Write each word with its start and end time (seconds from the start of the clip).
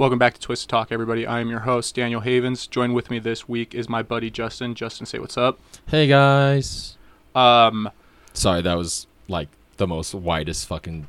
Welcome 0.00 0.18
back 0.18 0.32
to 0.32 0.40
Twisted 0.40 0.70
Talk, 0.70 0.92
everybody. 0.92 1.26
I 1.26 1.40
am 1.40 1.50
your 1.50 1.60
host, 1.60 1.94
Daniel 1.94 2.22
Havens. 2.22 2.66
Join 2.66 2.94
with 2.94 3.10
me 3.10 3.18
this 3.18 3.46
week 3.46 3.74
is 3.74 3.86
my 3.86 4.02
buddy 4.02 4.30
Justin. 4.30 4.74
Justin, 4.74 5.04
say 5.04 5.18
what's 5.18 5.36
up. 5.36 5.58
Hey 5.88 6.06
guys. 6.06 6.96
Um, 7.34 7.90
Sorry, 8.32 8.62
that 8.62 8.78
was 8.78 9.06
like 9.28 9.48
the 9.76 9.86
most 9.86 10.14
widest 10.14 10.66
fucking 10.68 11.06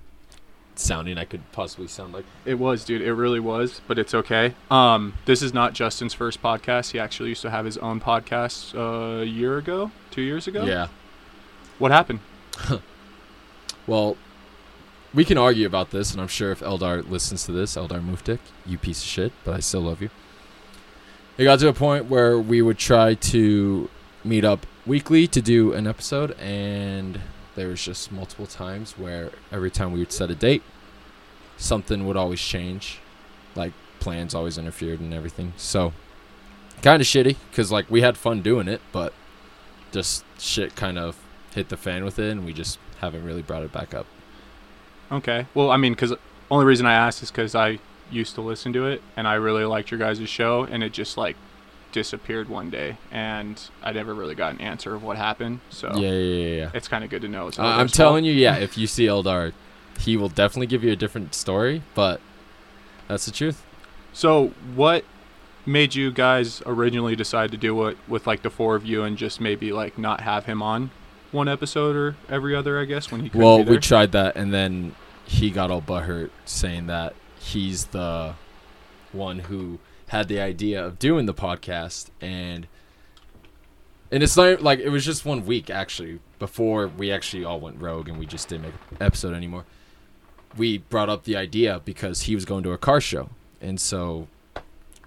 sounding 0.76 1.18
I 1.18 1.24
could 1.24 1.50
possibly 1.54 1.88
sound 1.88 2.14
like. 2.14 2.26
it 2.44 2.56
was, 2.56 2.84
dude. 2.84 3.02
It 3.02 3.14
really 3.14 3.40
was, 3.40 3.80
but 3.88 3.98
it's 3.98 4.14
okay. 4.14 4.56
Um, 4.70 5.14
this 5.24 5.42
is 5.42 5.54
not 5.54 5.72
Justin's 5.72 6.14
first 6.14 6.42
podcast. 6.42 6.92
He 6.92 7.00
actually 7.00 7.30
used 7.30 7.44
to 7.44 7.50
have 7.50 7.64
his 7.64 7.78
own 7.78 8.02
podcast 8.02 8.76
uh, 8.76 9.22
a 9.22 9.24
year 9.24 9.58
ago, 9.58 9.90
two 10.10 10.22
years 10.22 10.48
ago. 10.48 10.66
Yeah. 10.66 10.88
What 11.80 11.92
happened? 11.92 12.20
Well, 13.88 14.16
we 15.14 15.26
can 15.26 15.38
argue 15.38 15.66
about 15.66 15.92
this, 15.92 16.12
and 16.12 16.22
I'm 16.22 16.28
sure 16.28 16.52
if 16.52 16.62
Eldar 16.62 17.08
listens 17.10 17.46
to 17.46 17.52
this, 17.52 17.76
Eldar 17.76 18.02
Muftik, 18.02 18.40
you 18.66 18.78
piece 18.78 19.02
of 19.02 19.08
shit, 19.08 19.34
but 19.44 19.54
I 19.54 19.60
still 19.60 19.82
love 19.82 20.02
you. 20.02 20.10
It 21.38 21.44
got 21.46 21.60
to 21.60 21.68
a 21.68 21.74
point 21.74 22.06
where 22.06 22.40
we 22.40 22.62
would 22.62 22.78
try 22.78 23.16
to 23.16 23.90
meet 24.24 24.46
up 24.46 24.66
weekly 24.86 25.28
to 25.28 25.42
do 25.42 25.74
an 25.74 25.88
episode, 25.88 26.32
and 26.40 27.20
there 27.56 27.68
was 27.68 27.84
just 27.84 28.12
multiple 28.12 28.46
times 28.46 28.98
where 28.98 29.32
every 29.52 29.70
time 29.70 29.92
we 29.92 30.00
would 30.00 30.12
set 30.12 30.30
a 30.30 30.36
date, 30.36 30.64
something 31.58 32.06
would 32.06 32.18
always 32.18 32.40
change. 32.40 33.00
Like, 33.56 33.74
plans 34.00 34.34
always 34.34 34.58
interfered 34.58 35.02
and 35.02 35.14
everything. 35.14 35.54
So, 35.58 35.92
kind 36.82 37.02
of 37.02 37.08
shitty, 37.08 37.36
because, 37.50 37.72
like, 37.72 37.90
we 37.90 38.02
had 38.02 38.18
fun 38.18 38.42
doing 38.42 38.68
it, 38.68 38.82
but 38.92 39.14
just 39.92 40.24
shit 40.40 40.76
kind 40.76 40.98
of 40.98 41.18
hit 41.54 41.68
the 41.68 41.78
fan 41.78 42.06
with 42.06 42.18
it, 42.18 42.32
and 42.32 42.46
we 42.46 42.54
just 42.54 42.80
haven't 43.00 43.26
really 43.26 43.42
brought 43.42 43.64
it 43.64 43.74
back 43.74 43.94
up. 43.94 44.06
Okay. 45.12 45.46
Well, 45.54 45.72
I 45.72 45.78
mean, 45.78 45.94
because 45.94 46.14
only 46.50 46.66
reason 46.66 46.86
I 46.86 46.94
asked 46.94 47.22
is 47.24 47.32
because 47.32 47.56
I 47.56 47.80
used 48.10 48.36
to 48.36 48.42
listen 48.42 48.74
to 48.74 48.88
it 48.88 49.02
and 49.16 49.28
I 49.28 49.36
really 49.36 49.66
liked 49.66 49.92
your 49.92 50.00
guys' 50.00 50.28
show, 50.30 50.64
and 50.64 50.84
it 50.84 50.94
just 50.94 51.18
like 51.18 51.36
disappeared 51.92 52.50
one 52.50 52.70
day, 52.70 52.98
and 53.12 53.62
I 53.84 53.92
never 53.92 54.14
really 54.14 54.36
got 54.36 54.54
an 54.54 54.62
answer 54.62 54.96
of 54.96 55.04
what 55.04 55.18
happened. 55.18 55.60
So 55.70 55.92
Yeah, 55.96 56.12
yeah, 56.12 56.46
yeah. 56.46 56.56
yeah. 56.56 56.72
it's 56.74 56.88
kind 56.88 57.04
of 57.04 57.10
good 57.10 57.22
to 57.22 57.28
know. 57.28 57.48
It's 57.48 57.60
Uh, 57.60 57.64
I'm 57.64 57.88
telling 57.88 58.26
you, 58.26 58.34
yeah. 58.34 58.56
If 58.56 58.78
you 58.78 58.88
see 58.88 59.06
Eldar, 59.06 59.54
he 60.00 60.18
will 60.18 60.30
definitely 60.30 60.68
give 60.68 60.84
you 60.84 60.92
a 60.92 60.96
different 60.96 61.36
story, 61.36 61.84
but 61.94 62.22
that's 63.08 63.26
the 63.26 63.32
truth. 63.32 63.64
So 64.14 64.54
what 64.76 65.06
made 65.66 65.94
you 65.94 66.12
guys 66.12 66.62
originally 66.66 67.16
decide 67.16 67.52
to 67.52 67.58
do 67.58 67.88
it 67.88 67.98
with 68.08 68.26
like 68.26 68.42
the 68.42 68.50
four 68.50 68.76
of 68.76 68.86
you 68.86 69.04
and 69.04 69.18
just 69.18 69.40
maybe 69.40 69.72
like 69.72 69.98
not 69.98 70.22
have 70.22 70.46
him 70.46 70.62
on 70.62 70.92
one 71.32 71.48
episode 71.48 71.96
or 71.96 72.16
every 72.30 72.56
other? 72.56 72.80
I 72.80 72.86
guess 72.86 73.12
when 73.12 73.22
he 73.22 73.32
well, 73.34 73.64
we 73.64 73.78
tried 73.78 74.12
that, 74.14 74.36
and 74.36 74.54
then 74.54 74.96
he 75.32 75.50
got 75.50 75.72
all 75.72 75.82
butthurt, 75.82 76.30
saying 76.44 76.88
that 76.88 77.16
he's 77.40 77.86
the 77.86 78.36
one 79.14 79.40
who 79.40 79.80
had 80.10 80.28
the 80.28 80.42
idea 80.42 80.86
of 80.86 81.00
doing 81.00 81.26
the 81.26 81.34
podcast, 81.34 82.10
and 82.20 82.68
and 84.12 84.22
it's 84.22 84.36
not 84.36 84.62
like 84.62 84.80
it 84.80 84.90
was 84.90 85.06
just 85.06 85.26
one 85.26 85.46
week 85.46 85.70
actually 85.70 86.20
before 86.38 86.90
we 86.90 87.10
actually 87.14 87.46
all 87.46 87.62
went 87.62 87.82
rogue 87.82 88.10
and 88.10 88.20
we 88.20 88.26
just 88.26 88.50
didn't 88.50 88.64
make 88.64 88.74
an 88.92 88.98
episode 89.00 89.34
anymore. 89.34 89.64
We 90.58 90.80
brought 90.80 91.08
up 91.08 91.24
the 91.24 91.38
idea 91.38 91.82
because 91.86 92.24
he 92.24 92.36
was 92.36 92.44
going 92.44 92.64
to 92.64 92.74
a 92.74 92.78
car 92.78 93.00
show, 93.00 93.30
and 93.62 93.80
so 93.80 94.28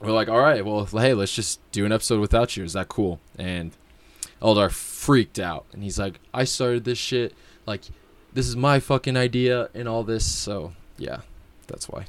we're 0.01 0.13
like, 0.13 0.31
all 0.31 0.41
right, 0.41 0.65
well, 0.65 0.87
hey, 0.87 1.13
let's 1.13 1.35
just 1.35 1.61
do 1.71 1.85
an 1.85 1.93
episode 1.93 2.19
without 2.19 2.57
you. 2.57 2.65
Is 2.65 2.73
that 2.73 2.89
cool? 2.89 3.21
And 3.39 3.73
Eldar 4.41 4.71
freaked 4.71 5.39
out, 5.39 5.67
and 5.75 5.83
he's 5.83 5.99
like, 5.99 6.19
I 6.33 6.45
started 6.45 6.85
this 6.85 6.97
shit. 6.97 7.35
Like, 7.67 7.83
this 8.35 8.47
is 8.49 8.57
my 8.57 8.81
fucking 8.81 9.17
idea, 9.17 9.69
and 9.75 9.89
all 9.89 10.03
this. 10.05 10.25
So 10.31 10.73
yeah, 10.99 11.21
that's 11.67 11.89
why. 11.89 12.07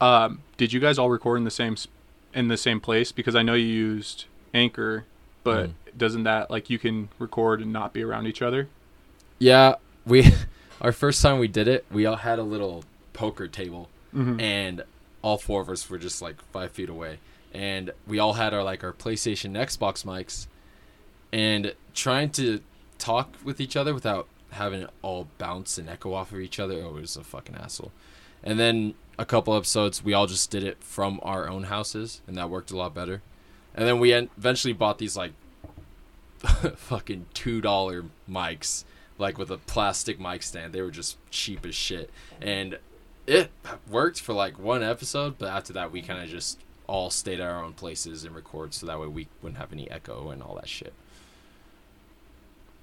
Um, 0.00 0.40
did 0.56 0.72
you 0.72 0.80
guys 0.80 0.98
all 0.98 1.10
record 1.10 1.36
in 1.36 1.44
the 1.44 1.50
same 1.50 1.76
in 2.32 2.48
the 2.48 2.56
same 2.56 2.80
place? 2.80 3.12
Because 3.12 3.34
I 3.36 3.42
know 3.42 3.54
you 3.54 3.66
used 3.66 4.24
Anchor, 4.54 5.04
but 5.44 5.68
Mm. 5.68 5.72
doesn't 5.98 6.22
that 6.24 6.50
like 6.50 6.70
you 6.70 6.78
can 6.78 7.08
record 7.18 7.60
and 7.60 7.72
not 7.72 7.92
be 7.92 8.02
around 8.02 8.26
each 8.26 8.40
other? 8.42 8.68
Yeah, 9.38 9.74
we 10.06 10.32
our 10.80 10.92
first 10.92 11.20
time 11.22 11.38
we 11.38 11.48
did 11.48 11.68
it, 11.68 11.84
we 11.90 12.06
all 12.06 12.16
had 12.16 12.38
a 12.38 12.42
little 12.44 12.84
poker 13.12 13.46
table, 13.48 13.88
Mm-hmm. 14.14 14.40
and 14.40 14.82
all 15.22 15.36
four 15.38 15.60
of 15.60 15.68
us 15.68 15.88
were 15.90 15.98
just 15.98 16.22
like 16.22 16.40
five 16.52 16.72
feet 16.72 16.88
away, 16.88 17.18
and 17.52 17.90
we 18.06 18.18
all 18.18 18.32
had 18.34 18.54
our 18.54 18.62
like 18.64 18.82
our 18.82 18.92
PlayStation, 18.92 19.46
and 19.46 19.56
Xbox 19.56 20.04
mics, 20.04 20.46
and 21.32 21.74
trying 21.94 22.30
to 22.30 22.60
talk 22.98 23.34
with 23.44 23.60
each 23.60 23.76
other 23.76 23.92
without 23.94 24.26
having 24.52 24.82
it 24.82 24.90
all 25.02 25.28
bounce 25.38 25.78
and 25.78 25.88
echo 25.88 26.12
off 26.12 26.32
of 26.32 26.40
each 26.40 26.58
other. 26.58 26.78
It 26.78 26.92
was 26.92 27.16
a 27.16 27.24
fucking 27.24 27.54
asshole. 27.56 27.92
And 28.42 28.58
then 28.58 28.94
a 29.18 29.24
couple 29.26 29.54
episodes, 29.54 30.02
we 30.02 30.14
all 30.14 30.26
just 30.26 30.50
did 30.50 30.64
it 30.64 30.82
from 30.82 31.20
our 31.22 31.48
own 31.48 31.64
houses, 31.64 32.22
and 32.26 32.36
that 32.36 32.50
worked 32.50 32.70
a 32.70 32.76
lot 32.76 32.94
better. 32.94 33.22
And 33.74 33.86
then 33.86 34.00
we 34.00 34.12
en- 34.12 34.30
eventually 34.36 34.72
bought 34.72 34.98
these 34.98 35.16
like 35.16 35.32
fucking 36.76 37.26
two 37.34 37.60
dollar 37.60 38.04
mics, 38.28 38.84
like 39.18 39.38
with 39.38 39.50
a 39.50 39.58
plastic 39.58 40.18
mic 40.18 40.42
stand. 40.42 40.72
They 40.72 40.82
were 40.82 40.90
just 40.90 41.18
cheap 41.30 41.66
as 41.66 41.74
shit, 41.74 42.10
and 42.40 42.78
it 43.26 43.50
worked 43.88 44.20
for 44.20 44.32
like 44.32 44.58
one 44.58 44.82
episode. 44.82 45.36
But 45.38 45.50
after 45.50 45.72
that, 45.74 45.92
we 45.92 46.02
kind 46.02 46.22
of 46.22 46.28
just 46.28 46.58
all 46.86 47.10
stayed 47.10 47.40
at 47.40 47.48
our 47.48 47.62
own 47.62 47.74
places 47.74 48.24
and 48.24 48.34
record, 48.34 48.74
so 48.74 48.86
that 48.86 48.98
way 48.98 49.06
we 49.06 49.28
wouldn't 49.42 49.60
have 49.60 49.72
any 49.72 49.88
echo 49.90 50.30
and 50.30 50.42
all 50.42 50.56
that 50.56 50.68
shit. 50.68 50.94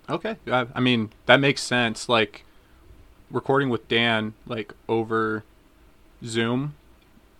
Okay. 0.09 0.37
I, 0.47 0.67
I 0.73 0.79
mean, 0.79 1.11
that 1.25 1.39
makes 1.39 1.61
sense. 1.61 2.07
Like 2.09 2.43
recording 3.31 3.69
with 3.69 3.87
Dan 3.87 4.33
like 4.45 4.73
over 4.87 5.43
Zoom. 6.23 6.75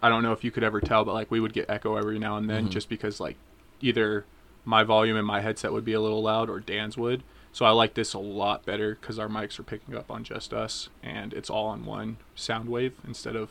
I 0.01 0.09
don't 0.09 0.21
know 0.23 0.31
if 0.33 0.43
you 0.43 0.51
could 0.51 0.63
ever 0.63 0.79
tell, 0.81 1.05
but 1.05 1.13
like 1.13 1.31
we 1.31 1.39
would 1.39 1.53
get 1.53 1.69
echo 1.69 1.95
every 1.95 2.19
now 2.19 2.37
and 2.37 2.49
then 2.49 2.67
Mhm. 2.67 2.71
just 2.71 2.89
because 2.89 3.19
like 3.19 3.35
either 3.81 4.25
my 4.65 4.83
volume 4.83 5.15
in 5.17 5.25
my 5.25 5.39
headset 5.41 5.71
would 5.71 5.85
be 5.85 5.93
a 5.93 6.01
little 6.01 6.21
loud 6.21 6.49
or 6.49 6.59
Dan's 6.59 6.97
would. 6.97 7.23
So 7.53 7.65
I 7.65 7.71
like 7.71 7.95
this 7.95 8.13
a 8.13 8.19
lot 8.19 8.65
better 8.65 8.95
because 8.99 9.17
our 9.17 9.27
mics 9.29 9.57
are 9.59 9.63
picking 9.63 9.95
up 9.95 10.11
on 10.11 10.23
just 10.23 10.53
us 10.53 10.89
and 11.01 11.33
it's 11.33 11.49
all 11.49 11.67
on 11.67 11.85
one 11.85 12.17
sound 12.35 12.69
wave 12.69 12.93
instead 13.07 13.35
of 13.35 13.49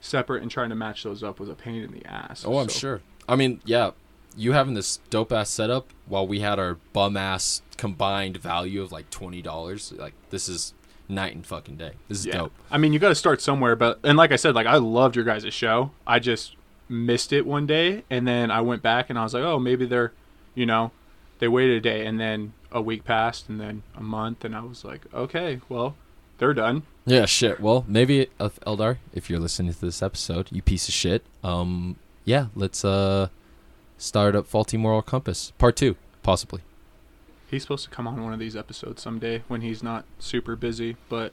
separate 0.00 0.42
and 0.42 0.50
trying 0.50 0.70
to 0.70 0.74
match 0.74 1.04
those 1.04 1.22
up 1.22 1.38
was 1.38 1.48
a 1.48 1.54
pain 1.54 1.82
in 1.82 1.92
the 1.92 2.04
ass. 2.06 2.44
Oh, 2.44 2.58
I'm 2.58 2.68
So- 2.68 2.78
sure. 2.78 3.00
I 3.28 3.36
mean, 3.36 3.60
yeah, 3.64 3.90
you 4.36 4.52
having 4.52 4.74
this 4.74 4.98
dope 5.10 5.32
ass 5.32 5.50
setup 5.50 5.88
while 6.06 6.26
we 6.26 6.40
had 6.40 6.58
our 6.58 6.74
bum 6.92 7.16
ass 7.16 7.62
combined 7.76 8.36
value 8.36 8.82
of 8.82 8.92
like 8.92 9.10
twenty 9.10 9.42
dollars. 9.42 9.92
Like 9.96 10.14
this 10.30 10.48
is 10.48 10.74
night 11.08 11.34
and 11.34 11.46
fucking 11.46 11.76
day. 11.76 11.92
This 12.08 12.18
is 12.20 12.26
Yeah. 12.26 12.38
dope. 12.38 12.52
I 12.70 12.78
mean, 12.78 12.92
you 12.92 12.98
got 12.98 13.10
to 13.10 13.14
start 13.14 13.40
somewhere, 13.40 13.76
but 13.76 13.98
and 14.04 14.16
like 14.18 14.32
I 14.32 14.36
said, 14.36 14.54
like 14.54 14.66
I 14.66 14.76
loved 14.76 15.16
your 15.16 15.24
guys' 15.24 15.52
show. 15.54 15.90
I 16.06 16.18
just 16.18 16.54
missed 16.88 17.32
it 17.32 17.46
one 17.46 17.66
day, 17.66 18.02
and 18.10 18.26
then 18.26 18.50
I 18.50 18.60
went 18.60 18.82
back 18.82 19.10
and 19.10 19.18
I 19.18 19.22
was 19.24 19.34
like, 19.34 19.42
oh, 19.42 19.58
maybe 19.58 19.86
they're, 19.86 20.12
you 20.54 20.66
know, 20.66 20.92
they 21.38 21.48
waited 21.48 21.76
a 21.76 21.80
day, 21.80 22.06
and 22.06 22.18
then 22.20 22.52
a 22.72 22.80
week 22.80 23.04
passed, 23.04 23.48
and 23.48 23.60
then 23.60 23.82
a 23.96 24.02
month, 24.02 24.44
and 24.44 24.54
I 24.54 24.60
was 24.60 24.84
like, 24.84 25.02
okay, 25.14 25.60
well, 25.68 25.96
they're 26.38 26.54
done. 26.54 26.82
Yeah, 27.06 27.24
shit. 27.26 27.60
Well, 27.60 27.84
maybe 27.88 28.26
uh, 28.40 28.48
Eldar, 28.66 28.98
if 29.14 29.30
you're 29.30 29.38
listening 29.40 29.72
to 29.72 29.80
this 29.80 30.02
episode, 30.02 30.48
you 30.50 30.60
piece 30.62 30.88
of 30.88 30.94
shit. 30.94 31.22
Um, 31.44 31.96
yeah, 32.24 32.46
let's 32.56 32.84
uh 32.84 33.28
start 33.98 34.34
up 34.36 34.46
faulty 34.46 34.76
moral 34.76 35.02
compass 35.02 35.52
part 35.58 35.76
two, 35.76 35.96
possibly. 36.22 36.60
He's 37.50 37.62
supposed 37.62 37.84
to 37.84 37.90
come 37.90 38.06
on 38.08 38.22
one 38.24 38.32
of 38.32 38.38
these 38.38 38.56
episodes 38.56 39.00
someday 39.02 39.42
when 39.48 39.60
he's 39.60 39.82
not 39.82 40.04
super 40.18 40.56
busy, 40.56 40.96
but 41.08 41.32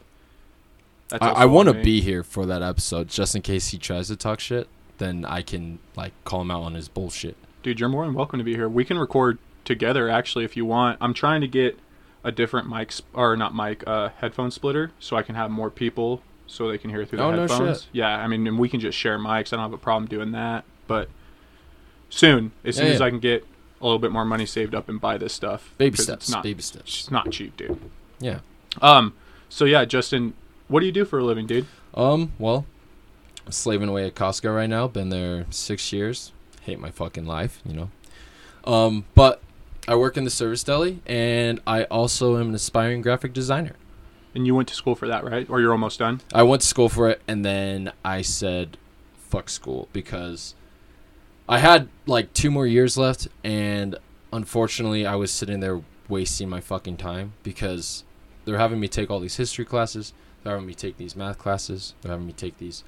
that's 1.09 1.23
I, 1.23 1.29
I 1.29 1.45
want 1.45 1.69
to 1.69 1.73
be 1.73 2.01
here 2.01 2.23
for 2.23 2.45
that 2.45 2.61
episode 2.61 3.07
just 3.07 3.35
in 3.35 3.41
case 3.41 3.69
he 3.69 3.77
tries 3.77 4.07
to 4.07 4.15
talk 4.15 4.39
shit. 4.39 4.67
Then 4.99 5.25
I 5.25 5.41
can 5.41 5.79
like 5.95 6.13
call 6.23 6.41
him 6.41 6.51
out 6.51 6.61
on 6.63 6.75
his 6.75 6.87
bullshit. 6.87 7.35
Dude, 7.63 7.79
you're 7.79 7.89
more 7.89 8.05
than 8.05 8.13
welcome 8.13 8.37
to 8.39 8.43
be 8.45 8.55
here. 8.55 8.69
We 8.69 8.85
can 8.85 8.97
record 8.97 9.37
together 9.65 10.09
actually 10.09 10.45
if 10.45 10.55
you 10.55 10.65
want. 10.65 10.97
I'm 11.01 11.13
trying 11.13 11.41
to 11.41 11.47
get 11.47 11.79
a 12.23 12.31
different 12.31 12.69
mic 12.69 12.91
sp- 12.93 13.09
or 13.13 13.35
not 13.35 13.55
mic, 13.55 13.83
uh, 13.87 14.09
headphone 14.19 14.51
splitter 14.51 14.91
so 14.99 15.17
I 15.17 15.23
can 15.23 15.35
have 15.35 15.49
more 15.51 15.69
people 15.69 16.21
so 16.45 16.67
they 16.69 16.77
can 16.77 16.89
hear 16.89 17.05
through 17.05 17.17
the 17.17 17.23
Oh, 17.23 17.31
no 17.31 17.41
headphones. 17.41 17.81
shit. 17.83 17.89
Yeah, 17.93 18.15
I 18.17 18.27
mean, 18.27 18.45
and 18.47 18.59
we 18.59 18.69
can 18.69 18.79
just 18.79 18.97
share 18.97 19.17
mics. 19.17 19.51
I 19.51 19.57
don't 19.57 19.59
have 19.65 19.73
a 19.73 19.77
problem 19.77 20.07
doing 20.07 20.31
that. 20.33 20.63
But 20.87 21.09
soon, 22.17 22.51
as 22.63 22.75
soon 22.77 22.87
Yeah, 22.87 22.93
as 22.93 22.99
yeah. 22.99 23.05
I 23.05 23.09
can 23.09 23.19
get 23.19 23.45
a 23.81 23.83
little 23.85 23.99
bit 23.99 24.11
more 24.11 24.25
money 24.25 24.45
saved 24.45 24.73
up 24.75 24.87
and 24.89 24.99
buy 25.01 25.17
this 25.17 25.33
stuff. 25.33 25.73
Baby 25.77 25.97
steps. 25.97 26.25
It's 26.25 26.31
not, 26.31 26.43
baby 26.43 26.61
steps. 26.61 26.99
it's 27.01 27.11
not 27.11 27.31
cheap, 27.31 27.57
dude. 27.57 27.77
Yeah. 28.19 28.39
Um. 28.81 29.13
So 29.49 29.65
yeah, 29.65 29.85
Justin, 29.85 30.33
what 30.67 30.79
do 30.79 30.85
you 30.85 30.91
do 30.91 31.05
for 31.05 31.19
a 31.19 31.23
living, 31.23 31.45
dude? 31.47 31.65
Um. 31.93 32.31
Well, 32.39 32.65
slaving 33.49 33.89
away 33.89 34.05
at 34.07 34.15
Costco 34.15 34.55
right 34.55 34.69
now. 34.69 34.87
Been 34.87 35.09
there 35.09 35.45
six 35.49 35.91
years. 35.91 36.31
Hate 36.61 36.79
my 36.79 36.91
fucking 36.91 37.25
life. 37.25 37.61
You 37.65 37.73
know. 37.73 38.71
Um. 38.71 39.05
But 39.15 39.41
I 39.87 39.95
work 39.95 40.15
in 40.15 40.23
the 40.23 40.29
service 40.29 40.63
deli, 40.63 41.01
and 41.05 41.59
I 41.67 41.83
also 41.85 42.37
am 42.37 42.49
an 42.49 42.55
aspiring 42.55 43.01
graphic 43.01 43.33
designer. 43.33 43.75
And 44.35 44.47
you 44.47 44.55
went 44.55 44.67
to 44.69 44.73
school 44.75 44.95
for 44.95 45.07
that, 45.07 45.23
right? 45.23 45.47
Or 45.49 45.59
you're 45.61 45.73
almost 45.73 45.99
done? 45.99 46.21
I 46.33 46.41
went 46.43 46.61
to 46.63 46.67
school 46.67 46.89
for 46.89 47.09
it, 47.09 47.21
and 47.27 47.43
then 47.45 47.91
I 48.03 48.21
said, 48.23 48.77
"Fuck 49.29 49.49
school," 49.49 49.89
because 49.93 50.55
I 51.47 51.59
had 51.59 51.89
like 52.05 52.33
two 52.33 52.49
more 52.51 52.65
years 52.67 52.97
left, 52.97 53.27
and 53.43 53.97
unfortunately, 54.31 55.05
I 55.05 55.15
was 55.15 55.31
sitting 55.31 55.59
there 55.59 55.81
wasting 56.07 56.49
my 56.49 56.61
fucking 56.61 56.97
time 56.97 57.33
because 57.43 58.03
they're 58.45 58.57
having 58.57 58.79
me 58.79 58.87
take 58.87 59.09
all 59.09 59.19
these 59.19 59.35
history 59.37 59.65
classes, 59.65 60.13
they're 60.43 60.53
having 60.53 60.67
me 60.67 60.73
take 60.73 60.97
these 60.97 61.15
math 61.15 61.37
classes, 61.37 61.93
they're 62.01 62.11
having 62.11 62.27
me 62.27 62.33
take 62.33 62.57
these 62.57 62.83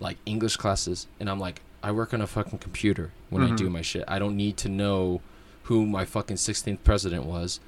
like 0.00 0.18
English 0.26 0.56
classes, 0.56 1.06
and 1.20 1.30
I'm 1.30 1.38
like, 1.38 1.62
I 1.82 1.92
work 1.92 2.14
on 2.14 2.20
a 2.20 2.26
fucking 2.26 2.58
computer 2.58 3.10
when 3.30 3.42
I 3.42 3.50
do 3.54 3.68
Mhm. 3.68 3.72
my 3.72 3.82
shit. 3.82 4.04
I 4.08 4.18
don't 4.18 4.36
need 4.36 4.56
to 4.58 4.68
know 4.68 5.20
who 5.64 5.86
my 5.86 6.04
fucking 6.04 6.36
16th 6.38 6.82
president 6.82 7.24
was 7.26 7.60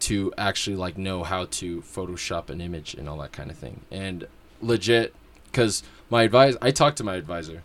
to 0.00 0.32
actually 0.38 0.76
like 0.76 0.96
know 0.96 1.24
how 1.24 1.46
to 1.46 1.82
Photoshop 1.82 2.50
an 2.50 2.60
image 2.60 2.94
and 2.94 3.08
all 3.08 3.18
that 3.18 3.32
kind 3.32 3.50
of 3.50 3.56
thing. 3.56 3.80
And 3.90 4.26
legit, 4.60 5.14
because 5.46 5.82
my 6.10 6.22
advisor, 6.24 6.58
I 6.62 6.70
talked 6.70 6.98
to 6.98 7.04
my 7.04 7.14
advisor, 7.16 7.62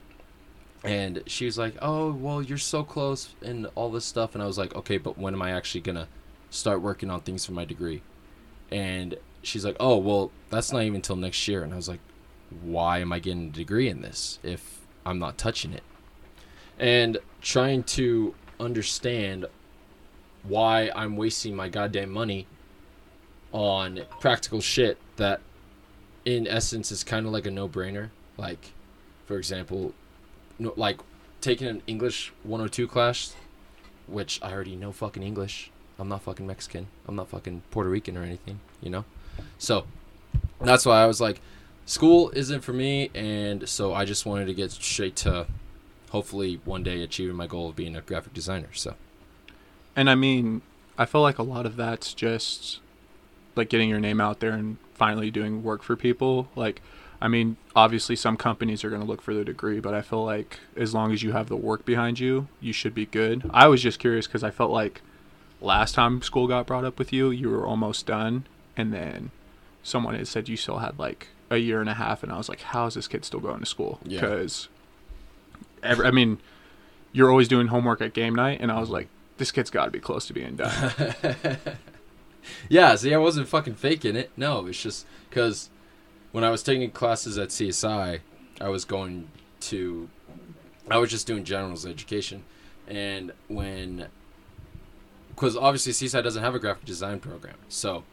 and 0.83 1.23
she 1.27 1.45
was 1.45 1.57
like, 1.57 1.75
"Oh, 1.81 2.11
well, 2.11 2.41
you're 2.41 2.57
so 2.57 2.83
close 2.83 3.35
and 3.41 3.67
all 3.75 3.91
this 3.91 4.05
stuff," 4.05 4.33
and 4.33 4.43
I 4.43 4.47
was 4.47 4.57
like, 4.57 4.75
"Okay, 4.75 4.97
but 4.97 5.17
when 5.17 5.33
am 5.33 5.41
I 5.41 5.51
actually 5.51 5.81
gonna 5.81 6.07
start 6.49 6.81
working 6.81 7.09
on 7.09 7.21
things 7.21 7.45
for 7.45 7.51
my 7.51 7.65
degree?" 7.65 8.01
And 8.71 9.15
she's 9.43 9.65
like, 9.65 9.77
"Oh, 9.79 9.97
well, 9.97 10.31
that's 10.49 10.71
not 10.71 10.83
even 10.83 10.95
until 10.95 11.15
next 11.15 11.47
year," 11.47 11.63
and 11.63 11.73
I 11.73 11.75
was 11.75 11.87
like, 11.87 11.99
"Why 12.61 12.99
am 12.99 13.11
I 13.13 13.19
getting 13.19 13.47
a 13.47 13.51
degree 13.51 13.89
in 13.89 14.01
this 14.01 14.39
if 14.43 14.81
I'm 15.05 15.19
not 15.19 15.37
touching 15.37 15.73
it?" 15.73 15.83
And 16.79 17.17
trying 17.41 17.83
to 17.83 18.33
understand 18.59 19.45
why 20.43 20.91
I'm 20.95 21.17
wasting 21.17 21.55
my 21.55 21.69
goddamn 21.69 22.09
money 22.09 22.47
on 23.51 24.01
practical 24.19 24.61
shit 24.61 24.97
that 25.17 25.41
in 26.25 26.47
essence 26.47 26.91
is 26.91 27.03
kind 27.03 27.25
of 27.25 27.31
like 27.31 27.45
a 27.45 27.51
no-brainer 27.51 28.09
like 28.37 28.73
for 29.25 29.37
example 29.37 29.93
like 30.59 30.99
taking 31.39 31.67
an 31.67 31.81
English 31.87 32.31
102 32.43 32.87
class 32.87 33.35
which 34.07 34.39
I 34.43 34.51
already 34.51 34.75
know 34.75 34.91
fucking 34.91 35.23
English. 35.23 35.71
I'm 35.97 36.09
not 36.09 36.23
fucking 36.23 36.45
Mexican. 36.45 36.87
I'm 37.07 37.15
not 37.15 37.29
fucking 37.29 37.61
Puerto 37.71 37.89
Rican 37.89 38.17
or 38.17 38.23
anything 38.23 38.59
you 38.81 38.89
know? 38.89 39.05
So 39.57 39.85
that's 40.59 40.85
why 40.85 41.01
I 41.01 41.05
was 41.05 41.21
like 41.21 41.41
school 41.85 42.31
isn't 42.35 42.61
for 42.61 42.73
me 42.73 43.09
and 43.13 43.67
so 43.67 43.93
I 43.93 44.05
just 44.05 44.25
wanted 44.25 44.45
to 44.45 44.53
get 44.53 44.71
straight 44.71 45.15
to 45.17 45.47
hopefully 46.09 46.59
one 46.65 46.83
day 46.83 47.01
achieving 47.01 47.35
my 47.35 47.47
goal 47.47 47.69
of 47.69 47.75
being 47.75 47.95
a 47.95 48.01
graphic 48.01 48.33
designer 48.33 48.69
so. 48.73 48.95
And 49.95 50.09
I 50.09 50.15
mean, 50.15 50.61
I 50.97 51.05
feel 51.05 51.21
like 51.21 51.37
a 51.37 51.43
lot 51.43 51.65
of 51.65 51.75
that's 51.75 52.13
just 52.13 52.79
like 53.55 53.69
getting 53.69 53.89
your 53.89 53.99
name 53.99 54.21
out 54.21 54.39
there 54.39 54.51
and 54.51 54.77
finally 54.93 55.31
doing 55.31 55.63
work 55.63 55.83
for 55.83 55.95
people. 55.95 56.47
Like, 56.55 56.81
I 57.21 57.27
mean, 57.27 57.57
obviously 57.75 58.15
some 58.15 58.35
companies 58.35 58.83
are 58.83 58.89
going 58.89 59.01
to 59.01 59.07
look 59.07 59.21
for 59.21 59.33
the 59.33 59.45
degree, 59.45 59.79
but 59.79 59.93
I 59.93 60.01
feel 60.01 60.25
like 60.25 60.59
as 60.75 60.93
long 60.93 61.11
as 61.11 61.21
you 61.21 61.33
have 61.33 61.49
the 61.49 61.55
work 61.55 61.85
behind 61.85 62.19
you, 62.19 62.47
you 62.59 62.73
should 62.73 62.95
be 62.95 63.05
good. 63.05 63.49
I 63.53 63.67
was 63.67 63.81
just 63.81 63.99
curious 63.99 64.25
because 64.25 64.43
I 64.43 64.49
felt 64.49 64.71
like 64.71 65.01
last 65.61 65.93
time 65.93 66.23
school 66.23 66.47
got 66.47 66.65
brought 66.65 66.83
up 66.83 66.97
with 66.97 67.13
you, 67.13 67.29
you 67.29 67.49
were 67.49 67.65
almost 67.65 68.07
done, 68.07 68.45
and 68.75 68.91
then 68.91 69.29
someone 69.83 70.15
had 70.15 70.27
said 70.27 70.49
you 70.49 70.57
still 70.57 70.79
had 70.79 70.97
like 70.97 71.27
a 71.51 71.57
year 71.57 71.79
and 71.79 71.89
a 71.89 71.93
half, 71.93 72.23
and 72.23 72.31
I 72.31 72.37
was 72.37 72.49
like, 72.49 72.61
how 72.61 72.87
is 72.87 72.95
this 72.95 73.07
kid 73.07 73.23
still 73.23 73.39
going 73.39 73.59
to 73.59 73.65
school? 73.65 73.99
Yeah. 74.03 74.21
Because, 74.21 74.67
every, 75.83 76.07
I 76.07 76.11
mean, 76.11 76.39
you're 77.11 77.29
always 77.29 77.47
doing 77.47 77.67
homework 77.67 78.01
at 78.01 78.13
game 78.13 78.33
night, 78.33 78.59
and 78.61 78.71
I 78.71 78.79
was 78.79 78.89
like, 78.89 79.09
this 79.37 79.51
kid's 79.51 79.69
got 79.69 79.85
to 79.85 79.91
be 79.91 79.99
close 79.99 80.25
to 80.27 80.33
being 80.33 80.55
done. 80.55 80.93
yeah, 82.69 82.95
see, 82.95 83.13
I 83.13 83.17
wasn't 83.17 83.47
fucking 83.47 83.75
faking 83.75 84.15
it. 84.15 84.31
No, 84.37 84.65
it's 84.67 84.81
just 84.81 85.05
because 85.29 85.70
when 86.31 86.43
I 86.43 86.49
was 86.49 86.63
taking 86.63 86.89
classes 86.91 87.37
at 87.37 87.49
CSI, 87.49 88.19
I 88.59 88.69
was 88.69 88.85
going 88.85 89.29
to, 89.61 90.09
I 90.89 90.97
was 90.97 91.09
just 91.09 91.27
doing 91.27 91.43
generals 91.43 91.85
education, 91.85 92.43
and 92.87 93.31
when, 93.47 94.07
because 95.29 95.55
obviously 95.55 95.93
CSI 95.93 96.23
doesn't 96.23 96.43
have 96.43 96.55
a 96.55 96.59
graphic 96.59 96.85
design 96.85 97.19
program, 97.19 97.57
so 97.67 98.03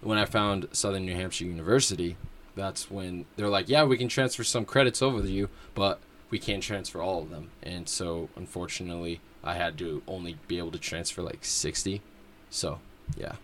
when 0.00 0.18
I 0.18 0.24
found 0.24 0.68
Southern 0.72 1.04
New 1.06 1.14
Hampshire 1.14 1.44
University, 1.44 2.16
that's 2.54 2.90
when 2.90 3.26
they're 3.36 3.48
like, 3.48 3.68
yeah, 3.68 3.84
we 3.84 3.96
can 3.96 4.08
transfer 4.08 4.44
some 4.44 4.64
credits 4.64 5.02
over 5.02 5.22
to 5.22 5.30
you, 5.30 5.48
but 5.74 6.00
we 6.30 6.38
can't 6.38 6.62
transfer 6.62 7.00
all 7.00 7.22
of 7.22 7.30
them, 7.30 7.50
and 7.62 7.88
so 7.88 8.28
unfortunately, 8.36 9.20
I 9.42 9.54
had 9.54 9.78
to 9.78 10.02
only 10.06 10.36
be 10.48 10.58
able 10.58 10.72
to 10.72 10.78
transfer 10.78 11.22
like 11.22 11.44
sixty, 11.44 12.02
so 12.50 12.80
yeah. 13.16 13.36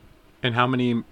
And 0.43 0.55
how 0.55 0.67
many? 0.67 1.03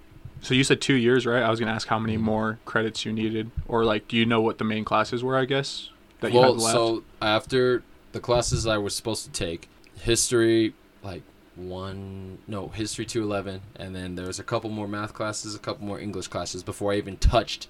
So 0.43 0.53
you 0.53 0.65
said 0.65 0.81
two 0.81 0.95
years, 0.95 1.25
right? 1.25 1.41
I 1.41 1.49
was 1.49 1.59
gonna 1.59 1.71
ask 1.71 1.87
how 1.87 1.97
many 1.97 2.15
mm-hmm. 2.15 2.25
more 2.25 2.59
credits 2.65 3.05
you 3.05 3.13
needed, 3.13 3.49
or 3.67 3.85
like, 3.85 4.07
do 4.09 4.17
you 4.17 4.25
know 4.25 4.41
what 4.41 4.57
the 4.57 4.65
main 4.65 4.83
classes 4.83 5.23
were? 5.23 5.37
I 5.37 5.45
guess 5.45 5.89
that 6.19 6.33
you 6.33 6.39
well, 6.39 6.53
had 6.53 6.61
left. 6.61 6.75
so 6.75 7.03
after 7.21 7.81
the 8.11 8.19
classes 8.19 8.67
I 8.67 8.77
was 8.77 8.93
supposed 8.95 9.23
to 9.25 9.31
take, 9.31 9.69
history 10.01 10.73
like 11.01 11.23
one, 11.55 12.39
no, 12.45 12.67
history 12.67 13.05
two 13.05 13.23
eleven, 13.23 13.61
and 13.77 13.95
then 13.95 14.15
there 14.15 14.27
was 14.27 14.37
a 14.37 14.43
couple 14.43 14.69
more 14.69 14.87
math 14.87 15.13
classes, 15.13 15.55
a 15.55 15.59
couple 15.59 15.85
more 15.85 15.99
English 15.99 16.27
classes 16.27 16.61
before 16.61 16.91
I 16.91 16.97
even 16.97 17.15
touched 17.17 17.69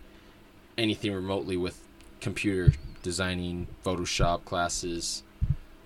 anything 0.75 1.13
remotely 1.13 1.55
with 1.55 1.79
computer 2.21 2.73
designing, 3.03 3.67
Photoshop 3.85 4.45
classes, 4.45 5.21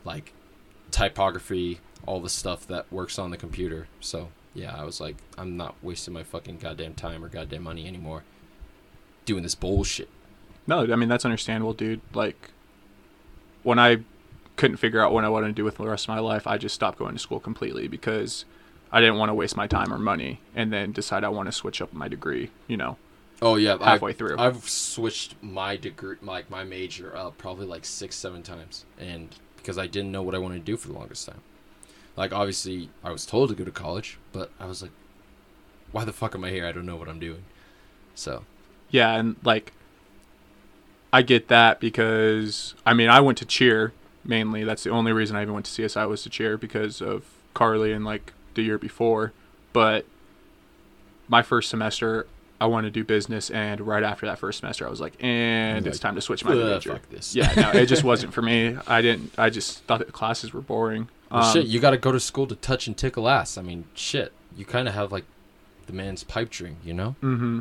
like 0.05 0.31
typography, 0.89 1.81
all 2.05 2.21
the 2.21 2.29
stuff 2.29 2.65
that 2.67 2.89
works 2.89 3.19
on 3.19 3.31
the 3.31 3.37
computer. 3.37 3.87
So 3.99 4.29
yeah, 4.57 4.75
I 4.75 4.83
was 4.83 4.99
like, 4.99 5.15
I'm 5.37 5.55
not 5.55 5.75
wasting 5.81 6.13
my 6.13 6.23
fucking 6.23 6.57
goddamn 6.57 6.95
time 6.95 7.23
or 7.23 7.29
goddamn 7.29 7.63
money 7.63 7.87
anymore 7.87 8.23
doing 9.25 9.43
this 9.43 9.55
bullshit. 9.55 10.09
no, 10.67 10.81
I 10.91 10.95
mean 10.95 11.09
that's 11.09 11.25
understandable, 11.25 11.73
dude. 11.73 12.01
Like, 12.13 12.51
when 13.63 13.77
I 13.79 13.97
couldn't 14.55 14.77
figure 14.77 15.01
out 15.01 15.11
what 15.13 15.23
I 15.23 15.29
wanted 15.29 15.47
to 15.47 15.53
do 15.53 15.63
with 15.63 15.77
the 15.77 15.85
rest 15.87 16.05
of 16.05 16.09
my 16.09 16.19
life, 16.19 16.47
I 16.47 16.57
just 16.57 16.73
stopped 16.75 16.97
going 16.97 17.13
to 17.13 17.19
school 17.19 17.39
completely 17.39 17.87
because 17.87 18.45
I 18.91 18.99
didn't 19.01 19.17
want 19.17 19.29
to 19.29 19.33
waste 19.33 19.55
my 19.55 19.67
time 19.67 19.93
or 19.93 19.97
money, 19.99 20.39
and 20.55 20.71
then 20.73 20.91
decide 20.91 21.23
I 21.23 21.29
want 21.29 21.47
to 21.47 21.51
switch 21.51 21.81
up 21.81 21.93
my 21.93 22.07
degree. 22.07 22.49
You 22.67 22.77
know, 22.77 22.97
Oh 23.41 23.55
yeah, 23.55 23.73
I've- 23.75 23.83
halfway 23.83 24.13
through. 24.13 24.37
I've 24.39 24.67
switched 24.67 25.35
my 25.43 25.75
degree, 25.77 26.15
like 26.21 26.49
my 26.49 26.63
major, 26.63 27.15
up 27.15 27.37
probably 27.37 27.65
like 27.67 27.85
six, 27.85 28.15
seven 28.15 28.41
times, 28.43 28.85
and 28.99 29.35
because 29.57 29.77
I 29.77 29.87
didn't 29.87 30.11
know 30.11 30.21
what 30.23 30.33
I 30.33 30.37
wanted 30.39 30.59
to 30.59 30.63
do 30.71 30.77
for 30.77 30.87
the 30.87 30.93
longest 30.93 31.27
time. 31.27 31.41
Like 32.17 32.33
obviously, 32.33 32.89
I 33.03 33.11
was 33.11 33.25
told 33.25 33.49
to 33.49 33.55
go 33.55 33.63
to 33.63 33.71
college, 33.71 34.17
but 34.33 34.49
I 34.59 34.65
was 34.65 34.81
like, 34.81 34.91
"Why 35.91 36.03
the 36.03 36.11
fuck 36.11 36.35
am 36.35 36.43
I 36.43 36.49
here? 36.49 36.65
I 36.65 36.71
don't 36.73 36.85
know 36.85 36.95
what 36.97 37.07
I'm 37.07 37.19
doing." 37.19 37.43
So 38.15 38.43
Yeah, 38.89 39.13
and 39.15 39.35
like 39.43 39.71
I 41.13 41.21
get 41.21 41.47
that 41.47 41.79
because 41.79 42.73
I 42.85 42.93
mean 42.93 43.09
I 43.09 43.19
went 43.21 43.37
to 43.37 43.45
cheer 43.45 43.93
mainly. 44.25 44.63
That's 44.63 44.83
the 44.83 44.89
only 44.89 45.13
reason 45.13 45.35
I 45.35 45.43
even 45.43 45.53
went 45.53 45.67
to 45.67 45.81
CSI 45.81 46.07
was 46.09 46.23
to 46.23 46.29
cheer 46.29 46.57
because 46.57 47.01
of 47.01 47.23
Carly 47.53 47.93
and 47.93 48.03
like 48.03 48.33
the 48.55 48.63
year 48.63 48.77
before. 48.77 49.31
But 49.71 50.05
my 51.27 51.41
first 51.43 51.69
semester 51.69 52.25
I 52.59 52.65
wanted 52.65 52.91
to 52.93 52.99
do 52.99 53.03
business 53.03 53.51
and 53.51 53.79
right 53.81 54.01
after 54.01 54.25
that 54.25 54.39
first 54.39 54.59
semester 54.59 54.87
I 54.87 54.89
was 54.89 54.99
like, 54.99 55.13
and 55.23 55.85
You're 55.85 55.91
it's 55.91 55.99
time 55.99 56.15
to 56.15 56.21
switch 56.21 56.43
my 56.43 56.55
major. 56.55 56.93
fuck 56.93 57.07
this. 57.09 57.35
Yeah, 57.35 57.53
no, 57.55 57.69
it 57.79 57.85
just 57.85 58.03
wasn't 58.11 58.33
for 58.33 58.41
me. 58.41 58.75
I 58.87 59.01
didn't 59.03 59.31
I 59.37 59.51
just 59.51 59.83
thought 59.83 59.99
that 59.99 60.07
the 60.07 60.13
classes 60.13 60.51
were 60.53 60.61
boring. 60.61 61.09
Well, 61.31 61.43
Um, 61.43 61.53
shit, 61.53 61.65
you 61.67 61.79
got 61.79 61.91
to 61.91 61.97
go 61.97 62.11
to 62.11 62.19
school 62.19 62.47
to 62.47 62.55
touch 62.55 62.87
and 62.87 62.95
tickle 62.97 63.27
ass. 63.27 63.57
I 63.57 63.61
mean, 63.61 63.85
shit, 63.93 64.31
you 64.55 64.65
kind 64.65 64.87
of 64.87 64.93
have 64.93 65.11
like 65.11 65.25
the 65.85 65.93
man's 65.93 66.23
pipe 66.23 66.49
dream, 66.49 66.77
you 66.83 66.93
know? 66.93 67.15
Mm-hmm. 67.21 67.59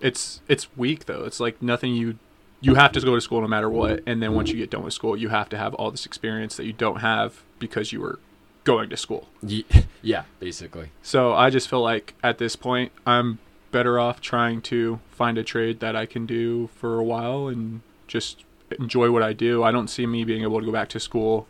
It's 0.00 0.40
it's 0.48 0.74
weak 0.76 1.06
though. 1.06 1.24
It's 1.24 1.38
like 1.38 1.62
nothing 1.62 1.94
you 1.94 2.18
you 2.60 2.74
have 2.74 2.92
to 2.92 3.00
go 3.00 3.14
to 3.14 3.20
school 3.20 3.40
no 3.40 3.48
matter 3.48 3.68
what, 3.70 4.02
and 4.06 4.22
then 4.22 4.34
once 4.34 4.50
you 4.50 4.56
get 4.56 4.70
done 4.70 4.84
with 4.84 4.94
school, 4.94 5.16
you 5.16 5.28
have 5.28 5.48
to 5.50 5.56
have 5.58 5.74
all 5.74 5.90
this 5.90 6.06
experience 6.06 6.56
that 6.56 6.64
you 6.64 6.72
don't 6.72 7.00
have 7.00 7.42
because 7.58 7.92
you 7.92 8.00
were 8.00 8.18
going 8.64 8.88
to 8.90 8.96
school. 8.96 9.28
Yeah, 10.04 10.24
basically. 10.40 10.90
So 11.02 11.32
I 11.32 11.48
just 11.50 11.68
feel 11.70 11.80
like 11.80 12.14
at 12.24 12.38
this 12.38 12.56
point, 12.56 12.90
I'm 13.06 13.38
better 13.70 14.00
off 14.00 14.20
trying 14.20 14.60
to 14.62 14.98
find 15.12 15.38
a 15.38 15.44
trade 15.44 15.78
that 15.78 15.94
I 15.94 16.06
can 16.06 16.26
do 16.26 16.66
for 16.74 16.98
a 16.98 17.04
while 17.04 17.46
and 17.46 17.82
just 18.08 18.44
enjoy 18.80 19.12
what 19.12 19.22
I 19.22 19.32
do. 19.32 19.62
I 19.62 19.70
don't 19.70 19.86
see 19.88 20.06
me 20.06 20.24
being 20.24 20.42
able 20.42 20.58
to 20.58 20.66
go 20.66 20.72
back 20.72 20.88
to 20.88 20.98
school 21.00 21.46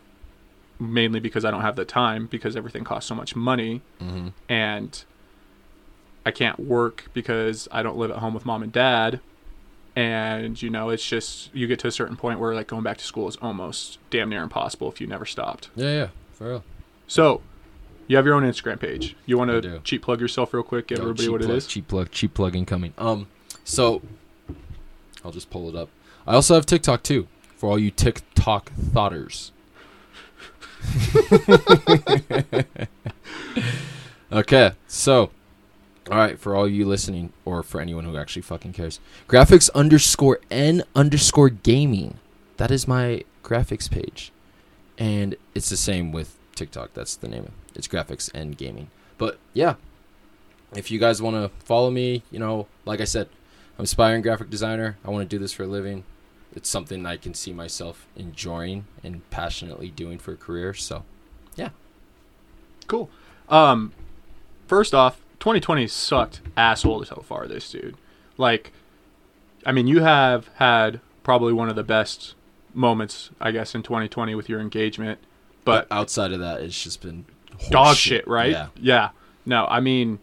mainly 0.79 1.19
because 1.19 1.45
I 1.45 1.51
don't 1.51 1.61
have 1.61 1.75
the 1.75 1.85
time 1.85 2.27
because 2.27 2.55
everything 2.55 2.83
costs 2.83 3.07
so 3.07 3.15
much 3.15 3.35
money 3.35 3.81
Mm-hmm. 4.01 4.29
and 4.49 5.03
I 6.25 6.31
can't 6.31 6.57
work 6.59 7.05
because 7.13 7.67
I 7.71 7.83
don't 7.83 7.97
live 7.97 8.09
at 8.11 8.17
home 8.17 8.33
with 8.33 8.45
mom 8.45 8.63
and 8.63 8.71
dad. 8.71 9.19
And 9.95 10.59
you 10.61 10.69
know, 10.69 10.89
it's 10.89 11.05
just 11.07 11.53
you 11.53 11.67
get 11.67 11.79
to 11.79 11.87
a 11.87 11.91
certain 11.91 12.15
point 12.15 12.39
where 12.39 12.55
like 12.55 12.67
going 12.67 12.81
back 12.83 12.97
to 12.97 13.03
school 13.05 13.27
is 13.27 13.35
almost 13.41 13.99
damn 14.09 14.29
near 14.29 14.41
impossible 14.41 14.89
if 14.89 14.99
you 14.99 15.05
never 15.07 15.25
stopped. 15.25 15.69
Yeah, 15.75 15.89
yeah, 15.91 16.07
for 16.31 16.47
real. 16.49 16.63
So, 17.07 17.41
you 18.07 18.15
have 18.15 18.25
your 18.25 18.33
own 18.35 18.43
Instagram 18.43 18.79
page. 18.79 19.15
You 19.27 19.37
want 19.37 19.51
to 19.51 19.79
cheap 19.83 20.01
plug 20.01 20.19
yourself 20.19 20.53
real 20.53 20.63
quick, 20.63 20.87
give 20.87 20.97
Yo, 20.97 21.03
everybody 21.03 21.29
what 21.29 21.41
plug, 21.41 21.51
it 21.51 21.57
is. 21.57 21.67
Cheap 21.67 21.87
plug, 21.87 22.09
cheap 22.11 22.33
plug 22.33 22.55
incoming. 22.55 22.93
Um, 22.97 23.27
so 23.63 24.01
I'll 25.23 25.31
just 25.31 25.49
pull 25.51 25.69
it 25.69 25.75
up. 25.75 25.89
I 26.25 26.33
also 26.33 26.55
have 26.55 26.65
TikTok 26.65 27.03
too 27.03 27.27
for 27.55 27.69
all 27.69 27.77
you 27.77 27.91
TikTok 27.91 28.71
thoughters. 28.73 29.51
okay, 34.31 34.71
so 34.87 35.31
all 36.11 36.17
right 36.17 36.39
for 36.39 36.55
all 36.55 36.67
you 36.67 36.85
listening, 36.85 37.31
or 37.45 37.63
for 37.63 37.79
anyone 37.79 38.05
who 38.05 38.17
actually 38.17 38.41
fucking 38.41 38.73
cares. 38.73 38.99
Graphics 39.27 39.69
underscore 39.73 40.39
n 40.51 40.83
underscore 40.95 41.49
gaming. 41.49 42.19
That 42.57 42.71
is 42.71 42.87
my 42.87 43.23
graphics 43.43 43.89
page, 43.89 44.31
and 44.97 45.35
it's 45.55 45.69
the 45.69 45.77
same 45.77 46.11
with 46.11 46.37
TikTok. 46.55 46.93
That's 46.93 47.15
the 47.15 47.27
name. 47.27 47.51
It's 47.75 47.87
graphics 47.87 48.29
and 48.33 48.57
gaming. 48.57 48.89
But 49.17 49.39
yeah, 49.53 49.75
if 50.75 50.91
you 50.91 50.99
guys 50.99 51.21
want 51.21 51.35
to 51.35 51.49
follow 51.65 51.89
me, 51.89 52.23
you 52.31 52.39
know, 52.39 52.67
like 52.85 53.01
I 53.01 53.05
said, 53.05 53.29
I'm 53.77 53.83
aspiring 53.83 54.21
graphic 54.21 54.49
designer. 54.49 54.97
I 55.03 55.09
want 55.09 55.29
to 55.29 55.35
do 55.35 55.39
this 55.39 55.53
for 55.53 55.63
a 55.63 55.67
living. 55.67 56.03
It's 56.55 56.69
something 56.69 57.05
I 57.05 57.17
can 57.17 57.33
see 57.33 57.51
myself 57.51 58.07
enjoying 58.15 58.85
and 59.03 59.27
passionately 59.29 59.89
doing 59.89 60.19
for 60.19 60.33
a 60.33 60.37
career. 60.37 60.73
So, 60.73 61.03
yeah. 61.55 61.69
Cool. 62.87 63.09
Um, 63.49 63.91
first 64.67 64.93
off, 64.93 65.17
2020 65.39 65.87
sucked 65.87 66.41
asshole 66.55 67.03
so 67.05 67.23
far. 67.25 67.47
This 67.47 67.69
dude, 67.71 67.95
like, 68.37 68.71
I 69.65 69.71
mean, 69.71 69.87
you 69.87 70.01
have 70.01 70.49
had 70.55 70.99
probably 71.23 71.53
one 71.53 71.69
of 71.69 71.75
the 71.75 71.83
best 71.83 72.35
moments, 72.73 73.31
I 73.39 73.51
guess, 73.51 73.75
in 73.75 73.83
2020 73.83 74.35
with 74.35 74.49
your 74.49 74.59
engagement, 74.59 75.19
but 75.65 75.87
but 75.89 75.95
outside 75.95 76.31
of 76.33 76.39
that, 76.39 76.61
it's 76.61 76.81
just 76.81 77.01
been 77.01 77.25
dog 77.69 77.87
horse 77.87 77.97
shit, 77.97 78.27
right? 78.27 78.51
Yeah. 78.51 78.67
Yeah. 78.79 79.09
No, 79.45 79.65
I 79.65 79.79
mean, 79.79 80.19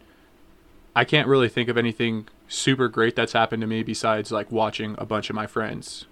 I 0.95 1.05
can't 1.05 1.27
really 1.27 1.49
think 1.49 1.69
of 1.69 1.77
anything 1.77 2.27
super 2.47 2.87
great 2.87 3.15
that's 3.15 3.33
happened 3.33 3.61
to 3.61 3.67
me 3.67 3.83
besides 3.83 4.31
like 4.31 4.51
watching 4.51 4.95
a 4.97 5.05
bunch 5.05 5.29
of 5.29 5.35
my 5.35 5.47
friends 5.47 6.05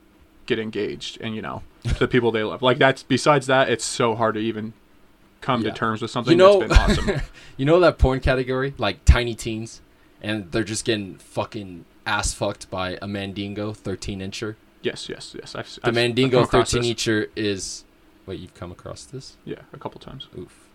get 0.49 0.59
engaged 0.59 1.17
and 1.21 1.35
you 1.35 1.41
know 1.41 1.61
the 1.99 2.07
people 2.07 2.31
they 2.31 2.43
love. 2.43 2.61
Like 2.61 2.77
that's 2.79 3.03
besides 3.03 3.47
that, 3.47 3.69
it's 3.69 3.85
so 3.85 4.15
hard 4.15 4.33
to 4.35 4.41
even 4.41 4.73
come 5.41 5.61
Yeah. 5.61 5.69
to 5.71 5.77
terms 5.77 6.01
with 6.01 6.11
something 6.11 6.31
You 6.31 6.37
know, 6.37 6.59
that's 6.67 6.97
been 6.99 7.09
awesome. 7.15 7.21
you 7.57 7.65
know 7.65 7.79
that 7.79 7.97
porn 7.97 8.19
category, 8.19 8.73
like 8.77 9.05
tiny 9.05 9.35
teens, 9.35 9.79
and 10.21 10.51
they're 10.51 10.63
just 10.65 10.83
getting 10.83 11.15
fucking 11.15 11.85
ass 12.05 12.33
fucked 12.33 12.69
by 12.69 12.97
a 13.01 13.07
Mandingo 13.07 13.71
13 13.73 14.19
incher. 14.19 14.55
yes, 14.81 15.07
yes, 15.07 15.33
yes. 15.39 15.55
I've, 15.55 15.65
The 15.67 15.79
I've- 15.83 15.89
I've 15.89 15.95
Mandingo 15.95 16.43
13 16.45 16.81
this. 16.81 16.91
incher 16.91 17.29
is. 17.35 17.83
Wait, 18.25 18.39
you've 18.39 18.53
come 18.55 18.71
across 18.71 19.05
this? 19.05 19.37
Yeah, 19.45 19.61
a 19.73 19.77
couple 19.77 19.99
times. 20.01 20.27
Oof. 20.37 20.67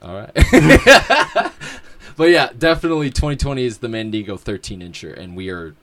All 0.00 0.14
right. 0.14 0.30
but 2.16 2.30
yeah, 2.30 2.50
definitely 2.56 3.10
2020 3.10 3.64
is 3.64 3.78
the 3.78 3.88
Mandingo 3.88 4.36
13 4.36 4.80
incher, 4.80 5.16
and 5.16 5.36
we 5.36 5.50
are 5.50 5.74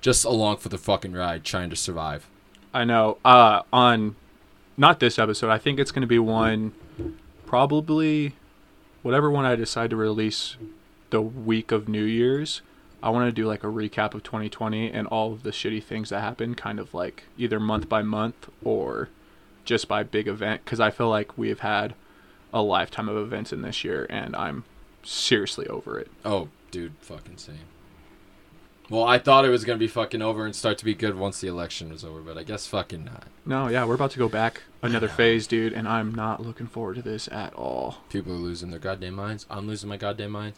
just 0.00 0.24
along 0.24 0.58
for 0.58 0.68
the 0.68 0.78
fucking 0.78 1.12
ride, 1.12 1.44
trying 1.44 1.70
to 1.70 1.76
survive. 1.76 2.26
I 2.72 2.84
know. 2.84 3.18
Uh, 3.24 3.62
on 3.72 4.16
not 4.76 5.00
this 5.00 5.18
episode, 5.18 5.50
I 5.50 5.58
think 5.58 5.78
it's 5.78 5.92
going 5.92 6.02
to 6.02 6.06
be 6.06 6.18
one, 6.18 6.72
probably, 7.46 8.34
whatever 9.02 9.30
one 9.30 9.44
I 9.44 9.56
decide 9.56 9.90
to 9.90 9.96
release 9.96 10.56
the 11.10 11.20
week 11.20 11.72
of 11.72 11.88
New 11.88 12.04
Year's. 12.04 12.62
I 13.02 13.10
want 13.10 13.26
to 13.26 13.32
do 13.32 13.46
like 13.46 13.64
a 13.64 13.68
recap 13.68 14.14
of 14.14 14.22
2020 14.22 14.90
and 14.90 15.06
all 15.06 15.32
of 15.32 15.42
the 15.42 15.50
shitty 15.50 15.82
things 15.82 16.10
that 16.10 16.20
happened, 16.20 16.56
kind 16.56 16.78
of 16.78 16.92
like 16.94 17.24
either 17.38 17.58
month 17.58 17.88
by 17.88 18.02
month 18.02 18.48
or 18.62 19.08
just 19.64 19.88
by 19.88 20.02
big 20.02 20.28
event. 20.28 20.64
Because 20.64 20.80
I 20.80 20.90
feel 20.90 21.08
like 21.08 21.36
we 21.36 21.48
have 21.48 21.60
had 21.60 21.94
a 22.52 22.62
lifetime 22.62 23.08
of 23.08 23.16
events 23.16 23.52
in 23.52 23.62
this 23.62 23.84
year, 23.84 24.06
and 24.10 24.36
I'm 24.36 24.64
seriously 25.02 25.66
over 25.66 25.98
it. 25.98 26.10
Oh, 26.24 26.48
dude, 26.70 26.92
fucking 27.00 27.38
same. 27.38 27.69
Well, 28.90 29.04
I 29.04 29.18
thought 29.18 29.44
it 29.44 29.50
was 29.50 29.64
gonna 29.64 29.78
be 29.78 29.86
fucking 29.86 30.20
over 30.20 30.44
and 30.44 30.54
start 30.54 30.76
to 30.78 30.84
be 30.84 30.94
good 30.94 31.16
once 31.16 31.40
the 31.40 31.46
election 31.46 31.90
was 31.90 32.04
over, 32.04 32.20
but 32.20 32.36
I 32.36 32.42
guess 32.42 32.66
fucking 32.66 33.04
not. 33.04 33.28
No, 33.46 33.68
yeah, 33.68 33.84
we're 33.84 33.94
about 33.94 34.10
to 34.12 34.18
go 34.18 34.28
back 34.28 34.62
another 34.82 35.08
phase, 35.20 35.46
dude, 35.46 35.72
and 35.72 35.86
I'm 35.86 36.12
not 36.12 36.42
looking 36.42 36.66
forward 36.66 36.96
to 36.96 37.02
this 37.02 37.28
at 37.28 37.54
all. 37.54 37.98
People 38.10 38.32
are 38.32 38.36
losing 38.36 38.70
their 38.70 38.80
goddamn 38.80 39.14
minds. 39.14 39.46
I'm 39.48 39.68
losing 39.68 39.88
my 39.88 39.96
goddamn 39.96 40.32
mind. 40.32 40.54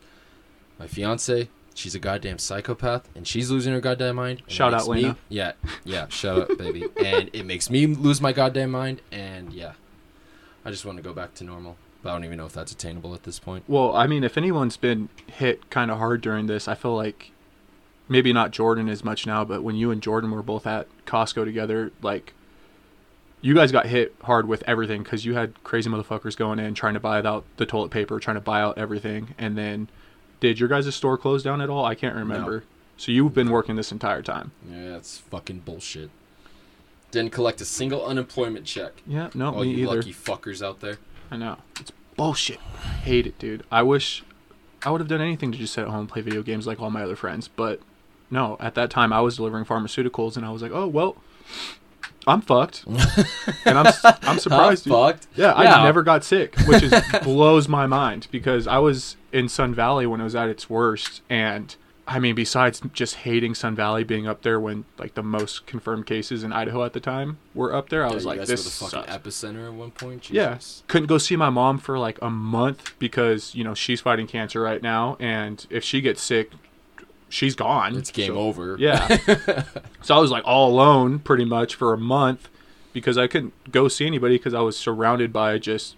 My 0.78 0.86
fiance, 0.86 1.50
she's 1.74 1.94
a 1.94 1.98
goddamn 1.98 2.38
psychopath, 2.38 3.06
and 3.14 3.28
she's 3.28 3.50
losing 3.50 3.74
her 3.74 3.80
goddamn 3.80 4.16
mind. 4.16 4.40
it 4.46 4.50
Shout 4.50 4.72
out, 4.72 4.88
me- 4.88 5.02
Lena. 5.02 5.16
Yeah, 5.28 5.52
yeah, 5.84 6.08
shout 6.08 6.50
out, 6.50 6.56
baby. 6.58 6.86
And 7.04 7.28
it 7.34 7.44
makes 7.44 7.68
me 7.68 7.86
lose 7.86 8.22
my 8.22 8.32
goddamn 8.32 8.70
mind, 8.70 9.02
and 9.12 9.52
yeah, 9.52 9.72
I 10.64 10.70
just 10.70 10.86
want 10.86 10.96
to 10.96 11.02
go 11.02 11.12
back 11.12 11.34
to 11.34 11.44
normal. 11.44 11.76
But 12.02 12.10
I 12.10 12.12
don't 12.14 12.24
even 12.24 12.38
know 12.38 12.46
if 12.46 12.52
that's 12.54 12.72
attainable 12.72 13.14
at 13.14 13.22
this 13.24 13.38
point. 13.38 13.64
Well, 13.68 13.94
I 13.94 14.06
mean, 14.08 14.24
if 14.24 14.36
anyone's 14.38 14.76
been 14.76 15.08
hit 15.26 15.68
kind 15.70 15.88
of 15.90 15.98
hard 15.98 16.20
during 16.22 16.46
this, 16.46 16.66
I 16.66 16.74
feel 16.74 16.96
like 16.96 17.30
maybe 18.12 18.33
not 18.33 18.50
Jordan 18.52 18.88
as 18.88 19.02
much 19.02 19.26
now, 19.26 19.45
but 19.45 19.62
when 19.62 19.75
you 19.75 19.90
and 19.90 20.00
Jordan 20.02 20.31
were 20.31 20.42
both 20.42 20.66
at 20.66 20.87
Costco 21.07 21.45
together, 21.45 21.90
like 22.02 22.35
you 23.40 23.54
guys 23.54 23.73
got 23.73 23.87
hit 23.87 24.14
hard 24.23 24.47
with 24.47 24.62
everything 24.66 25.02
because 25.02 25.25
you 25.25 25.35
had 25.35 25.61
crazy 25.64 25.90
motherfuckers 25.90 26.37
going 26.37 26.59
in 26.61 26.75
trying 26.75 26.95
to 26.95 27.00
buy 27.00 27.21
out 27.23 27.45
the 27.57 27.66
toilet 27.66 27.90
paper, 27.90 28.21
trying 28.21 28.37
to 28.37 28.40
buy 28.40 28.61
out 28.61 28.78
everything, 28.78 29.35
and 29.38 29.59
then 29.59 29.88
did 30.38 30.61
your 30.61 30.69
guys' 30.69 30.95
store 30.95 31.19
close 31.19 31.42
down 31.42 31.61
at 31.61 31.69
all? 31.71 31.85
I 31.85 31.95
can't 31.95 32.14
remember. 32.14 32.64
So 32.97 33.11
you've 33.11 33.35
been 33.35 33.50
working 33.50 33.75
this 33.75 33.90
entire 33.90 34.23
time. 34.23 34.52
Yeah, 34.71 34.90
that's 34.90 35.19
fucking 35.19 35.61
bullshit. 35.61 36.11
Didn't 37.11 37.33
collect 37.33 37.61
a 37.61 37.64
single 37.64 38.04
unemployment 38.04 38.64
check. 38.64 38.92
Yeah, 39.07 39.31
no, 39.35 39.54
All 39.54 39.62
me 39.64 39.71
you 39.71 39.87
either. 39.88 39.97
lucky 39.97 40.12
fuckers 40.12 40.64
out 40.64 40.81
there. 40.81 40.99
I 41.31 41.37
know. 41.37 41.57
It's 41.81 41.90
bullshit. 42.16 42.59
I 42.85 42.87
hate 42.88 43.26
it, 43.26 43.38
dude. 43.38 43.64
I 43.73 43.83
wish 43.83 44.23
I 44.85 44.90
would 44.90 45.00
have 45.00 45.09
done 45.09 45.21
anything 45.21 45.50
to 45.52 45.59
just 45.59 45.73
sit 45.75 45.83
at 45.83 45.88
home 45.88 46.00
and 46.00 46.09
play 46.09 46.23
video 46.23 46.42
games 46.42 46.66
like 46.66 46.81
all 46.81 46.90
my 46.90 47.02
other 47.02 47.16
friends, 47.16 47.49
but 47.49 47.81
no, 48.32 48.56
at 48.58 48.74
that 48.74 48.90
time 48.90 49.12
I 49.12 49.20
was 49.20 49.36
delivering 49.36 49.64
pharmaceuticals 49.64 50.36
and 50.36 50.44
I 50.44 50.50
was 50.50 50.60
like, 50.62 50.72
"Oh, 50.72 50.88
well, 50.88 51.16
I'm 52.26 52.40
fucked." 52.40 52.84
and 53.66 53.78
I'm 53.78 53.92
I'm 54.22 54.38
surprised. 54.38 54.84
dude. 54.84 54.92
fucked. 54.92 55.26
Yeah, 55.36 55.60
Yeah. 55.60 55.74
I 55.76 55.84
never 55.84 56.02
got 56.02 56.24
sick, 56.24 56.56
which 56.66 56.82
is 56.82 56.92
blows 57.22 57.68
my 57.68 57.86
mind 57.86 58.28
because 58.30 58.66
I 58.66 58.78
was 58.78 59.16
in 59.32 59.48
Sun 59.48 59.74
Valley 59.74 60.06
when 60.06 60.20
it 60.20 60.24
was 60.24 60.34
at 60.34 60.48
its 60.48 60.68
worst 60.70 61.22
and 61.28 61.74
I 62.04 62.18
mean, 62.18 62.34
besides 62.34 62.82
just 62.92 63.14
hating 63.14 63.54
Sun 63.54 63.76
Valley 63.76 64.02
being 64.02 64.26
up 64.26 64.42
there 64.42 64.58
when 64.58 64.84
like 64.98 65.14
the 65.14 65.22
most 65.22 65.66
confirmed 65.66 66.04
cases 66.04 66.42
in 66.42 66.52
Idaho 66.52 66.84
at 66.84 66.94
the 66.94 67.00
time 67.00 67.38
were 67.54 67.72
up 67.72 67.90
there, 67.90 68.04
I 68.04 68.08
Yeah, 68.08 68.14
was 68.14 68.26
like, 68.26 68.40
"This 68.40 68.64
were 68.64 68.88
the 68.88 68.90
fucking 68.90 69.12
sucks." 69.12 69.44
epicenter 69.44 69.66
at 69.68 69.72
one 69.74 69.92
point. 69.92 70.28
Yeah. 70.28 70.58
Couldn't 70.88 71.06
go 71.06 71.16
see 71.18 71.36
my 71.36 71.48
mom 71.48 71.78
for 71.78 72.00
like 72.00 72.18
a 72.20 72.28
month 72.28 72.92
because, 72.98 73.54
you 73.54 73.62
know, 73.62 73.74
she's 73.74 74.00
fighting 74.00 74.26
cancer 74.26 74.60
right 74.60 74.82
now. 74.82 75.16
And 75.20 75.64
if 75.70 75.84
she 75.84 76.00
gets 76.00 76.20
sick, 76.20 76.50
she's 77.32 77.54
gone. 77.54 77.96
It's 77.96 78.10
game 78.10 78.28
So- 78.34 78.38
over. 78.38 78.76
Yeah. 78.78 79.16
so 80.02 80.14
I 80.14 80.18
was 80.20 80.30
like 80.30 80.44
all 80.46 80.70
alone 80.70 81.18
pretty 81.18 81.44
much 81.44 81.74
for 81.74 81.92
a 81.92 81.98
month 81.98 82.48
because 82.92 83.16
I 83.16 83.26
couldn't 83.26 83.54
go 83.72 83.88
see 83.88 84.06
anybody 84.06 84.36
because 84.36 84.54
I 84.54 84.60
was 84.60 84.76
surrounded 84.76 85.32
by 85.32 85.58
just 85.58 85.96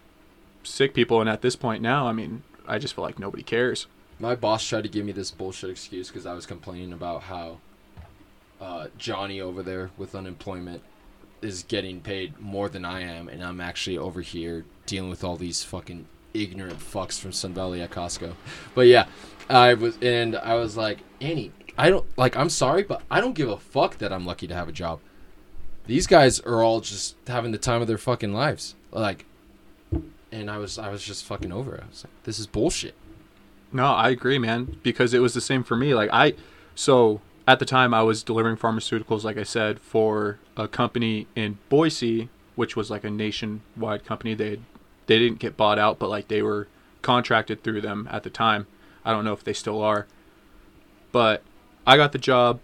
sick 0.63 0.95
people. 0.95 1.21
And 1.21 1.29
at 1.29 1.43
this 1.43 1.57
point 1.57 1.83
now, 1.83 2.07
I 2.07 2.13
mean, 2.13 2.43
I 2.67 2.79
just 2.79 2.95
feel 2.95 3.05
like 3.05 3.19
nobody 3.19 3.43
cares. 3.43 3.87
My 4.21 4.37
boss 4.37 4.65
tried 4.67 4.83
to 4.85 4.89
give 4.89 5.05
me 5.05 5.13
this 5.13 5.31
bullshit 5.33 5.71
excuse 5.71 6.09
because 6.09 6.25
I 6.25 6.35
was 6.35 6.47
complaining 6.47 6.93
about 6.93 7.25
how 7.25 7.59
uh, 8.61 8.87
Johnny 8.97 9.41
over 9.41 9.63
there 9.63 9.91
with 9.99 10.15
unemployment 10.15 10.83
is 11.43 11.65
getting 11.65 12.01
paid 12.01 12.39
more 12.41 12.69
than 12.69 12.85
I 12.85 13.01
am, 13.03 13.29
and 13.29 13.43
I'm 13.45 13.61
actually 13.61 13.99
over 13.99 14.21
here 14.23 14.65
dealing 14.87 15.11
with 15.11 15.25
all 15.25 15.37
these 15.37 15.63
fucking 15.65 16.07
ignorant 16.33 16.79
fucks 16.79 17.21
from 17.21 17.33
Sun 17.33 17.53
Valley 17.55 17.83
at 17.83 17.91
Costco. 17.91 18.33
But 18.75 18.87
yeah, 18.87 19.07
I 19.49 19.75
was, 19.75 19.99
and 20.01 20.37
I 20.37 20.55
was 20.55 20.77
like, 20.77 20.99
Annie, 21.21 21.53
I 21.77 21.91
don't 21.91 22.07
like. 22.17 22.37
I'm 22.37 22.51
sorry, 22.51 22.83
but 22.83 23.03
I 23.11 23.21
don't 23.21 23.35
give 23.35 23.49
a 23.49 23.59
fuck 23.59 23.99
that 23.99 24.13
I'm 24.13 24.25
lucky 24.27 24.47
to 24.47 24.55
have 24.55 24.69
a 24.69 24.73
job. 24.73 25.01
These 25.87 26.07
guys 26.07 26.41
are 26.41 26.63
all 26.63 26.81
just 26.81 27.17
having 27.27 27.53
the 27.53 27.59
time 27.59 27.83
of 27.83 27.89
their 27.89 27.99
fucking 27.99 28.33
lives, 28.33 28.75
like. 28.91 29.27
And 30.33 30.51
I 30.51 30.59
was, 30.59 30.81
I 30.81 30.89
was 30.89 31.05
just 31.05 31.25
fucking 31.25 31.53
over. 31.53 31.81
I 31.81 31.89
was 31.89 32.03
like, 32.03 32.13
this 32.25 32.41
is 32.41 32.49
bullshit. 32.49 32.97
No, 33.75 33.87
I 33.87 34.11
agree, 34.11 34.39
man, 34.39 34.79
because 34.85 35.15
it 35.15 35.19
was 35.19 35.35
the 35.35 35.41
same 35.41 35.65
for 35.65 35.77
me. 35.77 35.95
Like 35.95 36.09
I 36.13 36.35
so 36.77 37.21
at 37.47 37.59
the 37.59 37.65
time 37.65 37.93
I 37.93 38.03
was 38.03 38.23
delivering 38.23 38.57
pharmaceuticals 38.57 39.25
like 39.25 39.37
I 39.37 39.43
said 39.43 39.81
for 39.81 40.39
a 40.57 40.69
company 40.69 41.27
in 41.35 41.59
Boise, 41.69 42.29
which 42.55 42.77
was 42.77 42.89
like 42.89 43.03
a 43.03 43.11
nationwide 43.11 44.05
company. 44.05 44.35
They 44.35 44.61
they 45.07 45.19
didn't 45.19 45.41
get 45.41 45.57
bought 45.57 45.79
out, 45.79 45.99
but 45.99 46.09
like 46.09 46.29
they 46.29 46.41
were 46.41 46.69
contracted 47.03 47.65
through 47.65 47.81
them 47.81 48.09
at 48.11 48.23
the 48.23 48.31
time. 48.31 48.69
I 49.05 49.13
don't 49.13 49.25
know 49.25 49.33
if 49.33 49.45
they 49.45 49.53
still 49.53 49.83
are. 49.83 50.07
But 51.13 51.43
I 51.87 51.97
got 51.97 52.13
the 52.13 52.19
job 52.19 52.61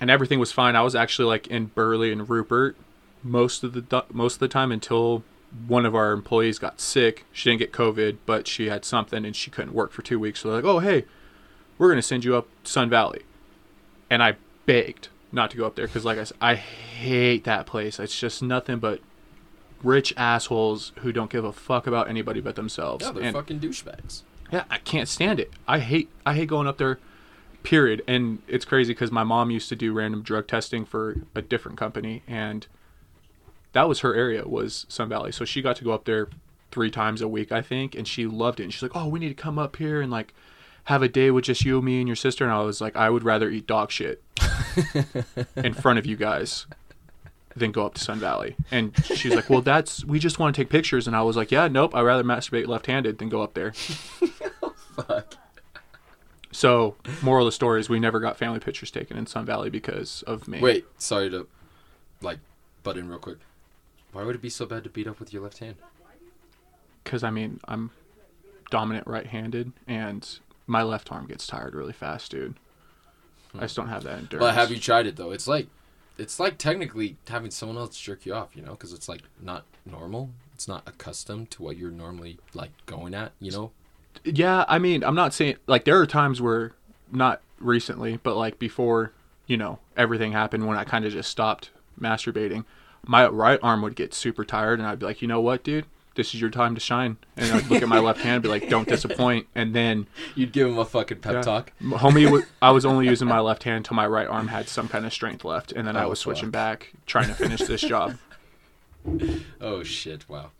and 0.00 0.10
everything 0.10 0.38
was 0.38 0.52
fine. 0.52 0.76
I 0.76 0.82
was 0.82 0.94
actually 0.94 1.26
like 1.26 1.46
in 1.48 1.66
Burley 1.66 2.12
and 2.12 2.28
Rupert 2.28 2.76
most 3.22 3.64
of 3.64 3.72
the 3.72 4.04
most 4.12 4.34
of 4.34 4.40
the 4.40 4.48
time 4.48 4.70
until 4.70 5.24
one 5.66 5.84
of 5.86 5.94
our 5.94 6.12
employees 6.12 6.58
got 6.58 6.80
sick. 6.80 7.24
She 7.32 7.50
didn't 7.50 7.58
get 7.60 7.72
COVID, 7.72 8.18
but 8.26 8.46
she 8.46 8.68
had 8.68 8.84
something 8.84 9.24
and 9.24 9.34
she 9.34 9.50
couldn't 9.50 9.72
work 9.74 9.92
for 9.92 10.02
two 10.02 10.18
weeks. 10.18 10.40
So 10.40 10.48
they're 10.48 10.62
like, 10.62 10.64
"Oh, 10.64 10.78
hey, 10.78 11.04
we're 11.78 11.88
gonna 11.88 12.02
send 12.02 12.24
you 12.24 12.36
up 12.36 12.46
Sun 12.64 12.90
Valley," 12.90 13.22
and 14.10 14.22
I 14.22 14.36
begged 14.66 15.08
not 15.32 15.50
to 15.50 15.56
go 15.56 15.66
up 15.66 15.74
there 15.74 15.86
because, 15.86 16.04
like 16.04 16.18
I 16.18 16.24
said, 16.24 16.36
I 16.40 16.54
hate 16.54 17.44
that 17.44 17.66
place. 17.66 17.98
It's 17.98 18.18
just 18.18 18.42
nothing 18.42 18.78
but 18.78 19.00
rich 19.82 20.12
assholes 20.16 20.92
who 21.00 21.12
don't 21.12 21.30
give 21.30 21.44
a 21.44 21.52
fuck 21.52 21.86
about 21.86 22.08
anybody 22.08 22.40
but 22.40 22.54
themselves. 22.54 23.04
Yeah, 23.04 23.12
they're 23.12 23.22
And- 23.24 23.34
fucking 23.34 23.60
douchebags. 23.60 24.22
Yeah, 24.50 24.64
I 24.70 24.78
can't 24.78 25.08
stand 25.08 25.40
it. 25.40 25.52
I 25.66 25.78
hate 25.80 26.10
I 26.24 26.34
hate 26.34 26.48
going 26.48 26.66
up 26.66 26.78
there. 26.78 26.98
Period. 27.62 28.02
And 28.06 28.40
it's 28.46 28.64
crazy 28.64 28.94
because 28.94 29.10
my 29.10 29.24
mom 29.24 29.50
used 29.50 29.68
to 29.68 29.76
do 29.76 29.92
random 29.92 30.22
drug 30.22 30.46
testing 30.46 30.84
for 30.84 31.16
a 31.34 31.42
different 31.42 31.76
company, 31.76 32.22
and 32.26 32.66
that 33.72 33.88
was 33.88 34.00
her 34.00 34.14
area 34.14 34.46
was 34.46 34.86
Sun 34.88 35.08
Valley. 35.08 35.32
So 35.32 35.44
she 35.44 35.60
got 35.60 35.76
to 35.76 35.84
go 35.84 35.92
up 35.92 36.04
there 36.04 36.28
three 36.70 36.90
times 36.90 37.20
a 37.20 37.28
week, 37.28 37.52
I 37.52 37.62
think, 37.62 37.94
and 37.94 38.06
she 38.06 38.26
loved 38.26 38.60
it. 38.60 38.64
And 38.64 38.72
she's 38.72 38.82
like, 38.82 38.94
"Oh, 38.94 39.08
we 39.08 39.18
need 39.18 39.28
to 39.28 39.34
come 39.34 39.58
up 39.58 39.76
here 39.76 40.00
and 40.00 40.10
like 40.10 40.34
have 40.84 41.02
a 41.02 41.08
day 41.08 41.30
with 41.30 41.44
just 41.44 41.64
you, 41.64 41.82
me, 41.82 41.98
and 41.98 42.08
your 42.08 42.16
sister." 42.16 42.44
And 42.44 42.52
I 42.52 42.62
was 42.62 42.80
like, 42.80 42.96
"I 42.96 43.10
would 43.10 43.24
rather 43.24 43.50
eat 43.50 43.66
dog 43.66 43.90
shit 43.90 44.22
in 45.56 45.74
front 45.74 45.98
of 45.98 46.06
you 46.06 46.16
guys." 46.16 46.66
Than 47.58 47.72
go 47.72 47.84
up 47.86 47.94
to 47.94 48.00
Sun 48.00 48.20
Valley, 48.20 48.56
and 48.70 48.92
she's 49.04 49.34
like, 49.34 49.50
"Well, 49.50 49.62
that's 49.62 50.04
we 50.04 50.18
just 50.18 50.38
want 50.38 50.54
to 50.54 50.60
take 50.62 50.70
pictures." 50.70 51.06
And 51.06 51.14
I 51.16 51.22
was 51.22 51.36
like, 51.36 51.50
"Yeah, 51.50 51.68
nope, 51.68 51.94
I'd 51.94 52.02
rather 52.02 52.24
masturbate 52.24 52.66
left-handed 52.66 53.18
than 53.18 53.28
go 53.28 53.42
up 53.42 53.54
there." 53.54 53.72
Fuck. 54.96 55.34
So, 56.50 56.96
moral 57.22 57.46
of 57.46 57.48
the 57.48 57.52
story 57.52 57.80
is 57.80 57.88
we 57.88 58.00
never 58.00 58.20
got 58.20 58.36
family 58.36 58.58
pictures 58.58 58.90
taken 58.90 59.16
in 59.16 59.26
Sun 59.26 59.44
Valley 59.44 59.70
because 59.70 60.22
of 60.22 60.48
me. 60.48 60.60
Wait, 60.60 60.86
sorry 60.98 61.30
to 61.30 61.46
like 62.20 62.38
butt 62.82 62.96
in 62.96 63.08
real 63.08 63.18
quick. 63.18 63.38
Why 64.12 64.24
would 64.24 64.34
it 64.34 64.42
be 64.42 64.48
so 64.48 64.66
bad 64.66 64.84
to 64.84 64.90
beat 64.90 65.06
up 65.06 65.20
with 65.20 65.32
your 65.32 65.42
left 65.42 65.58
hand? 65.58 65.76
Because 67.04 67.22
I 67.22 67.30
mean, 67.30 67.60
I'm 67.66 67.90
dominant 68.70 69.06
right-handed, 69.06 69.72
and 69.86 70.38
my 70.66 70.82
left 70.82 71.12
arm 71.12 71.26
gets 71.26 71.46
tired 71.46 71.74
really 71.74 71.92
fast, 71.92 72.30
dude. 72.30 72.56
I 73.54 73.60
just 73.60 73.76
don't 73.76 73.88
have 73.88 74.04
that 74.04 74.18
endurance. 74.18 74.46
But 74.46 74.54
have 74.54 74.70
you 74.70 74.78
tried 74.78 75.06
it 75.06 75.16
though? 75.16 75.30
It's 75.30 75.48
like, 75.48 75.68
it's 76.18 76.40
like 76.40 76.58
technically 76.58 77.16
having 77.28 77.50
someone 77.50 77.78
else 77.78 77.98
jerk 77.98 78.26
you 78.26 78.34
off, 78.34 78.54
you 78.54 78.62
know, 78.62 78.72
because 78.72 78.92
it's 78.92 79.08
like 79.08 79.22
not 79.40 79.64
normal. 79.86 80.30
It's 80.52 80.66
not 80.66 80.82
accustomed 80.86 81.50
to 81.52 81.62
what 81.62 81.76
you're 81.76 81.92
normally 81.92 82.38
like 82.52 82.70
going 82.86 83.14
at, 83.14 83.32
you 83.40 83.52
know. 83.52 83.70
Yeah, 84.24 84.64
I 84.68 84.78
mean, 84.78 85.04
I'm 85.04 85.14
not 85.14 85.32
saying 85.32 85.56
like 85.68 85.84
there 85.84 86.00
are 86.00 86.06
times 86.06 86.42
where 86.42 86.72
not 87.12 87.40
recently, 87.60 88.18
but 88.22 88.36
like 88.36 88.58
before, 88.58 89.12
you 89.46 89.56
know, 89.56 89.78
everything 89.96 90.32
happened 90.32 90.66
when 90.66 90.76
I 90.76 90.84
kind 90.84 91.04
of 91.04 91.12
just 91.12 91.30
stopped 91.30 91.70
masturbating. 92.00 92.64
My 93.06 93.28
right 93.28 93.60
arm 93.62 93.82
would 93.82 93.94
get 93.94 94.12
super 94.12 94.44
tired, 94.44 94.80
and 94.80 94.88
I'd 94.88 94.98
be 94.98 95.06
like, 95.06 95.22
you 95.22 95.28
know 95.28 95.40
what, 95.40 95.62
dude, 95.62 95.86
this 96.18 96.34
is 96.34 96.40
your 96.42 96.50
time 96.50 96.74
to 96.74 96.80
shine. 96.80 97.16
And 97.38 97.50
I'd 97.52 97.66
look 97.70 97.80
at 97.82 97.88
my 97.88 97.98
left 98.00 98.20
hand, 98.20 98.34
and 98.34 98.42
be 98.42 98.48
like, 98.50 98.68
don't 98.68 98.86
disappoint. 98.96 99.46
And 99.54 99.74
then, 99.74 100.06
You'd 100.34 100.52
give 100.52 100.68
him 100.68 100.76
a 100.78 100.84
fucking 100.84 101.20
pep 101.20 101.32
Yeah. 101.32 101.40
talk. 101.42 101.72
homie, 101.80 102.44
I 102.60 102.70
was 102.72 102.84
only 102.84 103.06
using 103.06 103.26
my 103.28 103.40
left 103.40 103.62
hand 103.62 103.78
until 103.78 103.94
my 103.94 104.06
right 104.06 104.26
arm 104.28 104.48
had 104.48 104.68
some 104.68 104.88
kind 104.88 105.06
of 105.06 105.12
strength 105.14 105.44
left, 105.44 105.72
and 105.72 105.88
then 105.88 105.96
I 105.96 106.04
Oh, 106.04 106.10
was 106.10 106.18
switching 106.20 106.48
fuck. 106.48 106.52
back, 106.52 106.92
trying 107.06 107.28
to 107.28 107.34
finish 107.34 107.60
this 107.60 107.80
job. 107.80 108.18
Oh 109.62 109.82
shit! 109.84 110.28
Wow. 110.28 110.50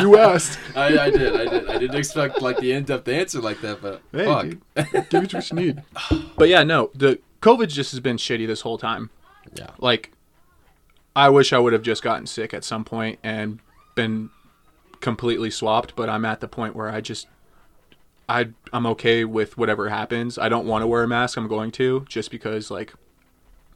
you 0.00 0.18
asked. 0.18 0.58
I, 0.76 0.98
I 0.98 1.10
did. 1.10 1.34
I 1.34 1.44
did. 1.48 1.68
I 1.70 1.78
didn't 1.78 1.96
expect 1.96 2.42
like 2.42 2.58
the 2.58 2.72
in-depth 2.72 3.08
answer 3.08 3.40
like 3.40 3.60
that, 3.62 3.80
but 3.80 4.02
Hey, 4.12 4.24
fuck. 4.26 4.42
dude, 4.44 5.08
give 5.08 5.24
it 5.24 5.32
what 5.34 5.50
you 5.50 5.56
need. 5.56 5.82
But 6.36 6.48
yeah, 6.48 6.62
no, 6.62 6.90
the 6.94 7.20
COVID 7.40 7.68
just 7.68 7.92
has 7.92 8.00
been 8.00 8.16
shitty 8.16 8.46
this 8.46 8.62
whole 8.62 8.76
time. 8.76 9.08
Yeah. 9.54 9.70
like 9.78 10.12
I 11.14 11.28
wish 11.28 11.52
I 11.52 11.58
would 11.58 11.72
have 11.72 11.82
just 11.82 12.02
gotten 12.02 12.26
sick 12.26 12.52
at 12.52 12.64
some 12.64 12.84
point 12.84 13.18
and 13.22 13.60
been 13.94 14.30
completely 15.00 15.50
swapped, 15.50 15.94
but 15.96 16.08
I'm 16.08 16.24
at 16.24 16.40
the 16.40 16.48
point 16.48 16.74
where 16.74 16.88
I 16.90 17.00
just 17.00 17.26
I 18.28 18.48
I'm 18.72 18.86
okay 18.86 19.24
with 19.24 19.58
whatever 19.58 19.88
happens. 19.88 20.38
I 20.38 20.48
don't 20.48 20.66
want 20.66 20.82
to 20.82 20.86
wear 20.86 21.02
a 21.02 21.08
mask. 21.08 21.36
I'm 21.36 21.48
going 21.48 21.70
to 21.72 22.04
just 22.08 22.30
because 22.30 22.70
like 22.70 22.94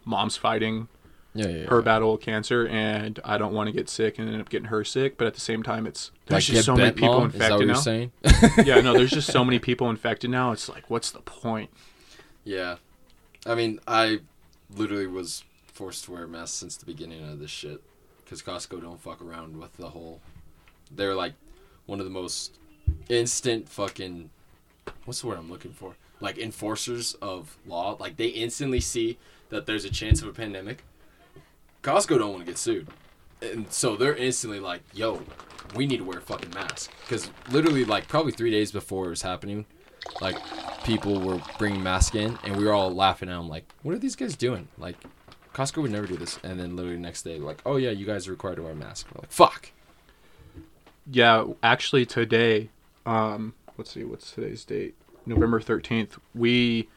mom's 0.04 0.36
fighting 0.38 0.88
Yeah, 1.34 1.46
yeah. 1.48 1.56
yeah. 1.58 1.66
her 1.66 1.82
battle 1.82 2.12
with 2.12 2.22
cancer 2.22 2.66
and 2.66 3.20
I 3.24 3.36
don't 3.36 3.52
want 3.52 3.66
to 3.68 3.72
get 3.72 3.90
sick 3.90 4.18
and 4.18 4.28
end 4.28 4.40
up 4.40 4.48
getting 4.48 4.68
her 4.68 4.84
sick, 4.84 5.18
but 5.18 5.26
at 5.26 5.34
the 5.34 5.40
same 5.40 5.62
time 5.62 5.86
it's 5.86 6.10
there's 6.26 6.48
Like, 6.48 6.54
just 6.54 6.66
so 6.66 6.76
many 6.76 6.92
people 6.92 7.20
Mom? 7.20 7.30
Is 7.30 7.32
that 7.38 7.50
what 7.52 7.60
infected 7.60 7.66
you're 7.66 7.74
now. 7.74 7.80
saying? 7.80 8.12
yeah, 8.66 8.80
no, 8.80 8.94
there's 8.94 9.10
just 9.10 9.30
so 9.30 9.44
many 9.44 9.58
people 9.68 9.90
infected 9.90 10.30
now. 10.30 10.52
It's 10.52 10.68
like 10.68 10.88
what's 10.88 11.10
the 11.10 11.20
point? 11.20 11.70
Yeah. 12.44 12.76
I 13.44 13.54
mean, 13.54 13.80
I 13.86 14.20
literally 14.74 15.06
was 15.06 15.44
forced 15.66 16.04
to 16.06 16.12
wear 16.12 16.24
a 16.24 16.28
mask 16.28 16.54
since 16.58 16.76
the 16.76 16.86
beginning 16.86 17.22
of 17.28 17.38
this 17.38 17.50
shit. 17.50 17.82
Because 18.28 18.42
Costco 18.42 18.82
don't 18.82 19.00
fuck 19.00 19.22
around 19.22 19.58
with 19.58 19.74
the 19.78 19.88
whole. 19.88 20.20
They're 20.90 21.14
like 21.14 21.32
one 21.86 21.98
of 21.98 22.04
the 22.04 22.10
most 22.10 22.58
instant 23.08 23.68
fucking. 23.68 24.28
What's 25.06 25.22
the 25.22 25.28
word 25.28 25.38
I'm 25.38 25.50
looking 25.50 25.72
for? 25.72 25.96
Like 26.20 26.36
enforcers 26.36 27.14
of 27.14 27.56
law. 27.66 27.96
Like 27.98 28.16
they 28.18 28.26
instantly 28.26 28.80
see 28.80 29.16
that 29.48 29.64
there's 29.64 29.84
a 29.86 29.90
chance 29.90 30.20
of 30.20 30.28
a 30.28 30.32
pandemic. 30.32 30.84
Costco 31.82 32.18
don't 32.18 32.32
want 32.32 32.44
to 32.44 32.50
get 32.50 32.58
sued. 32.58 32.88
And 33.40 33.72
so 33.72 33.96
they're 33.96 34.16
instantly 34.16 34.60
like, 34.60 34.82
yo, 34.92 35.22
we 35.74 35.86
need 35.86 35.98
to 35.98 36.04
wear 36.04 36.18
a 36.18 36.22
fucking 36.22 36.50
mask. 36.50 36.92
Because 37.02 37.30
literally, 37.50 37.84
like, 37.84 38.08
probably 38.08 38.32
three 38.32 38.50
days 38.50 38.72
before 38.72 39.06
it 39.06 39.10
was 39.10 39.22
happening, 39.22 39.64
like, 40.20 40.36
people 40.84 41.20
were 41.20 41.40
bringing 41.58 41.82
masks 41.82 42.16
in, 42.16 42.38
and 42.42 42.56
we 42.56 42.64
were 42.64 42.72
all 42.72 42.92
laughing 42.92 43.28
at 43.28 43.36
them, 43.36 43.48
like, 43.48 43.64
what 43.82 43.94
are 43.94 43.98
these 43.98 44.16
guys 44.16 44.36
doing? 44.36 44.68
Like, 44.76 44.96
Costco 45.58 45.82
would 45.82 45.90
never 45.90 46.06
do 46.06 46.16
this. 46.16 46.38
And 46.44 46.60
then 46.60 46.76
literally 46.76 46.98
next 46.98 47.22
day, 47.22 47.38
like, 47.40 47.60
oh 47.66 47.76
yeah, 47.76 47.90
you 47.90 48.06
guys 48.06 48.28
are 48.28 48.30
required 48.30 48.56
to 48.56 48.62
wear 48.62 48.72
a 48.72 48.76
mask. 48.76 49.08
We're 49.12 49.22
like, 49.22 49.32
fuck. 49.32 49.72
Yeah, 51.10 51.46
actually 51.64 52.06
today, 52.06 52.68
um, 53.04 53.54
let's 53.76 53.90
see, 53.90 54.04
what's 54.04 54.30
today's 54.30 54.64
date? 54.64 54.94
November 55.26 55.60
thirteenth. 55.60 56.16
We 56.32 56.88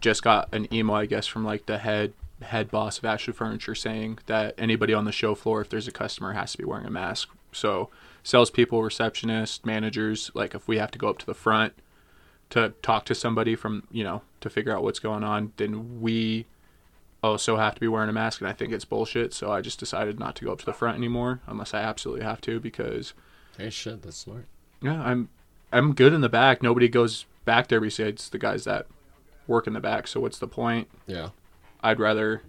just 0.00 0.22
got 0.22 0.48
an 0.54 0.72
email, 0.72 0.94
I 0.94 1.06
guess, 1.06 1.26
from 1.26 1.44
like 1.44 1.66
the 1.66 1.78
head 1.78 2.12
head 2.40 2.70
boss 2.70 2.98
of 2.98 3.04
Ashley 3.04 3.32
Furniture 3.32 3.74
saying 3.74 4.20
that 4.26 4.54
anybody 4.58 4.94
on 4.94 5.06
the 5.06 5.12
show 5.12 5.34
floor, 5.34 5.62
if 5.62 5.68
there's 5.68 5.88
a 5.88 5.92
customer, 5.92 6.34
has 6.34 6.52
to 6.52 6.58
be 6.58 6.64
wearing 6.64 6.86
a 6.86 6.90
mask. 6.90 7.30
So 7.50 7.90
salespeople, 8.22 8.80
receptionists, 8.80 9.64
managers, 9.64 10.30
like 10.34 10.54
if 10.54 10.68
we 10.68 10.78
have 10.78 10.92
to 10.92 10.98
go 11.00 11.08
up 11.08 11.18
to 11.18 11.26
the 11.26 11.34
front 11.34 11.72
to 12.50 12.74
talk 12.80 13.06
to 13.06 13.14
somebody 13.14 13.56
from 13.56 13.88
you 13.90 14.04
know 14.04 14.22
to 14.40 14.48
figure 14.48 14.72
out 14.72 14.84
what's 14.84 15.00
going 15.00 15.24
on, 15.24 15.52
then 15.56 16.00
we 16.00 16.46
Oh, 17.24 17.30
also 17.32 17.56
have 17.56 17.74
to 17.74 17.80
be 17.80 17.88
wearing 17.88 18.08
a 18.10 18.12
mask. 18.12 18.40
And 18.40 18.48
I 18.48 18.52
think 18.52 18.72
it's 18.72 18.84
bullshit. 18.84 19.32
So 19.32 19.50
I 19.50 19.60
just 19.60 19.78
decided 19.78 20.18
not 20.18 20.34
to 20.36 20.44
go 20.44 20.52
up 20.52 20.58
to 20.60 20.66
the 20.66 20.72
front 20.72 20.96
anymore 20.98 21.40
unless 21.46 21.72
I 21.74 21.80
absolutely 21.80 22.24
have 22.24 22.40
to 22.42 22.60
because 22.60 23.14
Hey, 23.56 23.70
shit, 23.70 24.02
that's 24.02 24.16
smart. 24.16 24.46
yeah, 24.82 25.02
I'm 25.02 25.28
I'm 25.72 25.94
good 25.94 26.12
in 26.12 26.20
the 26.20 26.28
back. 26.28 26.62
Nobody 26.62 26.88
goes 26.88 27.26
back 27.44 27.68
there 27.68 27.80
besides 27.80 28.28
the 28.28 28.38
guys 28.38 28.64
that 28.64 28.86
work 29.46 29.66
in 29.66 29.72
the 29.72 29.80
back. 29.80 30.06
So 30.06 30.20
what's 30.20 30.38
the 30.38 30.46
point? 30.48 30.88
Yeah. 31.06 31.30
I'd 31.82 32.00
rather 32.00 32.42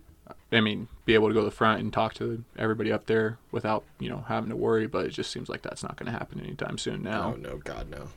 I 0.52 0.62
mean, 0.62 0.88
be 1.06 1.14
able 1.14 1.28
to 1.28 1.34
go 1.34 1.42
to 1.42 1.46
the 1.46 1.52
front 1.52 1.82
and 1.82 1.92
talk 1.94 2.14
to 2.16 2.44
everybody 2.58 2.92
up 2.92 3.06
there 3.06 3.38
without, 3.52 3.84
you 4.00 4.10
know, 4.10 4.24
having 4.28 4.50
to 4.50 4.56
worry, 4.56 4.88
but 4.88 5.06
it 5.06 5.10
just 5.10 5.30
seems 5.32 5.50
like 5.50 5.62
that's 5.62 5.84
not 5.84 5.98
going 5.98 6.06
to 6.12 6.18
happen 6.18 6.40
anytime 6.40 6.78
soon 6.78 7.04
now. 7.04 7.34
Oh 7.36 7.38
no, 7.40 7.58
God 7.58 7.90
no. 7.90 8.08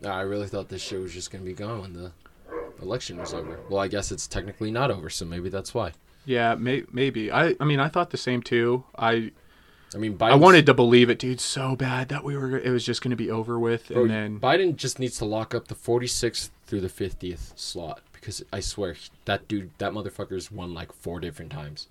No, 0.00 0.10
I 0.10 0.22
really 0.22 0.46
thought 0.46 0.68
this 0.68 0.82
shit 0.82 1.00
was 1.00 1.12
just 1.12 1.30
gonna 1.30 1.44
be 1.44 1.52
gone 1.54 1.80
when 1.80 1.92
the 1.94 2.12
election 2.80 3.18
was 3.18 3.34
over. 3.34 3.58
Well, 3.68 3.80
I 3.80 3.88
guess 3.88 4.12
it's 4.12 4.26
technically 4.26 4.70
not 4.70 4.90
over, 4.90 5.10
so 5.10 5.24
maybe 5.24 5.48
that's 5.48 5.74
why. 5.74 5.92
Yeah, 6.24 6.54
may, 6.56 6.84
maybe. 6.92 7.30
I 7.30 7.54
I 7.60 7.64
mean, 7.64 7.80
I 7.80 7.88
thought 7.88 8.10
the 8.10 8.16
same 8.16 8.42
too. 8.42 8.84
I 8.98 9.32
I 9.94 9.98
mean, 9.98 10.18
Biden. 10.18 10.32
I 10.32 10.34
wanted 10.34 10.66
to 10.66 10.74
believe 10.74 11.08
it, 11.08 11.18
dude, 11.18 11.40
so 11.40 11.76
bad 11.76 12.08
that 12.08 12.24
we 12.24 12.36
were 12.36 12.58
it 12.58 12.70
was 12.70 12.84
just 12.84 13.02
going 13.02 13.12
to 13.12 13.16
be 13.16 13.30
over 13.30 13.58
with 13.58 13.90
and 13.90 13.94
Bro, 13.94 14.08
then 14.08 14.40
Biden 14.40 14.76
just 14.76 14.98
needs 14.98 15.16
to 15.18 15.24
lock 15.24 15.54
up 15.54 15.68
the 15.68 15.74
46th 15.74 16.50
through 16.66 16.80
the 16.80 16.88
50th 16.88 17.56
slot 17.56 18.02
because 18.12 18.42
I 18.52 18.60
swear 18.60 18.96
that 19.24 19.46
dude, 19.46 19.70
that 19.78 19.92
motherfucker's 19.92 20.50
won 20.50 20.74
like 20.74 20.92
four 20.92 21.20
different 21.20 21.52
times 21.52 21.86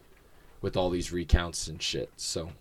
with 0.61 0.75
all 0.75 0.89
these 0.89 1.11
recounts 1.11 1.67
and 1.67 1.81
shit. 1.81 2.09
So, 2.17 2.51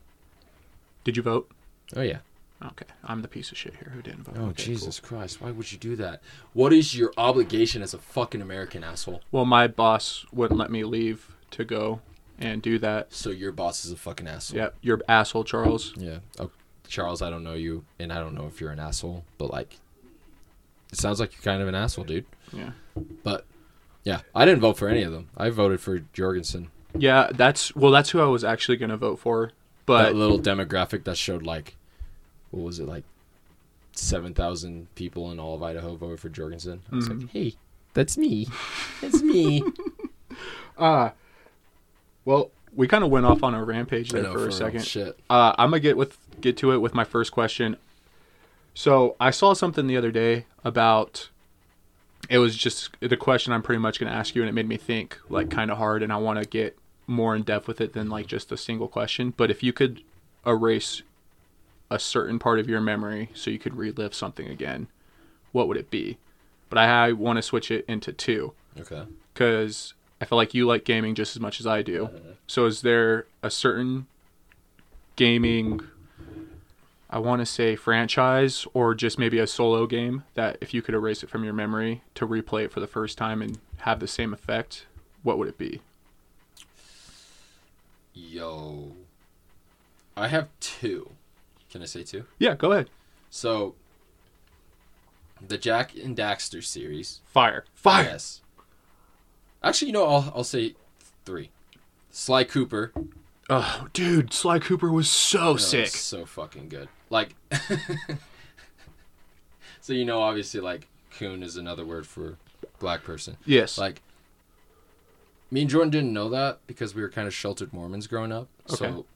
Did 1.02 1.16
you 1.16 1.22
vote? 1.22 1.50
oh 1.96 2.02
yeah. 2.02 2.18
Okay. 2.64 2.86
I'm 3.04 3.22
the 3.22 3.28
piece 3.28 3.50
of 3.50 3.58
shit 3.58 3.74
here 3.74 3.92
who 3.94 4.00
didn't 4.02 4.22
vote. 4.24 4.36
Oh 4.38 4.46
Okay, 4.46 4.64
Jesus 4.64 4.98
Christ! 5.00 5.40
Why 5.40 5.50
would 5.50 5.70
you 5.70 5.78
do 5.78 5.96
that? 5.96 6.22
What 6.52 6.72
is 6.72 6.96
your 6.96 7.12
obligation 7.16 7.82
as 7.82 7.92
a 7.94 7.98
fucking 7.98 8.40
American 8.40 8.82
asshole? 8.82 9.22
Well, 9.30 9.44
my 9.44 9.66
boss 9.66 10.24
wouldn't 10.32 10.58
let 10.58 10.70
me 10.70 10.84
leave 10.84 11.34
to 11.52 11.64
go 11.64 12.00
and 12.38 12.62
do 12.62 12.78
that. 12.78 13.12
So 13.12 13.30
your 13.30 13.52
boss 13.52 13.84
is 13.84 13.92
a 13.92 13.96
fucking 13.96 14.26
asshole. 14.26 14.58
Yep, 14.58 14.74
you're 14.80 15.00
asshole, 15.08 15.44
Charles. 15.44 15.92
Yeah. 15.96 16.18
Oh, 16.38 16.50
Charles, 16.88 17.22
I 17.22 17.30
don't 17.30 17.44
know 17.44 17.54
you, 17.54 17.84
and 17.98 18.12
I 18.12 18.18
don't 18.18 18.34
know 18.34 18.46
if 18.46 18.60
you're 18.60 18.70
an 18.70 18.78
asshole, 18.78 19.24
but 19.38 19.50
like, 19.50 19.78
it 20.92 20.98
sounds 20.98 21.20
like 21.20 21.32
you're 21.34 21.42
kind 21.42 21.62
of 21.62 21.68
an 21.68 21.74
asshole, 21.74 22.04
dude. 22.04 22.26
Yeah. 22.52 22.70
But 23.22 23.44
yeah, 24.04 24.20
I 24.34 24.44
didn't 24.44 24.60
vote 24.60 24.76
for 24.78 24.88
any 24.88 25.02
of 25.02 25.12
them. 25.12 25.28
I 25.36 25.50
voted 25.50 25.80
for 25.80 25.98
Jorgensen. 26.12 26.70
Yeah, 26.96 27.30
that's 27.34 27.74
well, 27.74 27.90
that's 27.90 28.10
who 28.10 28.20
I 28.20 28.26
was 28.26 28.44
actually 28.44 28.76
gonna 28.76 28.96
vote 28.96 29.18
for. 29.18 29.52
But 29.86 30.04
that 30.04 30.14
little 30.14 30.38
demographic 30.38 31.04
that 31.04 31.16
showed 31.16 31.42
like, 31.42 31.76
what 32.54 32.64
was 32.64 32.78
it 32.80 32.86
like, 32.88 33.04
seven 33.92 34.34
thousand 34.34 34.92
people 34.94 35.30
in 35.30 35.38
all 35.38 35.54
of 35.54 35.62
Idaho 35.62 35.94
voted 35.96 36.20
for 36.20 36.28
Jorgensen. 36.28 36.82
I 36.92 36.96
was 36.96 37.08
Mhm. 37.08 37.20
like, 37.22 37.30
hey, 37.30 37.54
that's 37.94 38.16
me. 38.18 38.48
That's 39.00 39.22
me. 39.22 39.62
uh 40.78 41.10
well, 42.24 42.50
we 42.74 42.88
kind 42.88 43.04
of 43.04 43.10
went 43.10 43.26
off 43.26 43.42
on 43.42 43.54
a 43.54 43.62
rampage 43.62 44.10
there 44.10 44.22
know, 44.22 44.32
for 44.32 44.48
a 44.48 44.52
second. 44.52 44.84
Shit. 44.84 45.18
Uh, 45.30 45.54
I'm 45.58 45.70
gonna 45.70 45.80
get 45.80 45.96
with 45.96 46.16
get 46.40 46.56
to 46.58 46.72
it 46.72 46.78
with 46.78 46.94
my 46.94 47.04
first 47.04 47.32
question. 47.32 47.76
So 48.74 49.14
I 49.20 49.30
saw 49.30 49.52
something 49.52 49.86
the 49.86 49.96
other 49.96 50.10
day 50.10 50.46
about. 50.64 51.28
It 52.30 52.38
was 52.38 52.56
just 52.56 52.96
the 53.00 53.16
question 53.18 53.52
I'm 53.52 53.62
pretty 53.62 53.78
much 53.80 54.00
gonna 54.00 54.10
ask 54.10 54.34
you, 54.34 54.42
and 54.42 54.48
it 54.48 54.52
made 54.52 54.66
me 54.66 54.76
think 54.78 55.18
like 55.28 55.50
kind 55.50 55.70
of 55.70 55.76
hard, 55.78 56.02
and 56.02 56.12
I 56.12 56.16
want 56.16 56.42
to 56.42 56.48
get 56.48 56.76
more 57.06 57.36
in 57.36 57.42
depth 57.42 57.68
with 57.68 57.80
it 57.82 57.92
than 57.92 58.08
like 58.08 58.26
just 58.26 58.50
a 58.50 58.56
single 58.56 58.88
question. 58.88 59.34
But 59.36 59.50
if 59.50 59.62
you 59.62 59.72
could 59.74 60.02
erase 60.46 61.02
a 61.90 61.98
certain 61.98 62.38
part 62.38 62.58
of 62.58 62.68
your 62.68 62.80
memory 62.80 63.30
so 63.34 63.50
you 63.50 63.58
could 63.58 63.76
relive 63.76 64.14
something 64.14 64.48
again, 64.48 64.88
what 65.52 65.68
would 65.68 65.76
it 65.76 65.90
be? 65.90 66.18
But 66.70 66.78
I, 66.78 67.12
want 67.12 67.36
to 67.36 67.42
switch 67.42 67.70
it 67.70 67.84
into 67.86 68.12
two 68.12 68.52
Okay. 68.80 69.04
because 69.32 69.94
I 70.20 70.24
feel 70.24 70.36
like 70.36 70.54
you 70.54 70.66
like 70.66 70.84
gaming 70.84 71.14
just 71.14 71.36
as 71.36 71.40
much 71.40 71.60
as 71.60 71.66
I 71.66 71.82
do. 71.82 72.06
Uh-huh. 72.06 72.18
So 72.46 72.66
is 72.66 72.82
there 72.82 73.26
a 73.42 73.50
certain 73.50 74.06
gaming 75.16 75.80
I 77.10 77.18
want 77.18 77.40
to 77.40 77.46
say 77.46 77.76
franchise 77.76 78.66
or 78.74 78.92
just 78.92 79.20
maybe 79.20 79.38
a 79.38 79.46
solo 79.46 79.86
game 79.86 80.24
that 80.34 80.58
if 80.60 80.74
you 80.74 80.82
could 80.82 80.96
erase 80.96 81.22
it 81.22 81.30
from 81.30 81.44
your 81.44 81.52
memory 81.52 82.02
to 82.16 82.26
replay 82.26 82.64
it 82.64 82.72
for 82.72 82.80
the 82.80 82.88
first 82.88 83.16
time 83.16 83.40
and 83.40 83.58
have 83.78 84.00
the 84.00 84.08
same 84.08 84.32
effect, 84.34 84.86
what 85.22 85.38
would 85.38 85.46
it 85.46 85.56
be? 85.56 85.80
Yo. 88.14 88.96
I 90.16 90.26
have 90.28 90.48
two. 90.58 91.10
Can 91.74 91.82
I 91.82 91.86
say 91.86 92.04
two? 92.04 92.24
Yeah, 92.38 92.54
go 92.54 92.70
ahead. 92.70 92.88
So, 93.30 93.74
the 95.44 95.58
Jak 95.58 95.96
and 95.96 96.16
Daxter 96.16 96.62
series. 96.62 97.20
Fire. 97.26 97.64
Fire. 97.74 98.04
Yes. 98.04 98.42
Actually, 99.60 99.88
you 99.88 99.94
know, 99.94 100.06
I'll 100.06 100.32
I'll 100.36 100.44
say 100.44 100.76
three. 101.24 101.50
Sly 102.12 102.44
Cooper. 102.44 102.92
Oh, 103.50 103.88
dude, 103.92 104.32
Sly 104.32 104.60
Cooper 104.60 104.92
was 104.92 105.10
so 105.10 105.54
was 105.54 105.66
sick. 105.66 105.88
so 105.88 106.24
fucking 106.24 106.68
good. 106.68 106.88
Like, 107.10 107.34
so 109.80 109.94
you 109.94 110.04
know, 110.04 110.20
obviously, 110.20 110.60
like 110.60 110.86
coon 111.10 111.42
is 111.42 111.56
another 111.56 111.84
word 111.84 112.06
for 112.06 112.36
black 112.78 113.02
person. 113.02 113.36
Yes. 113.44 113.76
Like, 113.76 114.00
me 115.50 115.62
and 115.62 115.70
Jordan 115.70 115.90
didn't 115.90 116.12
know 116.12 116.28
that 116.28 116.60
because 116.68 116.94
we 116.94 117.02
were 117.02 117.10
kind 117.10 117.26
of 117.26 117.34
sheltered 117.34 117.72
Mormons 117.72 118.06
growing 118.06 118.30
up. 118.30 118.46
Okay. 118.70 118.76
So, 118.76 119.06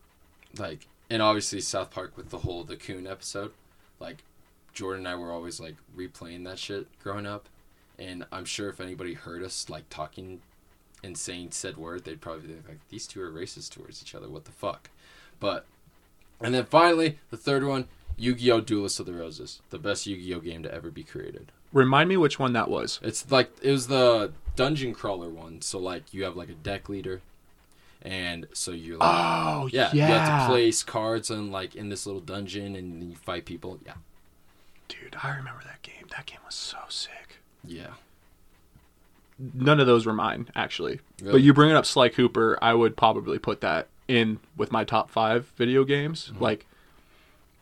like, 0.58 0.88
and 1.10 1.22
obviously 1.22 1.60
South 1.60 1.90
Park 1.90 2.16
with 2.16 2.30
the 2.30 2.38
whole 2.38 2.64
the 2.64 2.76
coon 2.76 3.06
episode, 3.06 3.52
like, 4.00 4.24
Jordan 4.74 5.06
and 5.06 5.08
I 5.08 5.16
were 5.16 5.32
always 5.32 5.58
like 5.58 5.74
replaying 5.96 6.44
that 6.44 6.58
shit 6.58 6.86
growing 7.02 7.26
up, 7.26 7.48
and 7.98 8.24
I'm 8.30 8.44
sure 8.44 8.68
if 8.68 8.80
anybody 8.80 9.14
heard 9.14 9.42
us 9.42 9.68
like 9.68 9.88
talking 9.90 10.40
and 11.02 11.16
saying 11.16 11.50
said 11.50 11.76
word, 11.76 12.04
they'd 12.04 12.20
probably 12.20 12.48
be 12.48 12.54
like, 12.68 12.78
these 12.88 13.06
two 13.06 13.20
are 13.20 13.30
racist 13.30 13.70
towards 13.70 14.02
each 14.02 14.14
other. 14.14 14.28
What 14.28 14.44
the 14.44 14.52
fuck? 14.52 14.90
But, 15.40 15.66
and 16.40 16.54
then 16.54 16.64
finally 16.64 17.18
the 17.30 17.36
third 17.36 17.64
one, 17.64 17.88
Yu-Gi-Oh! 18.16 18.60
Duelist 18.60 19.00
of 19.00 19.06
the 19.06 19.12
Roses, 19.12 19.62
the 19.70 19.78
best 19.78 20.06
Yu-Gi-Oh! 20.06 20.40
game 20.40 20.62
to 20.62 20.74
ever 20.74 20.90
be 20.90 21.04
created. 21.04 21.52
Remind 21.72 22.08
me 22.08 22.16
which 22.16 22.38
one 22.38 22.52
that 22.54 22.68
was. 22.68 22.98
It's 23.02 23.30
like 23.30 23.50
it 23.62 23.70
was 23.70 23.88
the 23.88 24.32
dungeon 24.56 24.94
crawler 24.94 25.28
one. 25.28 25.60
So 25.60 25.78
like 25.78 26.12
you 26.14 26.24
have 26.24 26.36
like 26.36 26.48
a 26.48 26.54
deck 26.54 26.88
leader, 26.88 27.20
and 28.02 28.46
so 28.52 28.70
you're 28.72 28.96
like 28.98 29.08
Oh, 29.10 29.68
yeah, 29.72 29.90
yeah. 29.92 30.06
you 30.06 30.12
have 30.12 30.42
to 30.42 30.46
place 30.52 30.82
cards 30.82 31.30
on 31.30 31.50
like 31.50 31.74
in 31.76 31.88
this 31.88 32.06
little 32.06 32.20
dungeon 32.20 32.74
and 32.76 33.02
you 33.10 33.16
fight 33.16 33.44
people. 33.44 33.78
Yeah, 33.84 33.94
Dude, 34.88 35.16
I 35.22 35.30
remember 35.36 35.60
that 35.64 35.82
game. 35.82 36.06
That 36.16 36.26
game 36.26 36.38
was 36.44 36.54
so 36.54 36.78
sick. 36.88 37.38
yeah. 37.64 37.94
None 39.54 39.78
of 39.78 39.86
those 39.86 40.04
were 40.04 40.12
mine, 40.12 40.48
actually. 40.56 40.98
Really? 41.20 41.32
But 41.34 41.42
you 41.42 41.54
bringing 41.54 41.76
up 41.76 41.86
Sly 41.86 42.08
Cooper, 42.08 42.58
I 42.60 42.74
would 42.74 42.96
probably 42.96 43.38
put 43.38 43.60
that 43.60 43.86
in 44.08 44.40
with 44.56 44.72
my 44.72 44.82
top 44.82 45.10
five 45.10 45.52
video 45.56 45.84
games. 45.84 46.30
Mm-hmm. 46.32 46.42
Like, 46.42 46.66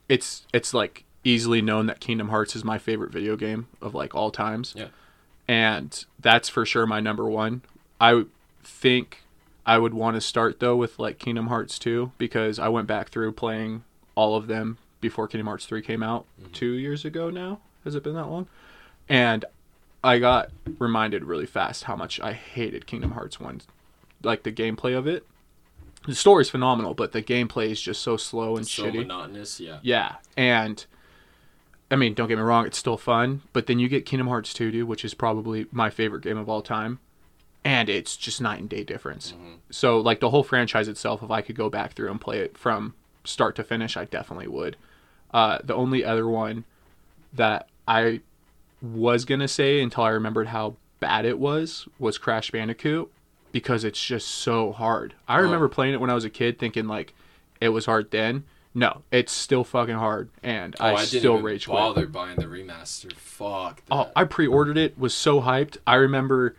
it's 0.08 0.46
it's 0.54 0.72
like 0.72 1.04
easily 1.22 1.60
known 1.60 1.84
that 1.86 2.00
Kingdom 2.00 2.30
Hearts 2.30 2.56
is 2.56 2.64
my 2.64 2.78
favorite 2.78 3.12
video 3.12 3.36
game 3.36 3.66
of 3.82 3.94
like 3.94 4.14
all 4.14 4.30
times. 4.30 4.72
Yeah. 4.76 4.86
and 5.48 6.04
that's 6.18 6.48
for 6.48 6.64
sure 6.64 6.86
my 6.86 7.00
number 7.00 7.28
one. 7.28 7.60
I 8.00 8.24
think 8.64 9.22
I 9.66 9.78
would 9.78 9.92
want 9.94 10.14
to 10.14 10.20
start 10.20 10.60
though 10.60 10.76
with 10.76 10.98
like 10.98 11.18
Kingdom 11.18 11.48
Hearts 11.48 11.78
2 11.78 12.12
because 12.18 12.58
I 12.58 12.68
went 12.68 12.86
back 12.86 13.08
through 13.08 13.32
playing 13.32 13.82
all 14.14 14.36
of 14.36 14.46
them 14.46 14.78
before 15.00 15.26
Kingdom 15.28 15.46
Hearts 15.48 15.66
3 15.66 15.82
came 15.82 16.02
out 16.02 16.24
Mm-hmm. 16.40 16.52
two 16.52 16.72
years 16.72 17.04
ago 17.04 17.30
now. 17.30 17.60
Has 17.84 17.94
it 17.94 18.02
been 18.02 18.14
that 18.14 18.26
long? 18.28 18.46
And 19.08 19.44
I 20.04 20.18
got 20.18 20.50
reminded 20.78 21.24
really 21.24 21.46
fast 21.46 21.84
how 21.84 21.96
much 21.96 22.20
I 22.20 22.32
hated 22.32 22.86
Kingdom 22.86 23.12
Hearts 23.12 23.40
1. 23.40 23.62
Like 24.22 24.42
the 24.44 24.52
gameplay 24.52 24.96
of 24.96 25.06
it. 25.06 25.26
The 26.06 26.14
story's 26.14 26.48
phenomenal, 26.48 26.94
but 26.94 27.10
the 27.12 27.22
gameplay 27.22 27.70
is 27.70 27.80
just 27.80 28.00
so 28.02 28.16
slow 28.16 28.56
and 28.56 28.66
so 28.66 28.84
shitty. 28.84 28.98
monotonous. 28.98 29.58
Yeah, 29.58 29.78
Yeah, 29.82 30.14
and 30.36 30.84
I 31.90 31.96
mean, 31.96 32.14
don't 32.14 32.28
get 32.28 32.36
me 32.38 32.42
wrong, 32.42 32.66
it's 32.66 32.78
still 32.78 32.96
fun, 32.96 33.42
but 33.52 33.66
then 33.66 33.78
you 33.80 33.88
get 33.88 34.06
Kingdom 34.06 34.28
Hearts 34.28 34.52
2, 34.54 34.70
dude, 34.70 34.88
which 34.88 35.04
is 35.04 35.14
probably 35.14 35.66
my 35.72 35.90
favorite 35.90 36.22
game 36.22 36.38
of 36.38 36.48
all 36.48 36.62
time, 36.62 37.00
and 37.66 37.88
it's 37.88 38.16
just 38.16 38.40
night 38.40 38.60
and 38.60 38.68
day 38.68 38.84
difference. 38.84 39.34
So, 39.70 39.98
like 39.98 40.20
the 40.20 40.30
whole 40.30 40.44
franchise 40.44 40.86
itself, 40.88 41.22
if 41.22 41.30
I 41.30 41.42
could 41.42 41.56
go 41.56 41.68
back 41.68 41.92
through 41.94 42.10
and 42.10 42.20
play 42.20 42.38
it 42.38 42.56
from 42.56 42.94
start 43.24 43.56
to 43.56 43.64
finish, 43.64 43.96
I 43.96 44.04
definitely 44.04 44.46
would. 44.48 44.76
Uh, 45.34 45.58
the 45.64 45.74
only 45.74 46.04
other 46.04 46.28
one 46.28 46.64
that 47.32 47.68
I 47.88 48.20
was 48.80 49.24
gonna 49.24 49.48
say 49.48 49.82
until 49.82 50.04
I 50.04 50.10
remembered 50.10 50.48
how 50.48 50.76
bad 51.00 51.24
it 51.24 51.38
was 51.38 51.88
was 51.98 52.18
Crash 52.18 52.50
Bandicoot 52.52 53.10
because 53.52 53.84
it's 53.84 54.02
just 54.02 54.28
so 54.28 54.70
hard. 54.72 55.14
I 55.26 55.38
Oh. 55.38 55.42
remember 55.42 55.68
playing 55.68 55.94
it 55.94 56.00
when 56.00 56.10
I 56.10 56.14
was 56.14 56.24
a 56.24 56.30
kid, 56.30 56.58
thinking 56.58 56.86
like 56.86 57.14
it 57.60 57.70
was 57.70 57.86
hard 57.86 58.10
then. 58.10 58.44
No, 58.74 59.02
it's 59.10 59.32
still 59.32 59.64
fucking 59.64 59.94
hard, 59.94 60.28
and 60.42 60.76
Oh, 60.78 60.84
I, 60.84 60.94
I, 60.96 61.04
still 61.04 61.38
rage 61.40 61.66
quit. 61.66 61.78
bother 61.78 62.06
buying 62.06 62.36
the 62.36 62.44
remaster. 62.44 63.10
Fuck. 63.14 63.76
That. 63.86 63.94
Oh, 63.94 64.10
I 64.14 64.24
pre-ordered 64.24 64.76
it. 64.76 64.98
Was 64.98 65.14
so 65.14 65.40
hyped. 65.40 65.78
I 65.86 65.94
remember 65.94 66.54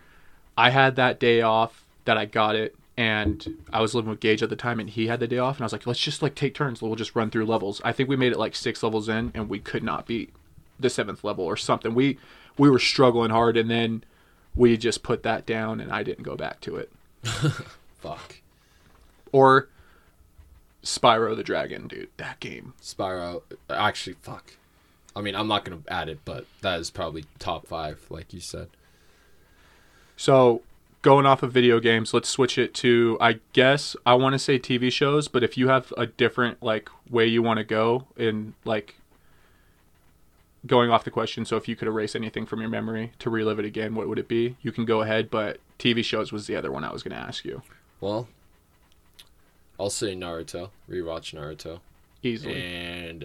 I 0.58 0.70
had 0.70 0.96
that 0.96 1.20
day 1.20 1.40
off 1.40 1.84
that 2.04 2.18
I 2.18 2.24
got 2.24 2.56
it, 2.56 2.74
and 2.96 3.58
I 3.72 3.80
was 3.80 3.94
living 3.94 4.10
with 4.10 4.18
Gage 4.18 4.42
at 4.42 4.50
the 4.50 4.56
time, 4.56 4.80
and 4.80 4.90
he 4.90 5.06
had 5.06 5.20
the 5.20 5.28
day 5.28 5.38
off, 5.38 5.56
and 5.56 5.62
I 5.62 5.66
was 5.66 5.72
like, 5.72 5.86
let's 5.86 6.00
just 6.00 6.20
like 6.20 6.34
take 6.34 6.52
turns. 6.52 6.82
We'll 6.82 6.96
just 6.96 7.14
run 7.14 7.30
through 7.30 7.46
levels. 7.46 7.80
I 7.84 7.92
think 7.92 8.08
we 8.08 8.16
made 8.16 8.32
it 8.32 8.40
like 8.40 8.56
six 8.56 8.82
levels 8.82 9.08
in, 9.08 9.30
and 9.36 9.48
we 9.48 9.60
could 9.60 9.84
not 9.84 10.04
beat 10.04 10.34
the 10.80 10.90
seventh 10.90 11.22
level 11.22 11.44
or 11.44 11.56
something. 11.56 11.94
We 11.94 12.18
we 12.58 12.68
were 12.68 12.80
struggling 12.80 13.30
hard, 13.30 13.56
and 13.56 13.70
then 13.70 14.02
we 14.56 14.76
just 14.76 15.04
put 15.04 15.22
that 15.22 15.46
down, 15.46 15.78
and 15.78 15.92
I 15.92 16.02
didn't 16.02 16.24
go 16.24 16.34
back 16.34 16.60
to 16.62 16.74
it. 16.74 16.90
fuck. 18.00 18.40
Or 19.30 19.68
Spyro 20.82 21.36
the 21.36 21.44
Dragon, 21.44 21.86
dude. 21.86 22.08
That 22.16 22.40
game. 22.40 22.74
Spyro. 22.82 23.42
Actually, 23.70 24.16
fuck. 24.22 24.54
I 25.14 25.20
mean, 25.20 25.36
I'm 25.36 25.46
not 25.46 25.64
gonna 25.64 25.82
add 25.86 26.08
it, 26.08 26.18
but 26.24 26.46
that 26.62 26.80
is 26.80 26.90
probably 26.90 27.26
top 27.38 27.68
five, 27.68 28.04
like 28.10 28.32
you 28.32 28.40
said. 28.40 28.70
So, 30.18 30.62
going 31.02 31.26
off 31.26 31.44
of 31.44 31.52
video 31.52 31.78
games, 31.78 32.12
let's 32.12 32.28
switch 32.28 32.58
it 32.58 32.74
to 32.74 33.16
I 33.20 33.38
guess 33.52 33.94
I 34.04 34.14
want 34.14 34.32
to 34.34 34.38
say 34.38 34.58
TV 34.58 34.90
shows, 34.92 35.28
but 35.28 35.44
if 35.44 35.56
you 35.56 35.68
have 35.68 35.92
a 35.96 36.06
different 36.06 36.60
like 36.60 36.90
way 37.08 37.24
you 37.24 37.40
want 37.40 37.58
to 37.58 37.64
go 37.64 38.08
in 38.16 38.54
like 38.64 38.96
going 40.66 40.90
off 40.90 41.04
the 41.04 41.12
question, 41.12 41.44
so 41.44 41.56
if 41.56 41.68
you 41.68 41.76
could 41.76 41.86
erase 41.86 42.16
anything 42.16 42.46
from 42.46 42.60
your 42.60 42.68
memory 42.68 43.12
to 43.20 43.30
relive 43.30 43.60
it 43.60 43.64
again, 43.64 43.94
what 43.94 44.08
would 44.08 44.18
it 44.18 44.26
be? 44.26 44.56
You 44.60 44.72
can 44.72 44.84
go 44.84 45.02
ahead, 45.02 45.30
but 45.30 45.58
TV 45.78 46.04
shows 46.04 46.32
was 46.32 46.48
the 46.48 46.56
other 46.56 46.72
one 46.72 46.82
I 46.82 46.92
was 46.92 47.04
going 47.04 47.16
to 47.16 47.22
ask 47.22 47.44
you. 47.44 47.62
Well, 48.00 48.26
I'll 49.78 49.88
say 49.88 50.16
Naruto. 50.16 50.70
Rewatch 50.90 51.32
Naruto. 51.32 51.78
Easily. 52.24 52.60
and 52.60 53.24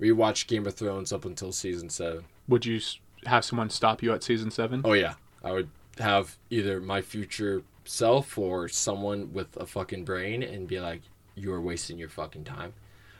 rewatch 0.00 0.46
Game 0.46 0.68
of 0.68 0.74
Thrones 0.74 1.12
up 1.12 1.24
until 1.24 1.50
season 1.50 1.90
seven. 1.90 2.26
Would 2.46 2.64
you 2.64 2.80
have 3.26 3.44
someone 3.44 3.70
stop 3.70 4.02
you 4.04 4.12
at 4.12 4.22
season 4.22 4.52
7? 4.52 4.82
Oh 4.84 4.92
yeah, 4.92 5.14
I 5.44 5.52
would 5.52 5.68
have 5.98 6.36
either 6.50 6.80
my 6.80 7.02
future 7.02 7.62
self 7.84 8.38
or 8.38 8.68
someone 8.68 9.32
with 9.32 9.56
a 9.56 9.66
fucking 9.66 10.04
brain 10.04 10.42
and 10.42 10.66
be 10.66 10.80
like, 10.80 11.02
"You 11.34 11.52
are 11.52 11.60
wasting 11.60 11.98
your 11.98 12.08
fucking 12.08 12.44
time." 12.44 12.72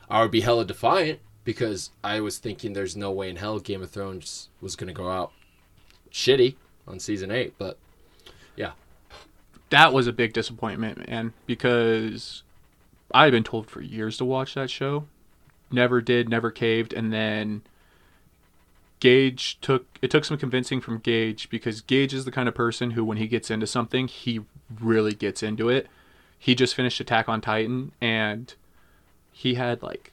I 0.09 0.23
would 0.23 0.31
be 0.31 0.41
hella 0.41 0.65
defiant 0.65 1.21
because 1.45 1.91
I 2.03 2.21
was 2.21 2.39
thinking 2.39 2.73
there's 2.73 2.97
no 2.97 3.13
way 3.13 3.29
in 3.29 3.37
hell 3.37 3.59
Game 3.59 3.83
of 3.83 3.91
Thrones 3.91 4.49
was 4.61 4.75
gonna 4.75 4.93
go 4.95 5.11
out 5.11 5.33
shitty 6.11 6.57
on 6.87 6.99
season 6.99 7.31
eight, 7.31 7.55
but 7.59 7.79
yeah. 8.57 8.73
that 9.71 9.93
was 9.93 10.07
a 10.07 10.13
big 10.13 10.33
disappointment, 10.33 11.09
man, 11.09 11.33
because 11.47 12.43
I 13.13 13.25
had 13.25 13.33
been 13.33 13.45
told 13.45 13.69
for 13.71 13.81
years 13.81 14.17
to 14.19 14.25
watch 14.25 14.55
that 14.55 14.71
show. 14.71 15.07
Never 15.71 16.01
did, 16.01 16.29
never 16.29 16.51
caved, 16.51 16.93
and 16.93 17.13
then 17.13 17.63
Gage 19.05 19.61
took 19.61 19.85
it 20.01 20.11
took 20.11 20.25
some 20.25 20.39
convincing 20.39 20.81
from 20.81 20.97
Gage 20.97 21.51
because 21.51 21.83
Gage 21.83 22.15
is 22.15 22.25
the 22.25 22.31
kind 22.31 22.49
of 22.49 22.55
person 22.55 22.93
who 22.93 23.05
when 23.05 23.19
he 23.19 23.27
gets 23.27 23.51
into 23.51 23.67
something, 23.67 24.09
he 24.09 24.41
really 24.81 25.13
gets 25.13 25.43
into 25.43 25.69
it. 25.69 25.89
He 26.39 26.55
just 26.55 26.75
finished 26.75 27.01
Attack 27.01 27.29
on 27.29 27.43
Titan 27.43 27.93
and 28.01 28.55
he 29.31 29.57
had 29.57 29.83
like 29.83 30.13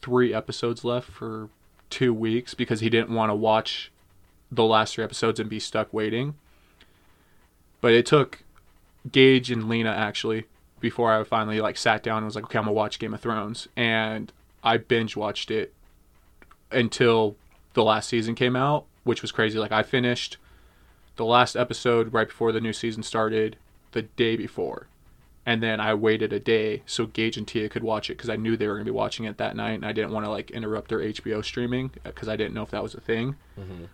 3 0.00 0.32
episodes 0.32 0.82
left 0.82 1.10
for 1.10 1.50
2 1.90 2.14
weeks 2.14 2.54
because 2.54 2.80
he 2.80 2.88
didn't 2.88 3.14
want 3.14 3.28
to 3.28 3.34
watch 3.34 3.92
the 4.50 4.64
last 4.64 4.94
3 4.94 5.04
episodes 5.04 5.38
and 5.38 5.50
be 5.50 5.60
stuck 5.60 5.92
waiting. 5.92 6.34
But 7.82 7.92
it 7.92 8.06
took 8.06 8.44
Gage 9.10 9.50
and 9.50 9.68
Lena 9.68 9.90
actually 9.90 10.44
before 10.80 11.12
I 11.12 11.22
finally 11.24 11.60
like 11.60 11.76
sat 11.76 12.02
down 12.02 12.16
and 12.16 12.24
was 12.24 12.36
like, 12.36 12.44
okay, 12.44 12.58
I'm 12.58 12.64
gonna 12.64 12.72
watch 12.72 12.98
Game 12.98 13.12
of 13.12 13.20
Thrones, 13.20 13.68
and 13.76 14.32
I 14.64 14.78
binge 14.78 15.16
watched 15.16 15.50
it 15.50 15.74
until 16.70 17.36
the 17.74 17.84
last 17.84 18.08
season 18.08 18.34
came 18.34 18.56
out, 18.56 18.84
which 19.04 19.22
was 19.22 19.32
crazy. 19.32 19.58
Like 19.58 19.72
I 19.72 19.82
finished 19.82 20.36
the 21.16 21.24
last 21.24 21.56
episode 21.56 22.12
right 22.12 22.28
before 22.28 22.52
the 22.52 22.60
new 22.60 22.72
season 22.72 23.02
started, 23.02 23.56
the 23.92 24.02
day 24.02 24.36
before, 24.36 24.86
and 25.44 25.62
then 25.62 25.80
I 25.80 25.94
waited 25.94 26.32
a 26.32 26.40
day 26.40 26.82
so 26.86 27.06
Gage 27.06 27.36
and 27.36 27.46
Tia 27.46 27.68
could 27.68 27.82
watch 27.82 28.08
it 28.08 28.16
because 28.16 28.30
I 28.30 28.36
knew 28.36 28.56
they 28.56 28.66
were 28.66 28.74
gonna 28.74 28.84
be 28.84 28.90
watching 28.90 29.26
it 29.26 29.38
that 29.38 29.56
night, 29.56 29.72
and 29.72 29.86
I 29.86 29.92
didn't 29.92 30.12
want 30.12 30.24
to 30.26 30.30
like 30.30 30.50
interrupt 30.50 30.88
their 30.88 31.00
HBO 31.00 31.44
streaming 31.44 31.90
because 32.04 32.28
I 32.28 32.36
didn't 32.36 32.54
know 32.54 32.62
if 32.62 32.70
that 32.70 32.82
was 32.82 32.94
a 32.94 33.00
thing. 33.00 33.36
Mm-hmm. 33.58 33.84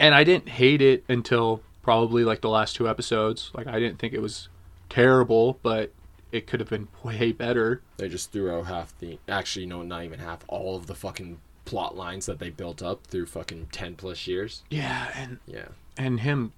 And 0.00 0.14
I 0.14 0.24
didn't 0.24 0.48
hate 0.48 0.82
it 0.82 1.04
until 1.08 1.62
probably 1.82 2.24
like 2.24 2.40
the 2.40 2.48
last 2.48 2.74
two 2.74 2.88
episodes. 2.88 3.50
Like 3.54 3.66
I 3.66 3.78
didn't 3.78 3.98
think 3.98 4.12
it 4.12 4.20
was 4.20 4.48
terrible, 4.88 5.58
but 5.62 5.92
it 6.32 6.46
could 6.46 6.60
have 6.60 6.70
been 6.70 6.88
way 7.04 7.32
better. 7.32 7.82
they 7.96 8.08
just 8.08 8.32
threw 8.32 8.50
out 8.50 8.66
half 8.66 8.98
the 8.98 9.18
actually 9.28 9.66
no, 9.66 9.82
not 9.82 10.04
even 10.04 10.18
half, 10.18 10.40
all 10.48 10.76
of 10.76 10.86
the 10.86 10.94
fucking 10.94 11.38
plot 11.64 11.96
lines 11.96 12.26
that 12.26 12.38
they 12.38 12.50
built 12.50 12.82
up 12.82 13.06
through 13.06 13.26
fucking 13.26 13.68
ten 13.72 13.94
plus 13.96 14.26
years. 14.26 14.62
Yeah, 14.70 15.10
and 15.14 15.38
Yeah. 15.46 15.68
and 15.96 16.20
him 16.20 16.52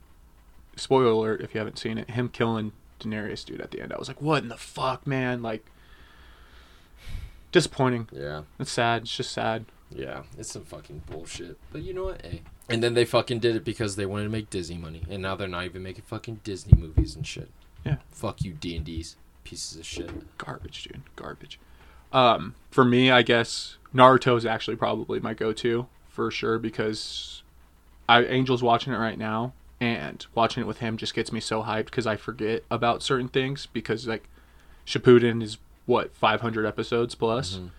spoiler 0.77 1.07
alert 1.11 1.41
if 1.41 1.55
you 1.55 1.59
haven't 1.59 1.79
seen 1.79 1.97
it, 1.99 2.11
him 2.11 2.29
killing 2.29 2.73
Daenerys 3.01 3.45
dude 3.45 3.61
at 3.61 3.71
the 3.71 3.81
end. 3.81 3.93
I 3.93 3.99
was 3.99 4.09
like, 4.09 4.21
"What 4.23 4.43
in 4.43 4.49
the 4.49 4.57
fuck, 4.57 5.07
man?" 5.07 5.43
Like 5.43 5.65
disappointing. 7.53 8.09
Yeah. 8.13 8.43
It's 8.59 8.73
sad. 8.73 9.03
It's 9.03 9.17
just 9.17 9.31
sad. 9.33 9.65
Yeah, 9.91 10.23
it's 10.37 10.51
some 10.51 10.65
fucking 10.65 11.03
bullshit. 11.07 11.59
But 11.71 11.83
you 11.83 11.95
know 11.95 12.05
what? 12.05 12.25
Hey. 12.25 12.43
And 12.69 12.83
then 12.83 12.95
they 12.95 13.05
fucking 13.05 13.39
did 13.39 13.55
it 13.55 13.65
because 13.65 13.95
they 13.95 14.05
wanted 14.07 14.25
to 14.25 14.31
make 14.31 14.51
Disney 14.51 14.77
money. 14.77 15.03
And 15.09 15.23
now 15.23 15.37
they're 15.37 15.47
not 15.47 15.65
even 15.65 15.83
making 15.85 16.05
fucking 16.07 16.41
Disney 16.43 16.77
movies 16.77 17.15
and 17.15 17.25
shit. 17.25 17.51
Yeah. 17.85 17.99
Fuck 18.11 18.43
you, 18.43 18.53
D 18.53 18.75
and 18.77 18.85
D's 18.85 19.17
pieces 19.45 19.79
of 19.79 19.87
shit. 19.87 20.11
garbage, 20.39 20.83
dude, 20.83 21.03
garbage. 21.15 21.61
Um, 22.13 22.57
for 22.71 22.85
me, 22.85 23.13
I 23.13 23.23
guess 23.23 23.77
Naruto 23.97 24.37
is 24.37 24.45
actually 24.45 24.77
probably 24.77 25.21
my 25.21 25.33
go-to 25.35 25.87
for 26.09 26.31
sure 26.31 26.59
because 26.59 27.43
I 28.09 28.23
Angel's 28.23 28.63
watching 28.63 28.93
it 28.93 28.97
right 28.99 29.19
now, 29.19 29.53
and 29.81 30.25
watching 30.35 30.63
it 30.63 30.67
with 30.67 30.79
him 30.79 30.97
just 30.97 31.15
gets 31.15 31.33
me 31.33 31.41
so 31.41 31.63
hyped 31.63 31.87
because 31.87 32.07
I 32.07 32.17
forget 32.17 32.63
about 32.71 33.03
certain 33.03 33.29
things 33.29 33.67
because 33.67 34.07
like 34.07 34.29
Shippuden 34.87 35.43
is 35.43 35.59
what 35.87 36.15
500 36.15 36.67
episodes 36.67 37.15
plus, 37.15 37.57
Mhm. 37.57 37.71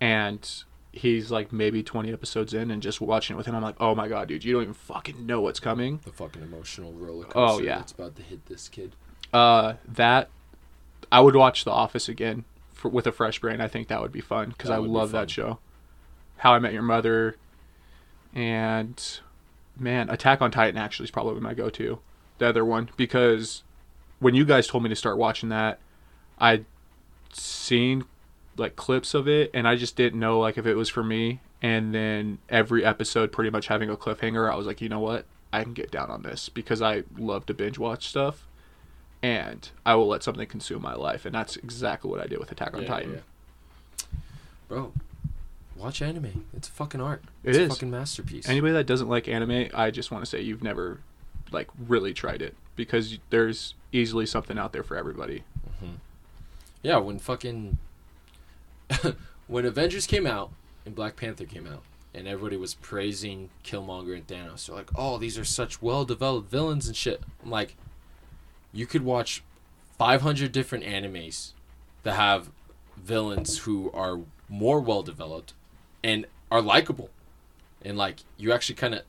and 0.00 0.64
he's 0.92 1.30
like 1.30 1.52
maybe 1.52 1.82
20 1.82 2.12
episodes 2.12 2.54
in, 2.54 2.70
and 2.70 2.82
just 2.82 3.00
watching 3.00 3.34
it 3.34 3.36
with 3.36 3.46
him, 3.46 3.54
I'm 3.54 3.62
like, 3.62 3.76
oh 3.80 3.94
my 3.94 4.08
god, 4.08 4.28
dude, 4.28 4.44
you 4.44 4.52
don't 4.54 4.62
even 4.62 4.74
fucking 4.74 5.26
know 5.26 5.40
what's 5.40 5.60
coming. 5.60 6.00
The 6.04 6.12
fucking 6.12 6.42
emotional 6.42 6.92
roller 6.94 7.24
coaster 7.24 7.38
Oh, 7.38 7.58
yeah. 7.60 7.76
that's 7.78 7.92
about 7.92 8.16
to 8.16 8.22
hit 8.22 8.46
this 8.46 8.68
kid. 8.68 8.92
Uh, 9.32 9.74
that 9.86 10.30
I 11.12 11.20
would 11.20 11.36
watch 11.36 11.64
The 11.64 11.70
Office 11.70 12.08
again 12.08 12.44
for, 12.72 12.88
with 12.88 13.06
a 13.06 13.12
fresh 13.12 13.40
brain. 13.40 13.60
I 13.60 13.68
think 13.68 13.88
that 13.88 14.00
would 14.00 14.12
be 14.12 14.20
fun 14.22 14.50
because 14.50 14.70
I 14.70 14.76
love 14.78 15.12
that 15.12 15.30
show. 15.30 15.58
How 16.46 16.54
I 16.54 16.60
Met 16.60 16.72
Your 16.72 16.82
Mother, 16.82 17.34
and 18.32 19.02
man, 19.76 20.08
Attack 20.08 20.40
on 20.40 20.52
Titan 20.52 20.78
actually 20.78 21.02
is 21.06 21.10
probably 21.10 21.40
my 21.40 21.54
go-to. 21.54 21.98
The 22.38 22.46
other 22.46 22.64
one 22.64 22.88
because 22.96 23.64
when 24.20 24.36
you 24.36 24.44
guys 24.44 24.68
told 24.68 24.84
me 24.84 24.88
to 24.90 24.94
start 24.94 25.18
watching 25.18 25.48
that, 25.48 25.80
I'd 26.38 26.64
seen 27.32 28.04
like 28.56 28.76
clips 28.76 29.12
of 29.12 29.26
it 29.26 29.50
and 29.54 29.66
I 29.66 29.74
just 29.74 29.96
didn't 29.96 30.20
know 30.20 30.38
like 30.38 30.56
if 30.56 30.66
it 30.66 30.76
was 30.76 30.88
for 30.88 31.02
me. 31.02 31.40
And 31.62 31.92
then 31.92 32.38
every 32.48 32.84
episode 32.84 33.32
pretty 33.32 33.50
much 33.50 33.66
having 33.66 33.90
a 33.90 33.96
cliffhanger, 33.96 34.48
I 34.48 34.54
was 34.54 34.68
like, 34.68 34.80
you 34.80 34.88
know 34.88 35.00
what? 35.00 35.24
I 35.52 35.64
can 35.64 35.72
get 35.74 35.90
down 35.90 36.10
on 36.12 36.22
this 36.22 36.48
because 36.48 36.80
I 36.80 37.02
love 37.18 37.44
to 37.46 37.54
binge 37.54 37.76
watch 37.76 38.06
stuff 38.06 38.46
and 39.20 39.68
I 39.84 39.96
will 39.96 40.06
let 40.06 40.22
something 40.22 40.46
consume 40.46 40.82
my 40.82 40.94
life, 40.94 41.26
and 41.26 41.34
that's 41.34 41.56
exactly 41.56 42.08
what 42.08 42.20
I 42.20 42.28
did 42.28 42.38
with 42.38 42.52
Attack 42.52 42.74
on 42.74 42.82
Yeah, 42.82 42.88
Titan. 42.88 43.12
yeah. 43.14 43.20
Bro, 44.68 44.92
watch 45.76 46.02
anime. 46.02 46.46
It's 46.56 46.68
fucking 46.68 47.00
art. 47.00 47.22
It 47.44 47.50
it's 47.50 47.58
is. 47.58 47.66
a 47.66 47.74
fucking 47.74 47.90
masterpiece. 47.90 48.48
Anybody 48.48 48.72
that 48.74 48.86
doesn't 48.86 49.08
like 49.08 49.28
anime, 49.28 49.68
I 49.74 49.90
just 49.90 50.10
want 50.10 50.24
to 50.24 50.30
say 50.30 50.40
you've 50.40 50.62
never 50.62 51.00
like 51.52 51.68
really 51.86 52.12
tried 52.12 52.42
it 52.42 52.54
because 52.74 53.18
there's 53.30 53.74
easily 53.92 54.26
something 54.26 54.58
out 54.58 54.72
there 54.72 54.82
for 54.82 54.96
everybody. 54.96 55.44
Mm-hmm. 55.68 55.94
Yeah, 56.82 56.98
when 56.98 57.18
fucking 57.18 57.78
when 59.46 59.64
Avengers 59.64 60.06
came 60.06 60.26
out 60.26 60.50
and 60.84 60.94
Black 60.94 61.16
Panther 61.16 61.44
came 61.44 61.66
out, 61.66 61.82
and 62.14 62.26
everybody 62.26 62.56
was 62.56 62.74
praising 62.74 63.50
Killmonger 63.64 64.14
and 64.14 64.26
Thanos, 64.26 64.66
they're 64.66 64.76
like, 64.76 64.90
"Oh, 64.94 65.18
these 65.18 65.38
are 65.38 65.44
such 65.44 65.82
well-developed 65.82 66.50
villains 66.50 66.86
and 66.86 66.96
shit." 66.96 67.22
I'm 67.42 67.50
like, 67.50 67.76
you 68.72 68.86
could 68.86 69.02
watch 69.02 69.42
500 69.98 70.52
different 70.52 70.84
animes 70.84 71.52
that 72.02 72.14
have 72.14 72.50
villains 72.96 73.58
who 73.58 73.90
are 73.92 74.20
more 74.48 74.80
well-developed 74.80 75.54
and 76.06 76.24
are 76.52 76.62
likable, 76.62 77.10
and 77.82 77.98
like 77.98 78.20
you 78.38 78.52
actually 78.52 78.76
kind 78.76 78.94
of 78.94 79.02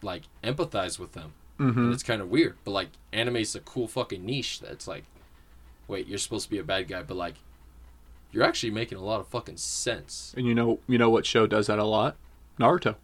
like 0.00 0.22
empathize 0.44 0.98
with 0.98 1.12
them. 1.12 1.32
Mm-hmm. 1.58 1.78
And 1.78 1.92
it's 1.92 2.04
kind 2.04 2.22
of 2.22 2.30
weird, 2.30 2.56
but 2.64 2.70
like 2.70 2.88
anime's 3.12 3.54
a 3.54 3.60
cool 3.60 3.88
fucking 3.88 4.24
niche 4.24 4.60
that's 4.60 4.86
like, 4.86 5.04
wait, 5.88 6.06
you're 6.06 6.18
supposed 6.18 6.44
to 6.44 6.50
be 6.50 6.58
a 6.58 6.64
bad 6.64 6.88
guy, 6.88 7.02
but 7.02 7.16
like, 7.16 7.34
you're 8.30 8.44
actually 8.44 8.70
making 8.70 8.96
a 8.96 9.02
lot 9.02 9.20
of 9.20 9.26
fucking 9.26 9.56
sense. 9.56 10.32
And 10.36 10.46
you 10.46 10.54
know, 10.54 10.78
you 10.86 10.96
know 10.96 11.10
what 11.10 11.26
show 11.26 11.46
does 11.46 11.66
that 11.66 11.78
a 11.78 11.84
lot? 11.84 12.16
Naruto. 12.58 12.94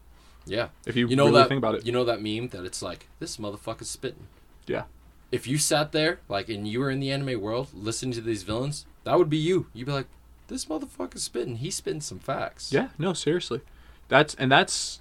Yeah, 0.47 0.69
If 0.87 0.95
you, 0.95 1.09
you 1.09 1.17
know 1.17 1.25
really 1.27 1.41
that 1.41 1.49
think 1.49 1.59
about 1.59 1.75
it, 1.75 1.85
you 1.85 1.91
know 1.91 2.05
that 2.05 2.23
meme 2.23 2.49
that 2.51 2.65
it's 2.65 2.81
like 2.81 3.09
this 3.19 3.37
motherfucker's 3.37 3.91
spitting. 3.91 4.29
Yeah. 4.69 4.85
If 5.33 5.49
you 5.49 5.59
sat 5.59 5.91
there 5.91 6.21
like 6.29 6.49
and 6.49 6.69
you 6.69 6.79
were 6.79 6.89
in 6.89 7.01
the 7.01 7.11
anime 7.11 7.41
world 7.41 7.71
listening 7.75 8.13
to 8.13 8.21
these 8.21 8.45
villains, 8.45 8.87
that 9.03 9.19
would 9.19 9.29
be 9.29 9.39
you. 9.39 9.67
You'd 9.75 9.87
be 9.87 9.93
like, 9.93 10.07
this 10.49 10.67
motherfucker's 10.67 11.23
spitting. 11.23 11.57
He's 11.57 11.75
spitting 11.77 12.01
some 12.01 12.19
facts. 12.19 12.73
yeah, 12.73 12.89
no, 12.99 13.13
seriously, 13.13 13.61
that's 14.09 14.35
and 14.35 14.51
that's, 14.51 15.01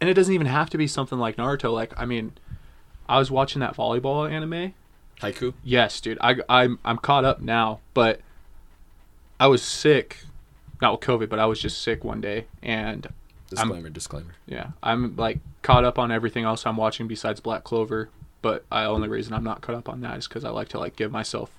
and 0.00 0.08
it 0.10 0.14
doesn't 0.14 0.34
even 0.34 0.46
have 0.46 0.70
to 0.70 0.78
be 0.78 0.86
something 0.86 1.18
like 1.18 1.36
Naruto. 1.36 1.72
Like, 1.72 1.92
I 1.96 2.04
mean, 2.04 2.32
I 3.08 3.18
was 3.18 3.30
watching 3.30 3.60
that 3.60 3.76
volleyball 3.76 4.30
anime. 4.30 4.74
Haikyu. 5.20 5.54
Yes, 5.62 6.00
dude. 6.00 6.18
I 6.20 6.36
I'm 6.48 6.78
I'm 6.84 6.98
caught 6.98 7.24
up 7.24 7.40
now, 7.40 7.80
but 7.94 8.20
I 9.38 9.46
was 9.46 9.62
sick, 9.62 10.18
not 10.82 10.92
with 10.92 11.00
COVID, 11.00 11.28
but 11.28 11.38
I 11.38 11.46
was 11.46 11.60
just 11.60 11.80
sick 11.82 12.04
one 12.04 12.20
day, 12.20 12.46
and 12.62 13.06
Disclaimer. 13.50 13.88
disclaimer. 13.90 14.34
yeah, 14.46 14.70
I'm 14.82 15.14
like 15.16 15.38
caught 15.62 15.84
up 15.84 15.98
on 15.98 16.10
everything 16.10 16.44
else 16.44 16.66
I'm 16.66 16.76
watching 16.76 17.06
besides 17.06 17.40
Black 17.40 17.62
Clover. 17.64 18.08
But 18.42 18.64
I 18.70 18.84
only 18.84 19.08
reason 19.08 19.32
I'm 19.32 19.44
not 19.44 19.62
caught 19.62 19.74
up 19.76 19.88
on 19.88 20.00
that 20.02 20.18
is 20.18 20.28
because 20.28 20.44
I 20.44 20.50
like 20.50 20.68
to 20.70 20.78
like 20.78 20.96
give 20.96 21.10
myself 21.10 21.50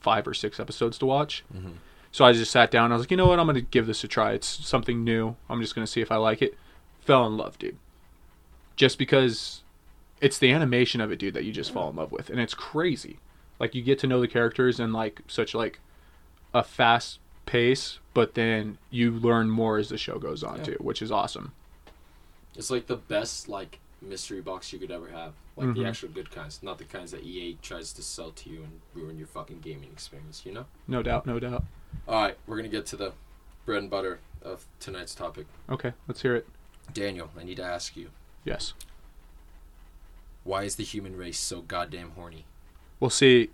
five 0.00 0.26
or 0.26 0.34
six 0.34 0.58
episodes 0.58 0.98
to 0.98 1.06
watch. 1.06 1.44
Mhm. 1.54 1.74
So 2.12 2.24
I 2.26 2.32
just 2.32 2.50
sat 2.50 2.70
down. 2.70 2.92
I 2.92 2.94
was 2.94 3.02
like, 3.04 3.10
you 3.10 3.16
know 3.16 3.26
what? 3.26 3.40
I'm 3.40 3.46
gonna 3.46 3.62
give 3.62 3.86
this 3.86 4.04
a 4.04 4.08
try. 4.08 4.32
It's 4.32 4.46
something 4.46 5.02
new. 5.02 5.34
I'm 5.48 5.60
just 5.62 5.74
gonna 5.74 5.86
see 5.86 6.02
if 6.02 6.12
I 6.12 6.16
like 6.16 6.42
it. 6.42 6.56
Fell 7.00 7.26
in 7.26 7.36
love, 7.36 7.58
dude. 7.58 7.78
Just 8.76 8.98
because 8.98 9.62
it's 10.20 10.38
the 10.38 10.52
animation 10.52 11.00
of 11.00 11.10
it, 11.10 11.18
dude, 11.18 11.34
that 11.34 11.44
you 11.44 11.52
just 11.52 11.72
fall 11.72 11.88
in 11.90 11.96
love 11.96 12.12
with, 12.12 12.28
and 12.30 12.38
it's 12.38 12.54
crazy. 12.54 13.18
Like 13.58 13.74
you 13.74 13.82
get 13.82 13.98
to 14.00 14.06
know 14.06 14.20
the 14.20 14.28
characters 14.28 14.78
in 14.78 14.92
like 14.92 15.22
such 15.26 15.54
like 15.54 15.80
a 16.52 16.62
fast 16.62 17.18
pace, 17.46 17.98
but 18.14 18.34
then 18.34 18.76
you 18.90 19.10
learn 19.10 19.48
more 19.50 19.78
as 19.78 19.88
the 19.88 19.98
show 19.98 20.18
goes 20.18 20.44
on 20.44 20.58
Yeah. 20.58 20.64
too, 20.64 20.76
which 20.80 21.00
is 21.00 21.10
awesome. 21.10 21.52
It's 22.54 22.70
like 22.70 22.86
the 22.86 22.96
best 22.96 23.48
like 23.48 23.78
mystery 24.02 24.40
box 24.42 24.72
you 24.72 24.78
could 24.78 24.90
ever 24.90 25.08
have. 25.08 25.32
Like 25.56 25.68
Mhm. 25.68 25.74
the 25.76 25.84
actual 25.86 26.08
good 26.10 26.30
kinds, 26.30 26.62
not 26.62 26.76
the 26.78 26.84
kinds 26.84 27.12
that 27.12 27.24
EA 27.24 27.56
tries 27.62 27.92
to 27.94 28.02
sell 28.02 28.30
to 28.32 28.50
you 28.50 28.62
and 28.62 28.80
ruin 28.94 29.16
your 29.18 29.26
fucking 29.28 29.60
gaming 29.60 29.90
experience. 29.92 30.42
You 30.44 30.52
know. 30.52 30.66
No 30.86 31.02
doubt, 31.02 31.24
no 31.26 31.38
doubt. 31.38 31.64
All 32.08 32.22
right, 32.22 32.36
we're 32.46 32.56
gonna 32.56 32.68
get 32.68 32.86
to 32.86 32.96
the 32.96 33.12
bread 33.64 33.82
and 33.82 33.90
butter 33.90 34.20
of 34.42 34.66
tonight's 34.80 35.14
topic. 35.14 35.46
Okay, 35.70 35.92
let's 36.08 36.22
hear 36.22 36.34
it. 36.34 36.46
Daniel, 36.92 37.30
I 37.38 37.44
need 37.44 37.56
to 37.56 37.62
ask 37.62 37.96
you, 37.96 38.10
Yes. 38.44 38.74
why 40.44 40.64
is 40.64 40.76
the 40.76 40.84
human 40.84 41.16
race 41.16 41.38
so 41.38 41.60
goddamn 41.62 42.10
horny? 42.10 42.44
Well, 42.98 43.10
see, 43.10 43.50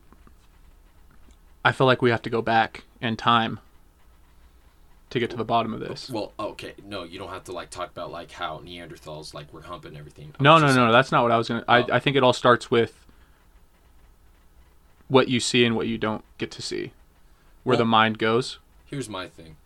I 1.65 1.73
feel 1.73 1.87
like 1.87 2.01
we 2.03 2.11
have 2.11 2.23
to 2.23 2.31
go 2.31 2.41
back 2.43 2.85
in 3.01 3.17
time 3.17 3.61
to 5.11 5.19
get 5.19 5.31
to 5.31 5.37
the 5.37 5.45
bottom 5.45 5.73
of 5.73 5.81
this. 5.81 6.11
Well, 6.11 6.33
oh, 6.39 6.49
okay, 6.51 6.75
no, 6.85 7.03
you 7.05 7.19
don't 7.19 7.31
have 7.31 7.45
to 7.45 7.53
like 7.53 7.71
talk 7.71 7.91
about 7.91 8.11
like 8.11 8.31
how 8.33 8.59
Neanderthals 8.61 9.35
like 9.35 9.53
were 9.53 9.63
humping 9.63 9.97
everything. 9.97 10.35
No, 10.41 10.59
no, 10.59 10.75
no, 10.75 10.93
that's 10.93 11.13
not 11.13 11.23
what 11.23 11.33
I 11.33 11.39
was 11.39 11.49
gonna. 11.49 11.65
Oh. 11.69 11.73
I, 11.73 11.97
I 11.97 11.99
think 11.99 12.17
it 12.17 12.23
all 12.23 12.33
starts 12.33 12.71
with 12.71 13.05
what 15.09 15.29
you 15.29 15.41
see 15.41 15.65
and 15.65 15.75
what 15.77 15.87
you 15.87 15.97
don't 15.99 16.25
get 16.37 16.51
to 16.53 16.63
see, 16.63 16.93
where 17.69 17.77
the 17.77 17.85
mind 17.85 18.19
goes. 18.19 18.59
Here's 18.87 19.09
my 19.09 19.29
thing. 19.29 19.57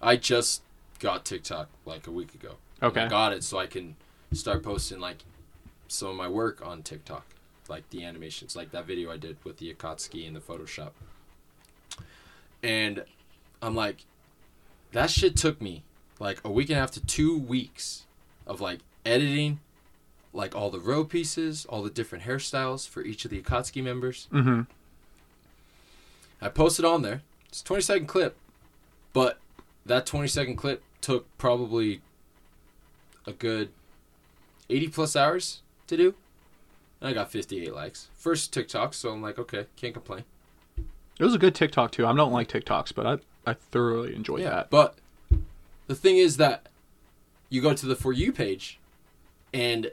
I 0.00 0.16
just 0.16 0.62
got 1.00 1.24
TikTok 1.24 1.68
like 1.84 2.06
a 2.06 2.10
week 2.10 2.34
ago. 2.34 2.56
Okay. 2.82 3.02
I 3.02 3.08
got 3.08 3.32
it 3.32 3.42
so 3.44 3.58
I 3.58 3.66
can 3.66 3.96
start 4.32 4.62
posting 4.62 5.00
like 5.00 5.24
some 5.88 6.08
of 6.08 6.16
my 6.16 6.28
work 6.28 6.64
on 6.64 6.82
TikTok, 6.82 7.26
like 7.68 7.88
the 7.90 8.04
animations, 8.04 8.54
like 8.54 8.70
that 8.70 8.86
video 8.86 9.10
I 9.10 9.16
did 9.16 9.36
with 9.44 9.58
the 9.58 9.74
Akatsuki 9.74 10.26
and 10.26 10.36
the 10.36 10.40
Photoshop. 10.40 10.90
And 12.62 13.04
I'm 13.60 13.74
like, 13.74 14.04
that 14.92 15.10
shit 15.10 15.36
took 15.36 15.60
me 15.60 15.82
like 16.18 16.40
a 16.44 16.50
week 16.50 16.68
and 16.68 16.76
a 16.76 16.80
half 16.80 16.92
to 16.92 17.04
two 17.04 17.36
weeks 17.36 18.04
of 18.46 18.60
like 18.60 18.80
editing, 19.04 19.60
like 20.32 20.54
all 20.54 20.70
the 20.70 20.78
row 20.78 21.04
pieces, 21.04 21.66
all 21.66 21.82
the 21.82 21.90
different 21.90 22.24
hairstyles 22.24 22.88
for 22.88 23.02
each 23.02 23.24
of 23.24 23.30
the 23.30 23.42
Akatsuki 23.42 23.82
members. 23.82 24.28
Mm-hmm. 24.32 24.62
I 26.40 26.48
posted 26.48 26.84
on 26.84 27.02
there. 27.02 27.22
It's 27.48 27.60
a 27.60 27.64
20 27.64 27.82
second 27.82 28.06
clip, 28.06 28.36
but 29.12 29.38
that 29.84 30.06
20 30.06 30.28
second 30.28 30.56
clip 30.56 30.82
took 31.00 31.26
probably 31.38 32.00
a 33.26 33.32
good 33.32 33.70
80 34.68 34.88
plus 34.88 35.16
hours 35.16 35.62
to 35.86 35.96
do. 35.96 36.14
And 37.00 37.10
I 37.10 37.12
got 37.12 37.30
58 37.30 37.74
likes. 37.74 38.08
First 38.14 38.52
TikTok, 38.52 38.94
so 38.94 39.10
I'm 39.10 39.22
like, 39.22 39.38
okay, 39.38 39.66
can't 39.76 39.94
complain. 39.94 40.24
It 41.18 41.24
was 41.24 41.34
a 41.34 41.38
good 41.38 41.54
TikTok 41.54 41.92
too. 41.92 42.06
I 42.06 42.14
don't 42.14 42.32
like 42.32 42.48
TikToks, 42.48 42.94
but 42.94 43.06
I 43.06 43.18
I 43.46 43.54
thoroughly 43.54 44.14
enjoyed 44.14 44.40
yeah, 44.40 44.50
that. 44.50 44.70
but 44.70 44.96
the 45.86 45.94
thing 45.94 46.18
is 46.18 46.36
that 46.36 46.68
you 47.48 47.60
go 47.60 47.74
to 47.74 47.86
the 47.86 47.96
For 47.96 48.12
You 48.12 48.32
page 48.32 48.78
and 49.52 49.90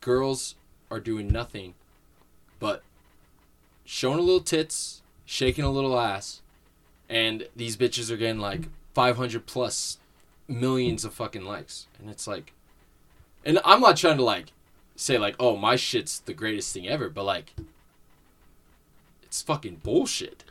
girls 0.00 0.54
are 0.90 1.00
doing 1.00 1.28
nothing 1.28 1.74
but 2.60 2.82
showing 3.84 4.18
a 4.18 4.22
little 4.22 4.40
tits, 4.40 5.01
shaking 5.32 5.64
a 5.64 5.70
little 5.70 5.98
ass, 5.98 6.42
and 7.08 7.48
these 7.56 7.78
bitches 7.78 8.10
are 8.10 8.18
getting 8.18 8.38
like 8.38 8.68
500 8.92 9.46
plus 9.46 9.96
millions 10.46 11.06
of 11.06 11.14
fucking 11.14 11.46
likes. 11.46 11.86
And 11.98 12.10
it's 12.10 12.26
like, 12.26 12.52
and 13.42 13.58
I'm 13.64 13.80
not 13.80 13.96
trying 13.96 14.18
to 14.18 14.22
like 14.22 14.52
say 14.94 15.16
like, 15.16 15.34
oh, 15.40 15.56
my 15.56 15.74
shit's 15.76 16.20
the 16.20 16.34
greatest 16.34 16.74
thing 16.74 16.86
ever, 16.86 17.08
but 17.08 17.24
like, 17.24 17.54
it's 19.22 19.40
fucking 19.40 19.80
bullshit. 19.82 20.44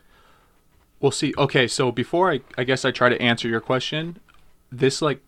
We'll 0.99 1.11
see. 1.11 1.31
Okay, 1.37 1.67
so 1.67 1.91
before 1.91 2.31
I 2.31 2.41
I 2.57 2.63
guess 2.63 2.83
I 2.83 2.89
try 2.89 3.09
to 3.09 3.21
answer 3.21 3.47
your 3.47 3.61
question, 3.61 4.17
this 4.71 4.99
like 4.99 5.21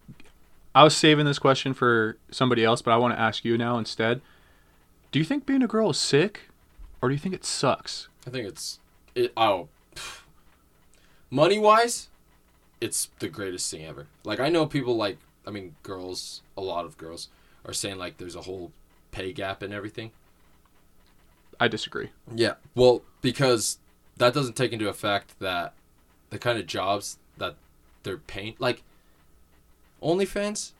I 0.73 0.83
was 0.83 0.97
saving 0.97 1.27
this 1.27 1.37
question 1.37 1.75
for 1.75 2.17
somebody 2.31 2.63
else, 2.63 2.81
but 2.81 2.91
I 2.91 2.97
want 2.97 3.13
to 3.13 3.19
ask 3.19 3.45
you 3.45 3.55
now 3.55 3.77
instead. 3.77 4.19
Do 5.11 5.19
you 5.19 5.25
think 5.25 5.45
being 5.45 5.61
a 5.61 5.67
girl 5.67 5.91
is 5.91 5.99
sick 5.99 6.49
or 7.03 7.09
do 7.09 7.13
you 7.13 7.19
think 7.19 7.35
it 7.35 7.45
sucks? 7.45 8.07
I 8.25 8.31
think 8.31 8.47
it's 8.47 8.79
it. 9.15 9.31
Oh, 9.35 9.69
money 11.29 11.57
wise, 11.59 12.09
it's 12.79 13.09
the 13.19 13.29
greatest 13.29 13.69
thing 13.71 13.85
ever. 13.85 14.07
Like 14.23 14.39
I 14.39 14.49
know 14.49 14.65
people 14.65 14.95
like 14.95 15.17
I 15.45 15.51
mean 15.51 15.75
girls, 15.83 16.41
a 16.57 16.61
lot 16.61 16.85
of 16.85 16.97
girls 16.97 17.29
are 17.65 17.73
saying 17.73 17.97
like 17.97 18.17
there's 18.17 18.35
a 18.35 18.41
whole 18.41 18.71
pay 19.11 19.33
gap 19.33 19.61
and 19.61 19.73
everything. 19.73 20.11
I 21.59 21.67
disagree. 21.67 22.09
Yeah. 22.33 22.55
Well, 22.75 23.03
because 23.21 23.77
that 24.17 24.33
doesn't 24.33 24.55
take 24.55 24.73
into 24.73 24.89
effect 24.89 25.39
that 25.39 25.73
the 26.29 26.39
kind 26.39 26.57
of 26.57 26.67
jobs 26.67 27.17
that 27.37 27.55
they're 28.03 28.17
paying 28.17 28.55
like 28.59 28.83
OnlyFans, 30.01 30.71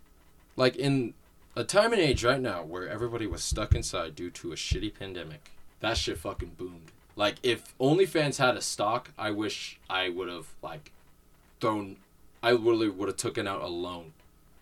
like 0.55 0.75
in 0.75 1.13
a 1.55 1.63
time 1.63 1.93
and 1.93 2.01
age 2.01 2.23
right 2.23 2.41
now 2.41 2.63
where 2.63 2.87
everybody 2.87 3.27
was 3.27 3.43
stuck 3.43 3.75
inside 3.75 4.15
due 4.15 4.29
to 4.31 4.51
a 4.51 4.55
shitty 4.55 4.93
pandemic, 4.97 5.51
that 5.79 5.97
shit 5.97 6.17
fucking 6.17 6.53
boomed. 6.57 6.91
Like 7.15 7.35
if 7.43 7.77
OnlyFans 7.77 8.37
had 8.37 8.57
a 8.57 8.61
stock, 8.61 9.11
I 9.17 9.31
wish 9.31 9.79
I 9.89 10.09
would 10.09 10.29
have 10.29 10.47
like 10.61 10.91
thrown 11.59 11.97
I 12.41 12.51
literally 12.51 12.89
would 12.89 13.07
have 13.07 13.17
taken 13.17 13.47
out 13.47 13.61
a 13.61 13.67
loan 13.67 14.13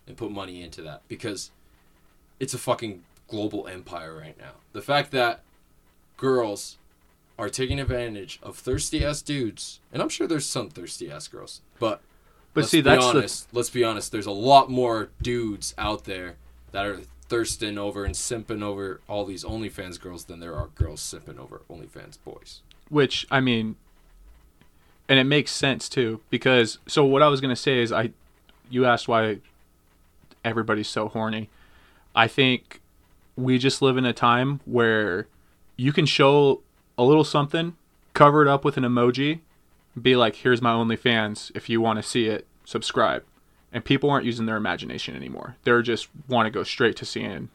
and 0.06 0.16
put 0.16 0.30
money 0.30 0.62
into 0.62 0.82
that 0.82 1.02
because 1.08 1.50
it's 2.38 2.54
a 2.54 2.58
fucking 2.58 3.02
global 3.28 3.66
empire 3.66 4.16
right 4.16 4.38
now. 4.38 4.52
The 4.72 4.82
fact 4.82 5.10
that 5.12 5.40
girls 6.16 6.78
are 7.38 7.48
taking 7.48 7.80
advantage 7.80 8.38
of 8.42 8.56
thirsty 8.56 9.04
ass 9.04 9.22
dudes, 9.22 9.80
and 9.92 10.00
I'm 10.00 10.08
sure 10.08 10.26
there's 10.26 10.46
some 10.46 10.68
thirsty 10.68 11.10
ass 11.10 11.26
girls, 11.26 11.60
but 11.80 12.00
But 12.54 12.62
let's 12.62 12.70
see, 12.70 12.78
be 12.78 12.82
that's 12.82 13.04
honest. 13.04 13.48
Let's 13.52 13.70
be 13.70 13.82
honest. 13.82 14.12
There's 14.12 14.26
a 14.26 14.30
lot 14.30 14.70
more 14.70 15.08
dudes 15.22 15.74
out 15.78 16.04
there 16.04 16.36
that 16.72 16.84
are 16.84 17.00
thirsting 17.32 17.78
over 17.78 18.04
and 18.04 18.14
simping 18.14 18.62
over 18.62 19.00
all 19.08 19.24
these 19.24 19.42
OnlyFans 19.42 19.98
girls 19.98 20.26
than 20.26 20.38
there 20.38 20.54
are 20.54 20.66
girls 20.74 21.00
simping 21.00 21.38
over 21.38 21.62
OnlyFans 21.70 22.18
boys. 22.22 22.60
which 22.90 23.26
I 23.30 23.40
mean, 23.40 23.76
and 25.08 25.18
it 25.18 25.24
makes 25.24 25.50
sense 25.50 25.88
too 25.88 26.20
because 26.28 26.76
so 26.86 27.06
what 27.06 27.22
I 27.22 27.28
was 27.28 27.40
gonna 27.40 27.56
say 27.56 27.78
is 27.78 27.90
I, 27.90 28.10
you 28.68 28.84
asked 28.84 29.08
why 29.08 29.38
everybody's 30.44 30.88
so 30.88 31.08
horny. 31.08 31.48
I 32.14 32.28
think 32.28 32.82
we 33.34 33.56
just 33.56 33.80
live 33.80 33.96
in 33.96 34.04
a 34.04 34.12
time 34.12 34.60
where 34.66 35.26
you 35.78 35.90
can 35.90 36.04
show 36.04 36.60
a 36.98 37.02
little 37.02 37.24
something, 37.24 37.76
cover 38.12 38.42
it 38.42 38.48
up 38.48 38.62
with 38.62 38.76
an 38.76 38.84
emoji, 38.84 39.40
be 40.00 40.16
like, 40.16 40.36
"Here's 40.36 40.60
my 40.60 40.72
OnlyFans. 40.72 41.50
If 41.54 41.70
you 41.70 41.80
want 41.80 41.96
to 41.96 42.02
see 42.02 42.26
it, 42.26 42.46
subscribe." 42.66 43.24
And 43.72 43.84
people 43.84 44.10
aren't 44.10 44.26
using 44.26 44.46
their 44.46 44.56
imagination 44.56 45.16
anymore. 45.16 45.56
They're 45.64 45.82
just 45.82 46.08
want 46.28 46.46
to 46.46 46.50
go 46.50 46.62
straight 46.62 46.96
to 46.96 47.06
seeing 47.06 47.48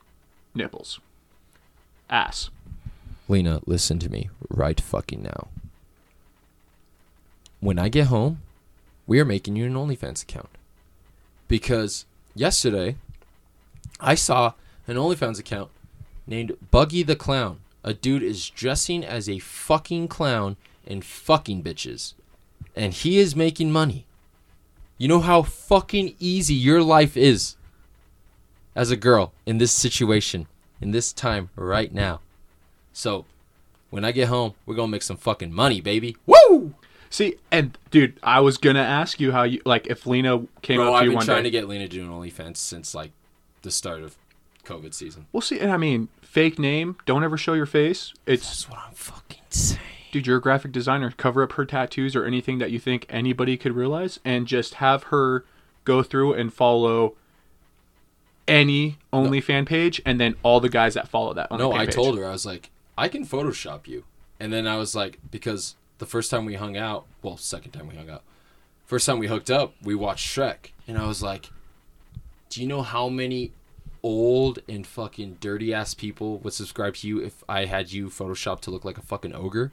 nipples, 0.55 0.99
ass. 2.09 2.49
Lena, 3.27 3.61
listen 3.65 3.99
to 3.99 4.09
me 4.09 4.29
right 4.49 4.79
fucking 4.81 5.21
now. 5.21 5.49
When 7.59 7.77
I 7.77 7.89
get 7.89 8.07
home, 8.07 8.41
we 9.05 9.19
are 9.19 9.25
making 9.25 9.55
you 9.55 9.65
an 9.65 9.73
OnlyFans 9.73 10.23
account. 10.23 10.49
Because 11.47 12.05
yesterday, 12.35 12.95
I 13.99 14.15
saw 14.15 14.53
an 14.87 14.95
OnlyFans 14.95 15.39
account 15.39 15.69
named 16.25 16.57
Buggy 16.71 17.03
the 17.03 17.15
Clown. 17.15 17.59
A 17.83 17.93
dude 17.93 18.23
is 18.23 18.49
dressing 18.49 19.05
as 19.05 19.29
a 19.29 19.39
fucking 19.39 20.07
clown 20.07 20.57
and 20.85 21.05
fucking 21.05 21.63
bitches. 21.63 22.13
And 22.75 22.93
he 22.93 23.17
is 23.17 23.35
making 23.35 23.71
money. 23.71 24.06
You 24.97 25.07
know 25.07 25.19
how 25.19 25.43
fucking 25.43 26.15
easy 26.19 26.55
your 26.55 26.81
life 26.81 27.15
is 27.15 27.55
as 28.75 28.89
a 28.91 28.95
girl 28.95 29.33
in 29.45 29.57
this 29.57 29.71
situation, 29.71 30.47
in 30.81 30.91
this 30.91 31.13
time 31.13 31.49
right 31.55 31.93
now. 31.93 32.21
So, 32.93 33.25
when 33.89 34.03
I 34.03 34.11
get 34.11 34.27
home, 34.27 34.53
we're 34.65 34.75
gonna 34.75 34.87
make 34.87 35.03
some 35.03 35.17
fucking 35.17 35.53
money, 35.53 35.81
baby. 35.81 36.17
Woo! 36.25 36.73
See, 37.09 37.35
and 37.51 37.77
dude, 37.91 38.19
I 38.23 38.39
was 38.39 38.57
gonna 38.57 38.81
ask 38.81 39.19
you 39.19 39.31
how 39.31 39.43
you 39.43 39.61
like 39.65 39.87
if 39.87 40.05
Lena 40.05 40.45
came 40.61 40.77
Bro, 40.77 40.87
up 40.87 40.91
to 40.93 40.97
I've 40.97 41.05
you 41.05 41.17
been 41.17 41.25
trying 41.25 41.43
to 41.43 41.49
get 41.51 41.67
Lena 41.67 41.87
to 41.87 41.89
do 41.89 42.03
an 42.03 42.09
OnlyFans 42.09 42.57
since 42.57 42.95
like 42.95 43.11
the 43.61 43.71
start 43.71 44.01
of 44.01 44.17
COVID 44.65 44.93
season. 44.93 45.27
We'll 45.31 45.41
see, 45.41 45.59
and 45.59 45.71
I 45.71 45.77
mean, 45.77 46.09
fake 46.21 46.57
name. 46.59 46.97
Don't 47.05 47.23
ever 47.23 47.37
show 47.37 47.53
your 47.53 47.65
face. 47.65 48.13
It's 48.25 48.47
That's 48.47 48.69
what 48.69 48.79
I'm 48.79 48.93
fucking 48.93 49.26
saying. 50.25 50.35
dude, 50.35 50.41
graphic 50.43 50.71
designer. 50.71 51.11
Cover 51.11 51.43
up 51.43 51.53
her 51.53 51.65
tattoos 51.65 52.15
or 52.15 52.25
anything 52.25 52.57
that 52.59 52.71
you 52.71 52.79
think 52.79 53.05
anybody 53.09 53.57
could 53.57 53.75
realize, 53.75 54.19
and 54.25 54.47
just 54.47 54.75
have 54.75 55.03
her 55.03 55.45
go 55.83 56.03
through 56.03 56.33
and 56.33 56.53
follow 56.53 57.15
any 58.47 58.97
OnlyFan 59.11 59.65
page, 59.65 60.01
and 60.05 60.19
then 60.19 60.35
all 60.43 60.59
the 60.59 60.69
guys 60.69 60.93
that 60.93 61.07
follow 61.07 61.33
that. 61.33 61.51
No, 61.51 61.73
I 61.73 61.85
page. 61.85 61.95
told 61.95 62.17
her 62.17 62.25
I 62.25 62.31
was 62.31 62.45
like, 62.45 62.69
I 62.97 63.07
can 63.07 63.25
Photoshop 63.25 63.87
you, 63.87 64.05
and 64.39 64.51
then 64.51 64.67
I 64.67 64.77
was 64.77 64.95
like, 64.95 65.19
because 65.29 65.75
the 65.97 66.05
first 66.05 66.31
time 66.31 66.45
we 66.45 66.55
hung 66.55 66.77
out, 66.77 67.05
well, 67.21 67.37
second 67.37 67.71
time 67.71 67.87
we 67.87 67.95
hung 67.95 68.09
out, 68.09 68.23
first 68.85 69.05
time 69.05 69.19
we 69.19 69.27
hooked 69.27 69.51
up, 69.51 69.73
we 69.81 69.95
watched 69.95 70.27
Shrek, 70.27 70.71
and 70.87 70.97
I 70.97 71.05
was 71.07 71.21
like, 71.21 71.49
do 72.49 72.61
you 72.61 72.67
know 72.67 72.81
how 72.81 73.09
many 73.09 73.51
old 74.03 74.59
and 74.69 74.87
fucking 74.87 75.37
dirty 75.41 75.73
ass 75.73 75.93
people 75.93 76.37
would 76.39 76.53
subscribe 76.53 76.95
to 76.95 77.07
you 77.07 77.19
if 77.19 77.43
I 77.49 77.65
had 77.65 77.91
you 77.91 78.07
Photoshop 78.07 78.61
to 78.61 78.71
look 78.71 78.85
like 78.85 78.97
a 78.97 79.01
fucking 79.01 79.35
ogre, 79.35 79.71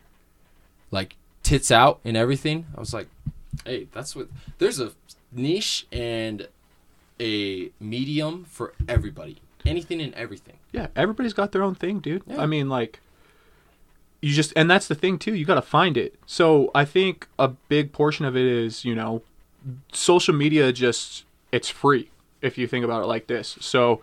like 0.91 1.17
tits 1.43 1.71
out 1.71 2.01
and 2.05 2.17
everything? 2.17 2.67
I 2.77 2.81
was 2.81 2.95
like, 2.95 3.09
hey, 3.65 3.89
that's 3.93 4.15
what. 4.15 4.29
There's 4.59 4.81
a 4.81 4.93
niche 5.33 5.87
and 5.93 6.49
a 7.21 7.71
medium 7.81 8.45
for 8.45 8.75
everybody, 8.89 9.39
anything 9.65 10.01
and 10.01 10.15
everything. 10.15 10.59
Yeah, 10.73 10.89
everybody's 10.97 11.35
got 11.35 11.53
their 11.53 11.63
own 11.63 11.75
thing, 11.75 12.01
dude. 12.01 12.23
Yeah. 12.27 12.43
I 12.43 12.47
mean, 12.47 12.69
like, 12.69 13.01
you 14.21 14.33
just, 14.33 14.53
and 14.57 14.71
that's 14.71 14.89
the 14.89 14.95
thing 14.95 15.19
too. 15.19 15.35
You 15.35 15.45
got 15.45 15.55
to 15.55 15.63
find 15.63 15.97
it. 15.97 16.15
So 16.27 16.71
I 16.75 16.85
think 16.85 17.29
a 17.39 17.49
big 17.49 17.93
portion 17.93 18.25
of 18.25 18.37
it 18.37 18.47
is, 18.47 18.85
you 18.85 18.95
know, 18.95 19.23
social 19.93 20.35
media. 20.35 20.73
Just 20.73 21.25
it's 21.53 21.69
free 21.69 22.11
if 22.41 22.59
you 22.59 22.67
think 22.67 22.85
about 22.85 23.03
it 23.03 23.07
like 23.07 23.27
this. 23.27 23.57
So, 23.61 24.03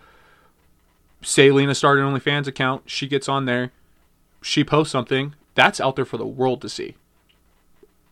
say 1.21 1.51
Lena 1.51 1.75
started 1.75 2.03
an 2.03 2.13
OnlyFans 2.13 2.47
account, 2.47 2.83
she 2.89 3.07
gets 3.07 3.27
on 3.29 3.45
there, 3.45 3.71
she 4.41 4.63
posts 4.63 4.91
something 4.91 5.35
that's 5.55 5.79
out 5.79 5.95
there 5.95 6.05
for 6.05 6.17
the 6.17 6.25
world 6.25 6.61
to 6.61 6.69
see. 6.69 6.95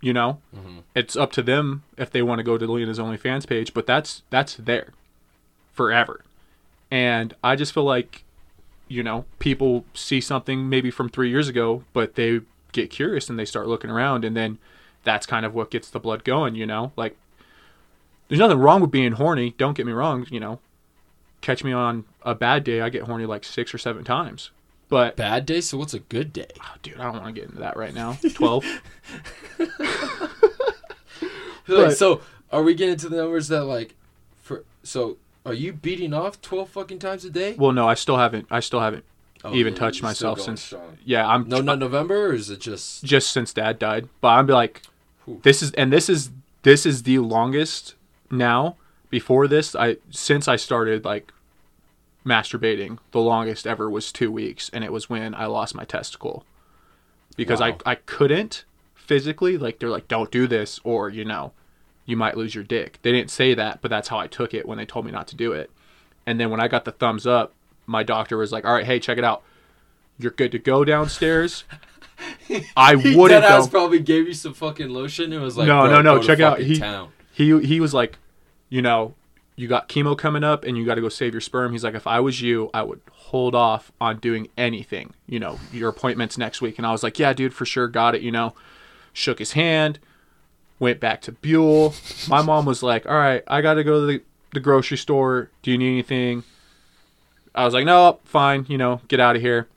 You 0.01 0.13
know, 0.13 0.39
mm-hmm. 0.55 0.79
it's 0.95 1.17
up 1.17 1.31
to 1.33 1.41
them 1.41 1.83
if 1.97 2.09
they 2.09 2.21
want 2.21 2.39
to 2.39 2.43
go 2.43 2.57
to 2.57 2.65
Lena's 2.65 2.99
OnlyFans 2.99 3.45
page, 3.45 3.73
but 3.73 3.85
that's 3.85 4.23
that's 4.29 4.55
there 4.55 4.93
forever. 5.73 6.23
And 6.89 7.35
I 7.43 7.55
just 7.57 7.73
feel 7.73 7.83
like, 7.83 8.23
you 8.87 9.03
know, 9.03 9.25
people 9.39 9.85
see 9.93 10.21
something 10.21 10.69
maybe 10.69 10.89
from 10.89 11.09
three 11.09 11.29
years 11.29 11.49
ago, 11.49 11.83
but 11.91 12.15
they 12.15 12.39
get 12.71 12.89
curious 12.89 13.29
and 13.29 13.37
they 13.37 13.45
start 13.45 13.67
looking 13.67 13.89
around, 13.89 14.23
and 14.23 14.37
then 14.37 14.57
that's 15.03 15.25
kind 15.25 15.45
of 15.45 15.53
what 15.53 15.69
gets 15.69 15.89
the 15.89 15.99
blood 15.99 16.23
going. 16.23 16.55
You 16.55 16.65
know, 16.65 16.93
like 16.95 17.17
there's 18.29 18.39
nothing 18.39 18.59
wrong 18.59 18.79
with 18.79 18.91
being 18.91 19.13
horny. 19.13 19.53
Don't 19.57 19.75
get 19.75 19.85
me 19.85 19.91
wrong. 19.91 20.27
You 20.29 20.39
know, 20.39 20.59
catch 21.41 21.63
me 21.63 21.71
on 21.71 22.05
a 22.23 22.35
bad 22.35 22.63
day, 22.63 22.81
I 22.81 22.89
get 22.89 23.03
horny 23.03 23.25
like 23.25 23.43
six 23.43 23.73
or 23.73 23.77
seven 23.77 24.03
times. 24.03 24.51
But 24.89 25.15
Bad 25.15 25.45
day. 25.45 25.61
So 25.61 25.77
what's 25.77 25.93
a 25.93 25.99
good 25.99 26.33
day? 26.33 26.47
oh, 26.61 26.75
dude, 26.81 26.97
I 26.99 27.03
don't 27.03 27.13
want 27.21 27.25
to 27.27 27.31
get 27.31 27.45
into 27.49 27.59
that 27.61 27.77
right 27.77 27.93
now. 27.93 28.17
Twelve. 28.33 28.65
Like, 31.67 31.91
so 31.91 32.21
are 32.51 32.63
we 32.63 32.73
getting 32.73 32.97
to 32.97 33.09
the 33.09 33.17
numbers 33.17 33.47
that 33.49 33.63
like 33.65 33.93
for 34.41 34.63
so 34.81 35.17
are 35.45 35.53
you 35.53 35.71
beating 35.71 36.15
off 36.15 36.41
12 36.41 36.67
fucking 36.67 36.97
times 36.97 37.23
a 37.25 37.29
day 37.29 37.53
well, 37.59 37.71
no, 37.71 37.87
I 37.87 37.93
still 37.93 38.17
haven't. 38.17 38.47
I 38.49 38.59
still 38.59 38.79
haven't 38.79 39.05
Oh, 39.43 39.53
even 39.53 39.73
yeah, 39.73 39.79
touched 39.79 40.01
myself 40.03 40.41
since. 40.41 40.61
strong. 40.63 40.97
Yeah, 41.05 41.25
I'm 41.27 41.47
no 41.47 41.61
not 41.61 41.77
november 41.79 42.27
or 42.29 42.33
is 42.33 42.49
it 42.49 42.59
just 42.59 43.03
just 43.05 43.31
since 43.31 43.53
dad 43.53 43.77
died. 43.79 44.09
But 44.19 44.29
I'm 44.29 44.47
be 44.47 44.53
like, 44.53 44.81
this 45.43 45.61
is 45.61 45.71
and 45.73 45.93
this 45.93 46.09
is 46.09 46.31
this 46.63 46.85
is 46.87 47.03
the 47.03 47.19
longest 47.19 47.93
now. 48.31 48.75
Before 49.11 49.47
this, 49.47 49.75
I 49.75 49.97
since 50.09 50.47
I 50.47 50.55
started 50.55 51.05
like 51.05 51.31
masturbating, 52.25 52.97
the 53.11 53.19
longest 53.21 53.65
ever 53.65 53.89
was 53.89 54.11
two 54.11 54.31
weeks, 54.31 54.69
and 54.73 54.83
it 54.83 54.91
was 54.91 55.09
when 55.09 55.33
I 55.35 55.45
lost 55.45 55.73
my 55.75 55.85
testicle 55.85 56.45
because 57.35 57.59
Wow. 57.61 57.77
I 57.85 57.91
I 57.91 57.95
couldn't 57.95 58.65
physically 58.95 59.57
like 59.57 59.79
they're 59.79 59.89
like 59.89 60.07
don't 60.07 60.29
do 60.31 60.45
this 60.45 60.79
or 60.83 61.09
you 61.09 61.25
know 61.25 61.51
you 62.05 62.17
might 62.17 62.35
lose 62.37 62.53
your 62.55 62.63
dick. 62.63 62.99
They 63.03 63.11
didn't 63.11 63.31
say 63.31 63.53
that, 63.53 63.81
but 63.81 63.89
that's 63.89 64.07
how 64.09 64.17
I 64.17 64.27
took 64.27 64.53
it 64.53 64.67
when 64.67 64.77
they 64.77 64.85
told 64.85 65.05
me 65.05 65.11
not 65.11 65.27
to 65.29 65.35
do 65.35 65.51
it. 65.51 65.69
And 66.25 66.39
then 66.39 66.49
when 66.49 66.59
I 66.59 66.67
got 66.67 66.83
the 66.85 66.91
thumbs 66.91 67.25
up, 67.27 67.53
my 67.85 68.03
doctor 68.03 68.35
was 68.37 68.51
like, 68.51 68.65
"All 68.65 68.73
right, 68.73 68.85
hey, 68.85 68.99
check 68.99 69.17
it 69.17 69.23
out. 69.23 69.43
You're 70.17 70.31
good 70.31 70.51
to 70.51 70.59
go 70.59 70.83
downstairs." 70.83 71.63
I 72.75 72.95
wouldn't 72.95 73.29
that 73.29 73.43
ass 73.43 73.69
probably 73.69 73.99
gave 73.99 74.27
you 74.27 74.33
some 74.33 74.53
fucking 74.53 74.89
lotion 74.89 75.31
and 75.31 75.41
was 75.41 75.55
like 75.57 75.67
No, 75.67 75.87
no, 75.87 76.01
no, 76.01 76.21
check 76.21 76.39
it 76.39 76.43
out. 76.43 76.59
He- 76.59 76.77
town. 76.77 77.11
he 77.31 77.57
he 77.61 77.79
was 77.79 77.93
like, 77.93 78.17
you 78.69 78.81
know, 78.81 79.13
you 79.59 79.67
got 79.67 79.89
chemo 79.89 80.17
coming 80.17 80.41
up 80.41 80.63
and 80.63 80.77
you 80.77 80.85
got 80.85 80.95
to 80.95 81.01
go 81.01 81.09
save 81.09 81.33
your 81.33 81.41
sperm. 81.41 81.73
He's 81.73 81.83
like, 81.83 81.93
if 81.93 82.07
I 82.07 82.21
was 82.21 82.39
you, 82.41 82.69
I 82.73 82.81
would 82.81 83.01
hold 83.11 83.53
off 83.53 83.91
on 83.99 84.19
doing 84.19 84.47
anything. 84.57 85.13
You 85.27 85.37
know, 85.41 85.59
your 85.73 85.89
appointment's 85.89 86.37
next 86.37 86.61
week. 86.61 86.77
And 86.77 86.87
I 86.87 86.93
was 86.93 87.03
like, 87.03 87.19
yeah, 87.19 87.33
dude, 87.33 87.53
for 87.53 87.65
sure, 87.65 87.89
got 87.89 88.15
it. 88.15 88.21
You 88.21 88.31
know, 88.31 88.55
shook 89.11 89.37
his 89.37 89.51
hand, 89.51 89.99
went 90.79 91.01
back 91.01 91.19
to 91.23 91.33
Buell. 91.33 91.93
My 92.29 92.41
mom 92.41 92.63
was 92.63 92.81
like, 92.81 93.05
all 93.05 93.17
right, 93.17 93.43
I 93.47 93.59
got 93.59 93.73
to 93.73 93.83
go 93.83 93.99
to 93.99 94.05
the, 94.05 94.23
the 94.53 94.61
grocery 94.61 94.95
store. 94.95 95.49
Do 95.61 95.71
you 95.71 95.77
need 95.77 95.91
anything? 95.91 96.45
I 97.53 97.65
was 97.65 97.73
like, 97.73 97.85
no, 97.85 98.21
fine. 98.23 98.65
You 98.69 98.77
know, 98.77 99.01
get 99.09 99.19
out 99.19 99.35
of 99.35 99.41
here. 99.41 99.67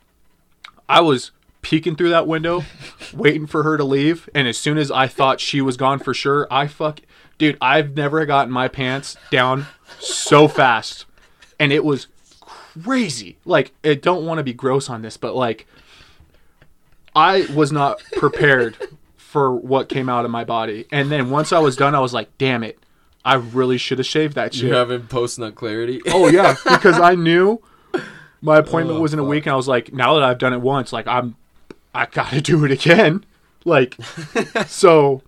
I 0.89 1.01
was 1.01 1.33
peeking 1.61 1.97
through 1.97 2.11
that 2.11 2.29
window, 2.29 2.63
waiting 3.13 3.49
for 3.49 3.65
her 3.65 3.77
to 3.77 3.85
leave. 3.85 4.29
And 4.33 4.47
as 4.47 4.59
soon 4.59 4.79
as 4.79 4.93
I 4.93 5.09
thought 5.09 5.41
she 5.41 5.61
was 5.61 5.77
gone 5.77 5.99
for 5.99 6.15
sure, 6.15 6.47
I 6.53 6.69
fuck, 6.69 7.01
dude, 7.39 7.57
I've 7.61 7.97
never 7.97 8.25
gotten 8.27 8.53
my 8.53 8.69
pants 8.69 9.17
down 9.31 9.67
so 9.99 10.49
fast, 10.49 11.05
and 11.61 11.73
it 11.73 11.85
was 11.85 12.07
crazy. 12.41 13.37
Like, 13.45 13.73
I 13.85 13.95
don't 13.95 14.25
want 14.27 14.39
to 14.39 14.45
be 14.45 14.53
gross 14.53 14.89
on 14.91 15.03
this, 15.03 15.17
but 15.17 15.35
like, 15.35 15.67
I 17.15 17.47
was 17.55 17.73
not 17.73 18.03
prepared 18.17 18.77
for 19.17 19.55
what 19.55 19.89
came 19.89 20.09
out 20.09 20.25
of 20.25 20.31
my 20.31 20.45
body. 20.45 20.87
And 20.93 21.11
then 21.11 21.31
once 21.31 21.53
I 21.53 21.59
was 21.59 21.77
done, 21.77 21.95
I 21.95 22.01
was 22.01 22.13
like, 22.15 22.37
damn 22.39 22.63
it. 22.63 22.79
I 23.25 23.35
really 23.35 23.79
should 23.79 23.99
have 23.99 24.07
shaved 24.07 24.35
that 24.35 24.53
shit. 24.53 24.65
You 24.65 24.75
having 24.75 25.07
post 25.07 25.39
nut 25.39 25.55
clarity? 25.55 26.01
Oh 26.09 26.27
yeah, 26.29 26.57
because 26.65 26.99
I 26.99 27.15
knew 27.15 27.63
my 28.41 28.59
appointment 28.59 28.99
Oh, 28.99 29.03
was 29.03 29.13
in 29.13 29.21
a 29.21 29.23
fuck. 29.23 29.31
week, 29.31 29.47
and 29.47 29.53
I 29.53 29.57
was 29.57 29.69
like, 29.69 29.93
now 29.93 30.15
that 30.15 30.25
I've 30.25 30.39
done 30.39 30.53
it 30.53 30.61
once, 30.61 30.93
like 30.93 31.07
I'm, 31.07 31.37
I 31.95 32.07
gotta 32.07 32.41
do 32.41 32.65
it 32.65 32.73
again. 32.73 33.25
Like, 33.65 33.97
so 34.67 35.23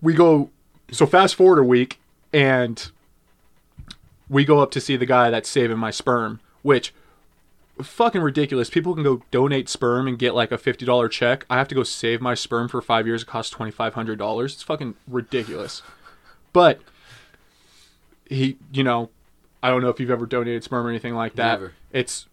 we 0.00 0.14
go. 0.14 0.50
So 0.92 1.06
fast 1.06 1.34
forward 1.34 1.58
a 1.58 1.64
week, 1.64 1.98
and 2.32 2.90
we 4.28 4.44
go 4.44 4.60
up 4.60 4.70
to 4.72 4.80
see 4.80 4.96
the 4.96 5.06
guy 5.06 5.30
that's 5.30 5.48
saving 5.48 5.78
my 5.78 5.90
sperm, 5.90 6.40
which 6.62 6.92
fucking 7.82 8.20
ridiculous. 8.20 8.68
People 8.68 8.94
can 8.94 9.02
go 9.02 9.22
donate 9.30 9.68
sperm 9.68 10.06
and 10.06 10.18
get 10.18 10.34
like 10.34 10.52
a 10.52 10.58
fifty 10.58 10.84
dollar 10.84 11.08
check. 11.08 11.46
I 11.48 11.56
have 11.56 11.68
to 11.68 11.74
go 11.74 11.82
save 11.82 12.20
my 12.20 12.34
sperm 12.34 12.68
for 12.68 12.82
five 12.82 13.06
years. 13.06 13.22
It 13.22 13.26
costs 13.26 13.50
twenty 13.50 13.72
five 13.72 13.94
hundred 13.94 14.18
dollars. 14.18 14.52
It's 14.52 14.62
fucking 14.62 14.94
ridiculous. 15.08 15.82
But 16.52 16.80
he, 18.28 18.58
you 18.72 18.84
know, 18.84 19.08
I 19.62 19.70
don't 19.70 19.80
know 19.80 19.88
if 19.88 19.98
you've 19.98 20.10
ever 20.10 20.26
donated 20.26 20.62
sperm 20.62 20.86
or 20.86 20.90
anything 20.90 21.14
like 21.14 21.36
that. 21.36 21.60
Never. 21.60 21.72
It's 21.90 22.26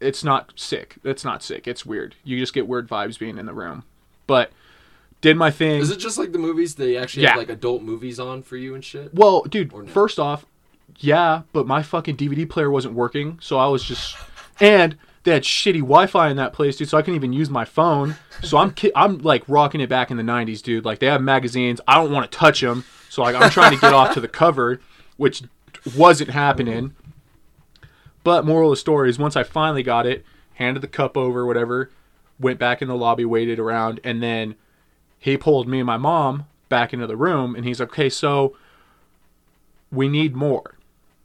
it's 0.00 0.24
not 0.24 0.52
sick. 0.56 0.96
It's 1.04 1.24
not 1.24 1.42
sick. 1.42 1.68
It's 1.68 1.86
weird. 1.86 2.16
You 2.24 2.38
just 2.38 2.52
get 2.52 2.66
weird 2.66 2.88
vibes 2.88 3.18
being 3.18 3.38
in 3.38 3.46
the 3.46 3.54
room. 3.54 3.84
But 4.26 4.50
did 5.26 5.36
my 5.36 5.50
thing. 5.50 5.80
Is 5.80 5.90
it 5.90 5.98
just 5.98 6.18
like 6.18 6.32
the 6.32 6.38
movies? 6.38 6.76
They 6.76 6.96
actually 6.96 7.24
Yeah. 7.24 7.30
have 7.30 7.38
like 7.38 7.50
adult 7.50 7.82
movies 7.82 8.20
on 8.20 8.42
for 8.42 8.56
you 8.56 8.74
and 8.74 8.84
shit. 8.84 9.12
Well, 9.14 9.42
dude, 9.42 9.72
no? 9.72 9.84
first 9.86 10.18
off, 10.18 10.46
yeah, 10.98 11.42
but 11.52 11.66
my 11.66 11.82
fucking 11.82 12.16
DVD 12.16 12.48
player 12.48 12.70
wasn't 12.70 12.94
working, 12.94 13.38
so 13.40 13.58
I 13.58 13.66
was 13.66 13.82
just 13.82 14.16
and 14.60 14.96
they 15.24 15.32
had 15.32 15.42
shitty 15.42 15.80
Wi-Fi 15.80 16.28
in 16.30 16.36
that 16.36 16.52
place, 16.52 16.76
dude. 16.76 16.88
So 16.88 16.96
I 16.96 17.02
couldn't 17.02 17.16
even 17.16 17.32
use 17.32 17.50
my 17.50 17.64
phone. 17.64 18.14
So 18.42 18.56
I'm 18.58 18.70
ki- 18.70 18.92
I'm 18.94 19.18
like 19.18 19.42
rocking 19.48 19.80
it 19.80 19.88
back 19.88 20.10
in 20.12 20.16
the 20.16 20.22
'90s, 20.22 20.62
dude. 20.62 20.84
Like 20.84 21.00
they 21.00 21.06
have 21.06 21.20
magazines. 21.20 21.80
I 21.88 21.94
don't 21.96 22.12
want 22.12 22.30
to 22.30 22.38
touch 22.38 22.60
them, 22.60 22.84
so 23.10 23.22
like 23.22 23.34
I'm 23.34 23.50
trying 23.50 23.72
to 23.74 23.80
get 23.80 23.92
off 23.92 24.14
to 24.14 24.20
the 24.20 24.28
cover, 24.28 24.80
which 25.16 25.42
wasn't 25.96 26.30
happening. 26.30 26.94
But 28.22 28.44
moral 28.46 28.70
of 28.70 28.76
the 28.76 28.80
story 28.80 29.08
is, 29.10 29.18
once 29.18 29.36
I 29.36 29.42
finally 29.42 29.82
got 29.82 30.06
it, 30.06 30.24
handed 30.54 30.80
the 30.82 30.88
cup 30.88 31.16
over, 31.16 31.44
whatever, 31.46 31.90
went 32.40 32.58
back 32.58 32.80
in 32.82 32.88
the 32.88 32.96
lobby, 32.96 33.24
waited 33.24 33.58
around, 33.58 34.00
and 34.04 34.22
then 34.22 34.54
he 35.18 35.36
pulled 35.36 35.68
me 35.68 35.78
and 35.80 35.86
my 35.86 35.96
mom 35.96 36.46
back 36.68 36.92
into 36.92 37.06
the 37.06 37.16
room, 37.16 37.54
and 37.54 37.64
he's 37.64 37.80
like, 37.80 37.90
"Okay, 37.90 38.08
so." 38.08 38.56
we 39.92 40.08
need 40.08 40.34
more. 40.34 40.74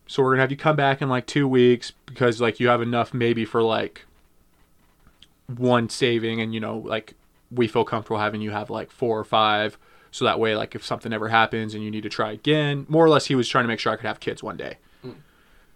So 0.07 0.21
we're 0.21 0.31
gonna 0.31 0.41
have 0.41 0.51
you 0.51 0.57
come 0.57 0.75
back 0.75 1.01
in 1.01 1.09
like 1.09 1.25
two 1.25 1.47
weeks 1.47 1.91
because 2.05 2.41
like 2.41 2.59
you 2.59 2.67
have 2.67 2.81
enough 2.81 3.13
maybe 3.13 3.45
for 3.45 3.63
like 3.63 4.05
one 5.57 5.89
saving 5.89 6.41
and 6.41 6.53
you 6.53 6.59
know 6.59 6.77
like 6.77 7.13
we 7.49 7.67
feel 7.67 7.83
comfortable 7.83 8.19
having 8.19 8.41
you 8.41 8.51
have 8.51 8.69
like 8.69 8.91
four 8.91 9.19
or 9.19 9.23
five 9.23 9.77
so 10.11 10.25
that 10.25 10.39
way 10.39 10.55
like 10.55 10.75
if 10.75 10.85
something 10.85 11.11
ever 11.11 11.29
happens 11.29 11.73
and 11.73 11.83
you 11.83 11.91
need 11.91 12.03
to 12.03 12.09
try 12.09 12.31
again 12.31 12.85
more 12.87 13.05
or 13.05 13.09
less 13.09 13.25
he 13.25 13.35
was 13.35 13.47
trying 13.47 13.63
to 13.63 13.67
make 13.67 13.79
sure 13.79 13.91
I 13.91 13.95
could 13.95 14.05
have 14.05 14.19
kids 14.19 14.43
one 14.43 14.57
day. 14.57 14.77
Hmm. 15.01 15.11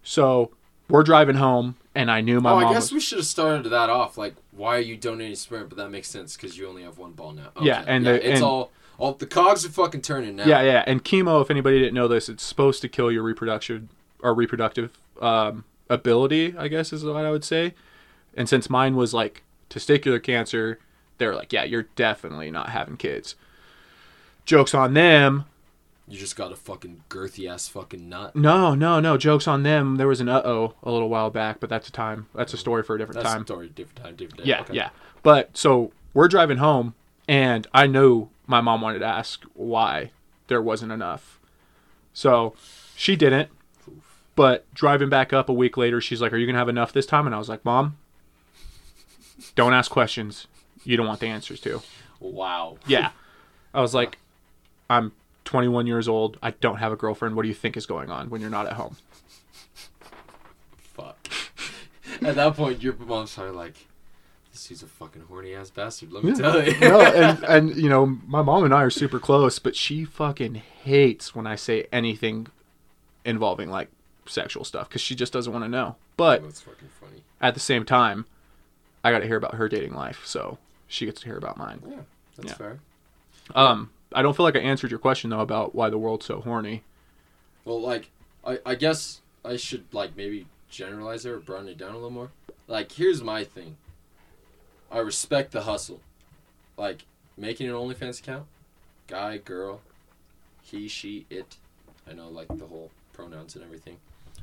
So 0.03 0.51
we're 0.89 1.03
driving 1.03 1.35
home 1.35 1.75
and 1.93 2.11
I 2.11 2.21
knew 2.21 2.39
my 2.39 2.51
oh, 2.51 2.59
mom 2.59 2.65
I 2.69 2.73
guess 2.73 2.83
was- 2.83 2.91
we 2.93 2.99
should 2.99 3.17
have 3.19 3.25
started 3.25 3.69
that 3.69 3.89
off. 3.89 4.17
Like, 4.17 4.35
why 4.55 4.77
are 4.77 4.81
you 4.81 4.97
donating 4.97 5.35
sperm? 5.35 5.67
But 5.67 5.77
that 5.77 5.89
makes 5.89 6.07
sense 6.09 6.35
because 6.35 6.57
you 6.57 6.67
only 6.67 6.83
have 6.83 6.97
one 6.97 7.11
ball 7.11 7.31
now. 7.33 7.49
Yeah, 7.61 7.83
and 7.87 8.05
the- 8.05 8.15
it's 8.15 8.35
and- 8.39 8.43
all 8.43 8.71
all 8.97 9.13
the 9.13 9.25
cogs 9.25 9.65
are 9.65 9.69
fucking 9.69 10.01
turning 10.01 10.35
now. 10.37 10.45
Yeah, 10.45 10.61
yeah, 10.61 10.83
and 10.87 11.03
chemo. 11.03 11.41
If 11.41 11.51
anybody 11.51 11.79
didn't 11.79 11.95
know 11.95 12.07
this, 12.07 12.29
it's 12.29 12.43
supposed 12.43 12.81
to 12.81 12.87
kill 12.89 13.11
your 13.11 13.23
reproduction 13.23 13.89
or 14.21 14.33
reproductive 14.33 14.97
um, 15.21 15.65
ability. 15.89 16.55
I 16.57 16.67
guess 16.69 16.93
is 16.93 17.03
what 17.03 17.25
I 17.25 17.31
would 17.31 17.43
say. 17.43 17.73
And 18.37 18.47
since 18.49 18.69
mine 18.69 18.95
was 18.95 19.13
like 19.13 19.43
testicular 19.69 20.21
cancer, 20.21 20.79
they 21.17 21.27
were 21.27 21.35
like, 21.35 21.51
"Yeah, 21.53 21.63
you're 21.63 21.87
definitely 21.95 22.51
not 22.51 22.69
having 22.69 22.97
kids." 22.97 23.35
Jokes 24.45 24.73
on 24.73 24.93
them. 24.93 25.45
You 26.07 26.19
just 26.19 26.35
got 26.35 26.51
a 26.51 26.55
fucking 26.55 27.03
girthy 27.09 27.49
ass 27.49 27.67
fucking 27.67 28.07
nut. 28.07 28.35
No, 28.35 28.75
no, 28.75 28.99
no. 28.99 29.17
Jokes 29.17 29.47
on 29.47 29.63
them. 29.63 29.95
There 29.95 30.07
was 30.07 30.21
an 30.21 30.29
uh 30.29 30.41
oh 30.45 30.75
a 30.83 30.91
little 30.91 31.09
while 31.09 31.31
back, 31.31 31.59
but 31.59 31.69
that's 31.69 31.87
a 31.89 31.91
time. 31.91 32.27
That's 32.35 32.53
a 32.53 32.57
story 32.57 32.83
for 32.83 32.95
a 32.95 32.99
different 32.99 33.21
That's 33.23 33.33
time. 33.33 33.41
a 33.41 33.45
story, 33.45 33.69
different 33.69 34.03
time, 34.03 34.15
different 34.15 34.43
day. 34.43 34.49
Yeah, 34.49 34.61
Okay. 34.61 34.73
yeah. 34.75 34.89
But 35.23 35.57
so 35.57 35.91
we're 36.13 36.27
driving 36.27 36.57
home, 36.57 36.93
and 37.27 37.65
I 37.73 37.87
knew 37.87 38.29
my 38.45 38.61
mom 38.61 38.81
wanted 38.81 38.99
to 38.99 39.05
ask 39.05 39.43
why 39.55 40.11
there 40.47 40.61
wasn't 40.61 40.91
enough. 40.91 41.39
So 42.13 42.53
she 42.95 43.15
didn't. 43.15 43.49
But 44.35 44.71
driving 44.75 45.09
back 45.09 45.33
up 45.33 45.49
a 45.49 45.53
week 45.53 45.75
later, 45.77 45.99
she's 46.01 46.21
like, 46.21 46.31
Are 46.33 46.37
you 46.37 46.45
going 46.45 46.53
to 46.55 46.59
have 46.59 46.69
enough 46.69 46.93
this 46.93 47.05
time? 47.07 47.25
And 47.25 47.33
I 47.33 47.39
was 47.39 47.49
like, 47.49 47.65
Mom, 47.65 47.97
don't 49.55 49.73
ask 49.73 49.89
questions 49.89 50.47
you 50.83 50.97
don't 50.97 51.07
want 51.07 51.19
the 51.19 51.27
answers 51.27 51.59
to. 51.61 51.81
Wow. 52.19 52.77
Yeah. 52.85 53.09
I 53.73 53.81
was 53.81 53.93
like, 53.95 54.19
I'm 54.89 55.13
21 55.45 55.87
years 55.87 56.07
old. 56.07 56.37
I 56.43 56.51
don't 56.51 56.77
have 56.77 56.91
a 56.91 56.95
girlfriend. 56.95 57.35
What 57.35 57.43
do 57.43 57.47
you 57.47 57.53
think 57.55 57.77
is 57.77 57.85
going 57.85 58.09
on 58.11 58.29
when 58.29 58.41
you're 58.41 58.49
not 58.49 58.65
at 58.67 58.73
home? 58.73 58.97
Fuck. 60.77 61.27
At 62.21 62.35
that 62.35 62.55
point, 62.55 62.81
your 62.81 62.93
mom's 62.93 63.33
probably 63.33 63.53
like, 63.53 63.87
"This 64.51 64.67
dude's 64.67 64.83
a 64.83 64.87
fucking 64.87 65.23
horny 65.27 65.53
ass 65.53 65.69
bastard." 65.69 66.11
Let 66.13 66.23
me 66.23 66.33
tell 66.33 66.63
you. 66.65 66.77
no, 66.79 67.01
and 67.01 67.43
and 67.47 67.75
you 67.75 67.89
know, 67.89 68.05
my 68.05 68.41
mom 68.41 68.63
and 68.63 68.73
I 68.73 68.81
are 68.83 68.89
super 68.89 69.19
close, 69.19 69.59
but 69.59 69.75
she 69.75 70.05
fucking 70.05 70.55
hates 70.55 71.35
when 71.35 71.45
I 71.47 71.55
say 71.55 71.87
anything 71.91 72.47
involving 73.25 73.69
like 73.69 73.89
sexual 74.27 74.63
stuff 74.63 74.87
because 74.87 75.01
she 75.01 75.15
just 75.15 75.33
doesn't 75.33 75.51
want 75.51 75.65
to 75.65 75.69
know. 75.69 75.95
But 76.17 76.43
That's 76.43 76.61
fucking 76.61 76.89
funny. 77.01 77.23
at 77.41 77.53
the 77.53 77.59
same 77.59 77.83
time, 77.85 78.25
I 79.03 79.11
got 79.11 79.19
to 79.19 79.27
hear 79.27 79.37
about 79.37 79.55
her 79.55 79.67
dating 79.67 79.93
life, 79.93 80.21
so 80.25 80.57
she 80.87 81.05
gets 81.05 81.19
to 81.21 81.25
hear 81.27 81.37
about 81.37 81.57
mine. 81.57 81.81
Yeah, 81.85 81.95
that's 82.37 82.49
Yeah. 82.49 82.53
fair. 82.55 82.79
Um, 83.53 83.89
I 84.15 84.21
don't 84.21 84.35
feel 84.35 84.45
like 84.45 84.55
I 84.55 84.59
answered 84.59 84.91
your 84.91 84.99
question 84.99 85.29
though 85.29 85.41
about 85.41 85.75
why 85.75 85.89
the 85.89 85.97
world's 85.97 86.25
so 86.25 86.39
horny. 86.39 86.83
Well, 87.65 87.81
like, 87.81 88.09
I, 88.45 88.59
I 88.65 88.75
guess 88.75 89.21
I 89.43 89.57
should 89.57 89.85
like 89.91 90.15
maybe 90.15 90.47
generalize 90.69 91.25
it 91.25 91.31
or 91.31 91.39
broaden 91.39 91.67
it 91.67 91.77
down 91.77 91.91
a 91.91 91.95
little 91.95 92.09
more. 92.09 92.31
Like, 92.67 92.93
here's 92.93 93.21
my 93.21 93.43
thing. 93.43 93.77
I 94.91 94.99
respect 94.99 95.51
the 95.51 95.63
hustle. 95.63 95.99
Like, 96.77 97.05
making 97.37 97.67
an 97.67 97.73
OnlyFans 97.73 98.19
account, 98.19 98.45
guy, 99.07 99.37
girl, 99.37 99.81
he, 100.63 100.87
she, 100.87 101.25
it. 101.29 101.57
I 102.09 102.13
know, 102.13 102.29
like 102.29 102.47
the 102.47 102.65
whole 102.65 102.91
pronouns 103.13 103.55
and 103.55 103.63
everything. 103.63 103.97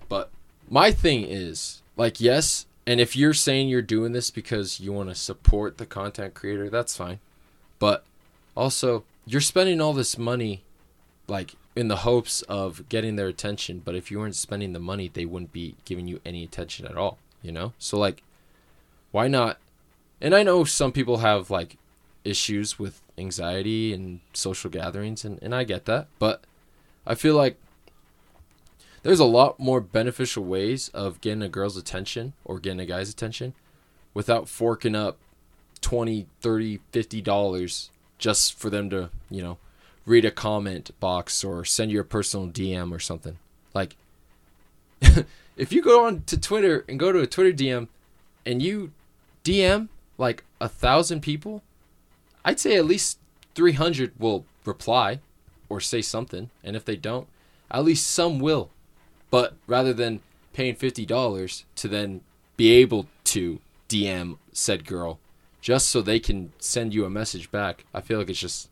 But 0.09 0.31
my 0.69 0.91
thing 0.91 1.25
is, 1.25 1.83
like, 1.97 2.21
yes, 2.21 2.67
and 2.87 3.01
if 3.01 3.17
you're 3.17 3.35
saying 3.35 3.69
you're 3.69 3.83
doing 3.83 4.13
this 4.13 4.31
because 4.31 4.81
you 4.81 4.93
want 4.93 5.09
to 5.09 5.15
support 5.15 5.79
the 5.79 5.87
content 5.87 6.35
creator, 6.35 6.69
that's 6.69 6.97
fine. 6.97 7.21
But 7.79 8.05
also, 8.57 9.05
you're 9.27 9.41
spending 9.41 9.81
all 9.81 9.93
this 9.93 10.19
money, 10.19 10.63
like, 11.29 11.55
in 11.75 11.89
the 11.89 11.97
hopes 11.97 12.43
of 12.43 12.89
getting 12.89 13.17
their 13.17 13.29
attention. 13.29 13.81
But 13.85 13.95
if 13.95 14.11
you 14.11 14.19
weren't 14.19 14.37
spending 14.37 14.73
the 14.73 14.81
money, 14.81 15.09
they 15.13 15.25
wouldn't 15.25 15.53
be 15.53 15.77
giving 15.85 16.09
you 16.09 16.21
any 16.25 16.45
attention 16.45 16.87
at 16.87 16.97
all, 16.97 17.19
you 17.43 17.53
know? 17.53 17.73
So, 17.79 17.99
like, 17.99 18.23
why 19.11 19.29
not? 19.29 19.59
And 20.21 20.35
I 20.35 20.43
know 20.43 20.65
some 20.65 20.93
people 20.93 21.19
have, 21.19 21.51
like, 21.51 21.77
issues 22.25 22.79
with 22.79 23.01
anxiety 23.19 23.93
and 23.93 24.21
social 24.33 24.71
gatherings, 24.71 25.25
and, 25.25 25.39
and 25.43 25.55
I 25.55 25.65
get 25.65 25.85
that. 25.87 26.09
But 26.19 26.43
I 27.07 27.15
feel 27.15 27.35
like 27.35 27.57
there's 29.03 29.21
a 29.21 29.25
lot 29.25 29.59
more 29.59 29.81
beneficial 29.81 30.45
ways 30.45 30.89
of 30.91 31.21
getting 31.21 31.43
a 31.43 31.49
girl's 31.49 31.77
attention 31.77 32.35
or 32.45 32.59
getting 32.59 32.81
a 32.81 32.87
guy's 32.87 33.11
attention 33.11 33.55
without 34.15 34.49
forking 34.49 34.95
up 34.95 35.19
20 35.81 36.27
30 36.41 36.79
50 36.93 37.21
dollars 37.23 37.91
just 38.23 38.59
for 38.59 38.71
them 38.71 38.89
to 38.89 39.11
you 39.31 39.43
know 39.43 39.59
read 40.07 40.25
a 40.25 40.31
comment 40.31 40.91
box 41.01 41.45
or 41.45 41.65
send 41.65 41.91
you 41.91 42.01
a 42.01 42.05
personal 42.05 42.47
dm 42.47 42.93
or 42.93 42.99
something. 42.99 43.37
Like 43.75 43.97
if 45.57 45.73
you 45.73 45.83
go 45.83 46.07
on 46.07 46.23
to 46.23 46.39
twitter 46.39 46.85
and 46.89 46.99
go 46.99 47.11
to 47.11 47.19
a 47.19 47.27
twitter 47.27 47.53
dm 47.53 47.89
and 48.47 48.63
you 48.63 48.93
dm 49.45 49.89
like 50.17 50.45
a 50.61 50.69
thousand 50.69 51.21
people 51.21 51.61
i'd 52.45 52.61
say 52.61 52.77
at 52.77 52.85
least 52.85 53.19
300 53.55 54.13
will 54.19 54.45
reply 54.65 55.21
or 55.69 55.81
say 55.81 56.03
something. 56.03 56.51
And 56.63 56.77
if 56.77 56.85
they 56.85 56.97
don't 56.97 57.29
at 57.71 57.85
least 57.85 58.07
some 58.07 58.39
will. 58.39 58.71
But 59.31 59.55
rather 59.67 59.93
than 59.93 60.21
paying 60.53 60.75
fifty 60.75 61.07
dollars 61.07 61.65
to 61.77 61.89
then 61.89 62.21
be 62.57 62.71
able 62.73 63.07
to 63.25 63.61
DM 63.89 64.37
said 64.53 64.85
girl, 64.85 65.19
just 65.63 65.89
so 65.89 66.03
they 66.03 66.21
can 66.21 66.53
send 66.59 66.93
you 66.93 67.07
a 67.07 67.11
message 67.11 67.51
back, 67.51 67.85
I 67.95 68.03
feel 68.03 68.19
like 68.19 68.29
it's 68.29 68.39
just 68.39 68.69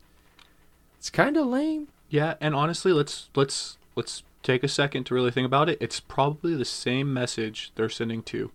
it's 0.98 1.08
kind 1.08 1.38
of 1.38 1.46
lame. 1.46 1.88
Yeah, 2.10 2.34
and 2.40 2.54
honestly, 2.54 2.92
let's 2.92 3.30
let's 3.34 3.78
let's 3.96 4.22
take 4.42 4.62
a 4.62 4.68
second 4.68 5.04
to 5.04 5.14
really 5.14 5.30
think 5.30 5.46
about 5.46 5.68
it. 5.70 5.78
It's 5.80 6.00
probably 6.00 6.54
the 6.54 6.64
same 6.66 7.14
message 7.14 7.72
they're 7.76 7.88
sending 7.88 8.22
to 8.24 8.50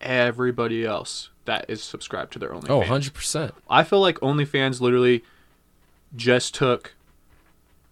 everybody 0.00 0.84
else 0.84 1.30
that 1.44 1.64
is 1.68 1.82
subscribed 1.82 2.32
to 2.34 2.38
their 2.38 2.50
OnlyFans. 2.50 2.68
Oh, 2.68 2.82
100%. 2.82 3.52
I 3.70 3.82
feel 3.84 4.00
like 4.00 4.18
OnlyFans 4.20 4.80
literally 4.80 5.24
just 6.14 6.54
took 6.54 6.94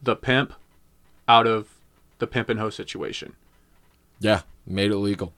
the 0.02 0.14
pimp 0.16 0.52
out 1.28 1.46
of 1.46 1.68
the 2.18 2.26
pimp 2.26 2.48
and 2.48 2.58
hoe 2.60 2.70
situation. 2.70 3.34
Yeah, 4.20 4.42
made 4.66 4.90
it 4.90 4.96
legal. 4.96 5.32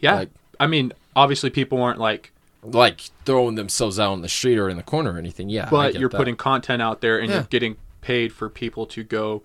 Yeah. 0.00 0.14
Like- 0.14 0.30
I 0.60 0.66
mean, 0.68 0.92
obviously 1.16 1.50
people 1.50 1.78
weren't 1.78 1.98
like 1.98 2.30
Like 2.64 3.02
throwing 3.24 3.54
themselves 3.56 3.98
out 4.00 4.12
on 4.12 4.22
the 4.22 4.28
street 4.28 4.58
or 4.58 4.68
in 4.68 4.76
the 4.76 4.82
corner 4.82 5.12
or 5.12 5.18
anything. 5.18 5.48
Yeah. 5.50 5.68
But 5.70 5.94
you're 5.94 6.08
that. 6.08 6.16
putting 6.16 6.36
content 6.36 6.80
out 6.82 7.00
there 7.00 7.18
and 7.18 7.28
Yeah. 7.28 7.36
you're 7.36 7.44
getting 7.44 7.76
paid 8.00 8.32
for 8.32 8.48
people 8.48 8.86
to 8.86 9.02
go 9.04 9.42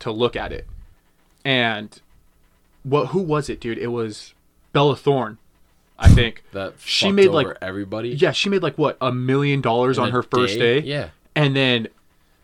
to 0.00 0.10
look 0.10 0.36
at 0.36 0.52
it. 0.52 0.66
And 1.44 2.00
what 2.82 3.08
who 3.08 3.20
was 3.20 3.48
it, 3.48 3.60
dude? 3.60 3.78
It 3.78 3.88
was 3.88 4.34
Bella 4.72 4.96
Thorne, 4.96 5.38
I 5.98 6.08
think. 6.08 6.44
that 6.52 6.74
she 6.84 7.10
made, 7.12 7.28
like- 7.28 7.46
everybody 7.62 8.10
yeah, 8.10 8.32
she 8.32 8.48
made 8.48 8.62
like 8.62 8.76
what, 8.78 8.96
a 9.00 9.12
million 9.12 9.60
dollars 9.60 9.98
on 9.98 10.10
her 10.10 10.22
first 10.22 10.58
day. 10.58 10.80
Yeah. 10.80 11.10
And 11.34 11.54
then 11.54 11.88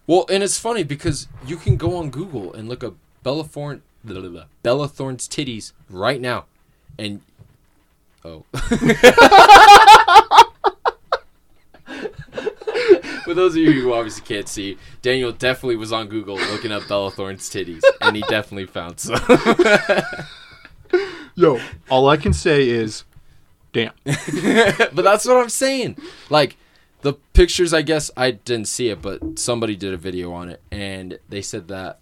Well, 0.07 0.27
and 0.31 0.43
it's 0.43 0.59
funny 0.59 0.85
because 0.85 1.29
you 1.47 1.57
can 1.57 1.77
go 1.77 1.97
on 1.97 2.11
Google 2.11 2.53
and 2.53 2.69
look 2.69 2.85
up 2.85 2.95
Bella 3.23 3.43
Thorne, 3.45 3.83
blah, 4.05 4.21
blah, 4.21 4.29
blah, 4.29 4.45
Bella 4.63 4.87
Thorne's 4.87 5.27
titties 5.27 5.73
right 5.89 6.21
now, 6.21 6.45
and 6.99 7.23
oh. 8.25 8.45
For 13.25 13.33
those 13.33 13.53
of 13.53 13.63
you 13.63 13.73
who 13.73 13.95
obviously 13.95 14.23
can't 14.23 14.49
see, 14.49 14.77
Daniel 15.01 15.33
definitely 15.33 15.77
was 15.77 15.93
on 15.93 16.09
Google 16.09 16.37
looking 16.37 16.73
up 16.73 16.87
Bella 16.87 17.11
Thorne's 17.11 17.49
titties, 17.49 17.83
and 18.03 18.17
he 18.17 18.23
definitely 18.29 18.67
found 18.67 19.01
some. 19.01 19.19
yo, 21.35 21.59
all 21.89 22.09
I 22.09 22.19
can 22.19 22.35
say 22.35 22.69
is 22.69 23.05
damn. 23.73 23.93
but 24.05 25.03
that's 25.03 25.27
what 25.27 25.39
I'm 25.39 25.49
saying. 25.49 25.97
Like 26.29 26.57
the 27.03 27.15
pictures, 27.33 27.73
I 27.75 27.83
guess 27.83 28.11
I 28.17 28.33
didn't 28.33 28.69
see 28.69 28.89
it, 28.89 29.03
but 29.03 29.39
somebody 29.39 29.77
did 29.77 29.95
a 29.95 29.99
video 29.99 30.33
on 30.33 30.49
it, 30.49 30.63
and 30.71 31.19
they 31.29 31.43
said 31.43 31.69
that 31.69 32.01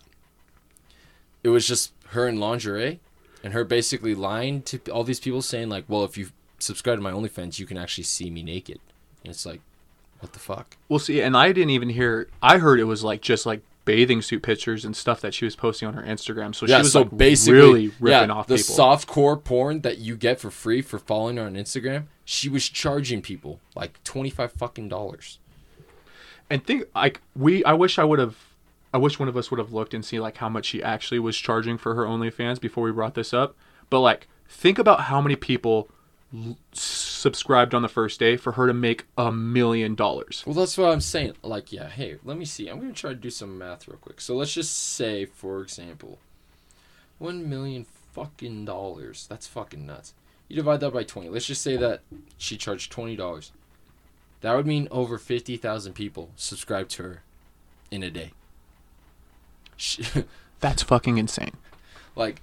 it 1.43 1.49
was 1.49 1.67
just 1.67 1.93
her 2.09 2.29
in 2.29 2.39
lingerie, 2.39 3.01
and 3.43 3.53
her 3.53 3.65
basically 3.65 4.15
lying 4.15 4.63
to 4.63 4.79
all 4.91 5.05
these 5.05 5.21
people, 5.21 5.43
saying 5.43 5.69
like, 5.69 5.85
"Well, 5.89 6.05
if 6.05 6.17
you 6.17 6.31
subscribe 6.59 6.99
to 6.99 7.03
my 7.03 7.13
OnlyFans, 7.13 7.59
you 7.59 7.67
can 7.67 7.77
actually 7.77 8.05
see 8.05 8.31
me 8.31 8.43
naked." 8.43 8.81
And 9.25 9.31
it's 9.31 9.47
like, 9.47 9.61
what 10.23 10.33
the 10.33 10.39
fuck? 10.39 10.77
We'll 10.89 11.01
see. 11.01 11.21
And 11.21 11.37
I 11.37 11.49
didn't 11.49 11.71
even 11.71 11.89
hear. 11.89 12.29
I 12.41 12.59
heard 12.59 12.79
it 12.79 12.85
was 12.85 13.03
like 13.03 13.23
just 13.23 13.45
like 13.45 13.61
bathing 13.85 14.23
suit 14.23 14.41
pictures 14.41 14.85
and 14.85 14.97
stuff 14.97 15.21
that 15.21 15.35
she 15.35 15.45
was 15.45 15.57
posting 15.57 15.89
on 15.89 15.95
her 15.95 16.03
Instagram. 16.03 16.55
So 16.55 16.67
she 16.67 16.75
was 16.75 16.95
like 16.95 17.09
really 17.11 17.89
ripping 17.99 18.29
yeah, 18.29 18.35
off 18.35 18.47
the 18.47 18.57
people. 18.57 18.75
soft 18.75 19.09
core 19.09 19.37
porn 19.37 19.81
that 19.81 19.99
you 19.99 20.17
get 20.17 20.39
for 20.39 20.53
free 20.53 20.81
for 20.81 21.01
following 21.01 21.39
her 21.39 21.45
on 21.45 21.55
Instagram. 21.55 22.05
She 22.25 22.49
was 22.49 22.69
charging 22.69 23.21
people 23.21 23.59
like 23.75 24.03
twenty 24.05 24.31
five 24.31 24.53
fucking 24.53 24.89
dollars. 24.89 25.41
and 26.49 26.65
think 26.65 26.85
like 26.95 27.21
we. 27.35 27.65
I 27.65 27.73
wish 27.73 27.99
I 27.99 28.05
would 28.05 28.21
have. 28.21 28.37
I 28.93 28.99
wish 28.99 29.19
one 29.19 29.29
of 29.29 29.37
us 29.37 29.51
would 29.51 29.59
have 29.59 29.73
looked 29.73 29.95
and 29.95 30.05
see 30.05 30.21
like 30.21 30.37
how 30.37 30.49
much 30.49 30.67
she 30.67 30.83
actually 30.83 31.19
was 31.19 31.37
charging 31.37 31.79
for 31.79 31.95
her 31.95 32.05
OnlyFans 32.05 32.61
before 32.61 32.85
we 32.85 32.93
brought 32.93 33.15
this 33.15 33.33
up. 33.33 33.57
But 33.91 34.01
like, 34.01 34.29
think 34.49 34.79
about 34.79 35.03
how 35.03 35.21
many 35.21 35.35
people 35.37 35.89
l- 36.35 36.59
subscribed 36.73 37.75
on 37.75 37.83
the 37.83 37.89
first 37.89 38.21
day 38.21 38.37
for 38.37 38.53
her 38.53 38.67
to 38.67 38.75
make 38.75 39.07
a 39.17 39.33
million 39.33 39.95
dollars. 39.95 40.43
Well, 40.47 40.55
that's 40.55 40.77
what 40.77 40.91
I'm 40.91 41.01
saying. 41.01 41.35
Like, 41.43 41.73
yeah, 41.73 41.89
hey, 41.89 42.17
let 42.25 42.37
me 42.37 42.45
see. 42.45 42.69
I'm 42.69 42.81
to 42.81 42.93
try 42.93 43.11
to 43.11 43.17
do 43.17 43.31
some 43.31 43.57
math 43.57 43.89
real 43.89 43.99
quick. 43.99 44.21
So 44.21 44.37
let's 44.37 44.53
just 44.53 44.75
say, 44.75 45.25
for 45.25 45.63
example, 45.63 46.19
1 47.19 47.49
million 47.49 47.87
fucking 48.13 48.65
dollars. 48.65 49.27
That's 49.29 49.47
fucking 49.47 49.87
nuts. 49.87 50.13
You 50.49 50.57
divide 50.57 50.81
that 50.81 50.93
by 50.93 51.05
20. 51.05 51.31
Let's 51.31 51.47
just 51.47 51.63
say 51.63 51.79
that 51.79 52.03
she 52.37 52.59
charged 52.59 52.93
$20. 52.93 53.51
That 54.43 54.55
would 54.55 54.67
mean 54.67 54.89
over 54.91 55.17
50,000 55.17 55.95
people 55.95 56.31
subscribed 56.37 56.91
to 56.93 57.03
her 57.05 57.23
in 57.91 58.03
a 58.03 58.11
day. 58.11 58.33
That's 60.61 60.83
fucking 60.83 61.19
insane. 61.19 61.53
like, 62.15 62.41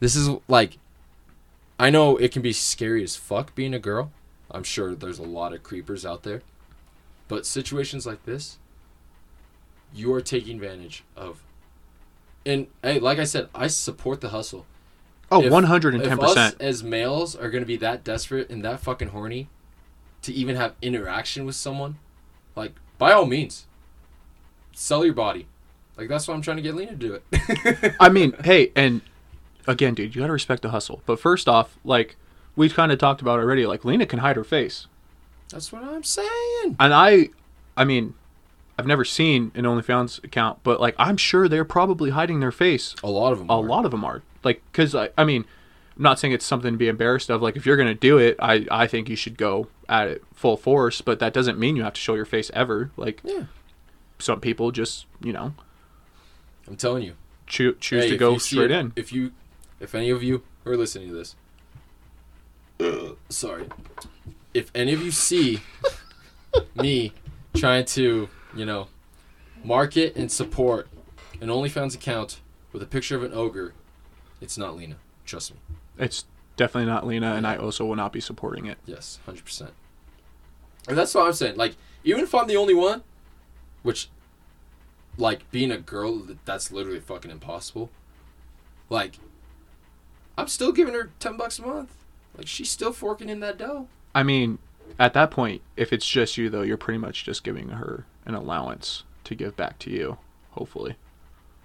this 0.00 0.16
is 0.16 0.28
like, 0.48 0.78
I 1.78 1.90
know 1.90 2.16
it 2.16 2.32
can 2.32 2.42
be 2.42 2.52
scary 2.52 3.02
as 3.02 3.16
fuck 3.16 3.54
being 3.54 3.74
a 3.74 3.78
girl. 3.78 4.12
I'm 4.50 4.64
sure 4.64 4.94
there's 4.94 5.18
a 5.18 5.22
lot 5.24 5.52
of 5.52 5.62
creepers 5.62 6.04
out 6.06 6.22
there. 6.22 6.42
But 7.28 7.46
situations 7.46 8.06
like 8.06 8.24
this, 8.24 8.58
you 9.94 10.12
are 10.14 10.20
taking 10.20 10.56
advantage 10.56 11.04
of. 11.16 11.42
And 12.46 12.66
hey, 12.82 12.98
like 12.98 13.18
I 13.18 13.24
said, 13.24 13.48
I 13.54 13.66
support 13.66 14.20
the 14.20 14.30
hustle. 14.30 14.66
Oh, 15.30 15.42
If- 15.42 15.52
one 15.52 15.64
hundred 15.64 15.94
and 15.94 16.02
If 16.02 16.08
ten 16.08 16.20
us 16.20 16.30
percent. 16.34 16.56
as 16.60 16.82
males 16.82 17.36
are 17.36 17.50
going 17.50 17.62
to 17.62 17.66
be 17.66 17.76
that 17.76 18.02
desperate 18.02 18.50
and 18.50 18.64
that 18.64 18.80
fucking 18.80 19.08
horny 19.08 19.48
to 20.22 20.32
even 20.32 20.56
have 20.56 20.74
interaction 20.82 21.44
with 21.46 21.54
someone, 21.54 21.98
like, 22.56 22.72
by 22.98 23.12
all 23.12 23.26
means, 23.26 23.66
sell 24.72 25.04
your 25.04 25.14
body. 25.14 25.46
Like, 26.00 26.08
that's 26.08 26.26
why 26.26 26.34
I'm 26.34 26.42
trying 26.42 26.56
to 26.56 26.62
get 26.62 26.74
Lena 26.74 26.92
to 26.92 26.96
do 26.96 27.14
it. 27.14 27.94
I 28.00 28.08
mean, 28.08 28.32
hey, 28.44 28.72
and 28.74 29.02
again, 29.66 29.94
dude, 29.94 30.14
you 30.14 30.20
gotta 30.22 30.32
respect 30.32 30.62
the 30.62 30.70
hustle. 30.70 31.02
But 31.06 31.20
first 31.20 31.46
off, 31.48 31.78
like 31.84 32.16
we've 32.56 32.74
kind 32.74 32.90
of 32.90 32.98
talked 32.98 33.20
about 33.20 33.38
already, 33.38 33.66
like 33.66 33.84
Lena 33.84 34.06
can 34.06 34.20
hide 34.20 34.36
her 34.36 34.44
face, 34.44 34.86
that's 35.50 35.70
what 35.72 35.82
I'm 35.84 36.02
saying. 36.02 36.76
and 36.80 36.94
I, 36.94 37.28
I 37.76 37.84
mean, 37.84 38.14
I've 38.78 38.86
never 38.86 39.04
seen 39.04 39.52
an 39.54 39.64
OnlyFans 39.64 40.24
account, 40.24 40.60
but 40.62 40.80
like 40.80 40.94
I'm 40.98 41.16
sure 41.18 41.48
they're 41.48 41.64
probably 41.66 42.10
hiding 42.10 42.40
their 42.40 42.52
face. 42.52 42.94
A 43.04 43.10
lot 43.10 43.32
of 43.32 43.38
them. 43.38 43.50
A 43.50 43.58
are. 43.58 43.62
lot 43.62 43.84
of 43.84 43.90
them 43.90 44.04
are, 44.04 44.22
like, 44.42 44.62
cause 44.72 44.94
I, 44.94 45.10
I 45.18 45.24
mean, 45.24 45.44
I'm 45.96 46.02
not 46.02 46.18
saying 46.18 46.32
it's 46.32 46.46
something 46.46 46.72
to 46.72 46.78
be 46.78 46.88
embarrassed 46.88 47.28
of. 47.30 47.42
Like, 47.42 47.56
if 47.56 47.66
you're 47.66 47.76
gonna 47.76 47.94
do 47.94 48.16
it, 48.16 48.36
I, 48.40 48.66
I 48.70 48.86
think 48.86 49.10
you 49.10 49.16
should 49.16 49.36
go 49.36 49.66
at 49.86 50.08
it 50.08 50.24
full 50.34 50.56
force. 50.56 51.02
But 51.02 51.18
that 51.18 51.34
doesn't 51.34 51.58
mean 51.58 51.76
you 51.76 51.82
have 51.82 51.92
to 51.92 52.00
show 52.00 52.14
your 52.14 52.24
face 52.24 52.50
ever. 52.54 52.90
Like, 52.96 53.20
Yeah. 53.22 53.44
some 54.18 54.40
people 54.40 54.70
just, 54.70 55.04
you 55.22 55.32
know, 55.34 55.52
I'm 56.66 56.76
telling 56.76 57.02
you. 57.02 57.14
choo- 57.46 57.76
choose 57.80 58.04
Hey, 58.04 58.10
to 58.10 58.16
go 58.16 58.38
straight 58.38 58.70
it- 58.70 58.78
in. 58.78 58.92
If 58.96 59.12
you, 59.12 59.32
if 59.80 59.94
any 59.94 60.10
of 60.10 60.22
you 60.22 60.42
are 60.64 60.76
listening 60.76 61.08
to 61.08 61.14
this, 61.14 61.34
uh, 62.80 63.14
sorry, 63.28 63.66
if 64.54 64.70
any 64.74 64.92
of 64.92 65.02
you 65.02 65.10
see 65.10 65.60
me 66.74 67.12
trying 67.54 67.84
to, 67.86 68.28
you 68.54 68.64
know, 68.64 68.88
market 69.64 70.14
and 70.16 70.30
support 70.30 70.88
an 71.40 71.48
OnlyFans 71.48 71.94
account 71.94 72.40
with 72.72 72.82
a 72.82 72.86
picture 72.86 73.16
of 73.16 73.22
an 73.22 73.32
ogre, 73.34 73.74
it's 74.40 74.56
not 74.56 74.76
Lena. 74.76 74.96
Trust 75.26 75.52
me. 75.54 75.60
It's 75.98 76.24
definitely 76.56 76.86
not 76.90 77.06
Lena, 77.06 77.34
and 77.34 77.46
I 77.46 77.56
also 77.56 77.84
will 77.84 77.96
not 77.96 78.12
be 78.12 78.20
supporting 78.20 78.66
it. 78.66 78.78
Yes, 78.86 79.18
hundred 79.26 79.44
percent. 79.44 79.72
And 80.88 80.96
that's 80.96 81.14
what 81.14 81.26
I'm 81.26 81.32
saying. 81.34 81.56
Like, 81.56 81.74
even 82.04 82.22
if 82.24 82.34
I'm 82.34 82.46
the 82.46 82.56
only 82.56 82.74
one, 82.74 83.02
which, 83.82 84.08
like, 85.20 85.50
being 85.50 85.70
a 85.70 85.78
girl, 85.78 86.26
that's 86.44 86.72
literally 86.72 87.00
fucking 87.00 87.30
impossible. 87.30 87.90
Like, 88.88 89.18
I'm 90.36 90.48
still 90.48 90.72
giving 90.72 90.94
her 90.94 91.10
ten 91.20 91.36
bucks 91.36 91.58
a 91.58 91.62
month. 91.62 91.94
Like, 92.36 92.46
she's 92.46 92.70
still 92.70 92.92
forking 92.92 93.28
in 93.28 93.40
that 93.40 93.58
dough. 93.58 93.88
I 94.14 94.22
mean, 94.22 94.58
at 94.98 95.14
that 95.14 95.30
point, 95.30 95.62
if 95.76 95.92
it's 95.92 96.08
just 96.08 96.36
you 96.36 96.50
though, 96.50 96.62
you're 96.62 96.76
pretty 96.76 96.98
much 96.98 97.24
just 97.24 97.44
giving 97.44 97.68
her 97.70 98.06
an 98.24 98.34
allowance 98.34 99.04
to 99.24 99.34
give 99.34 99.56
back 99.56 99.78
to 99.80 99.90
you. 99.90 100.18
Hopefully. 100.52 100.96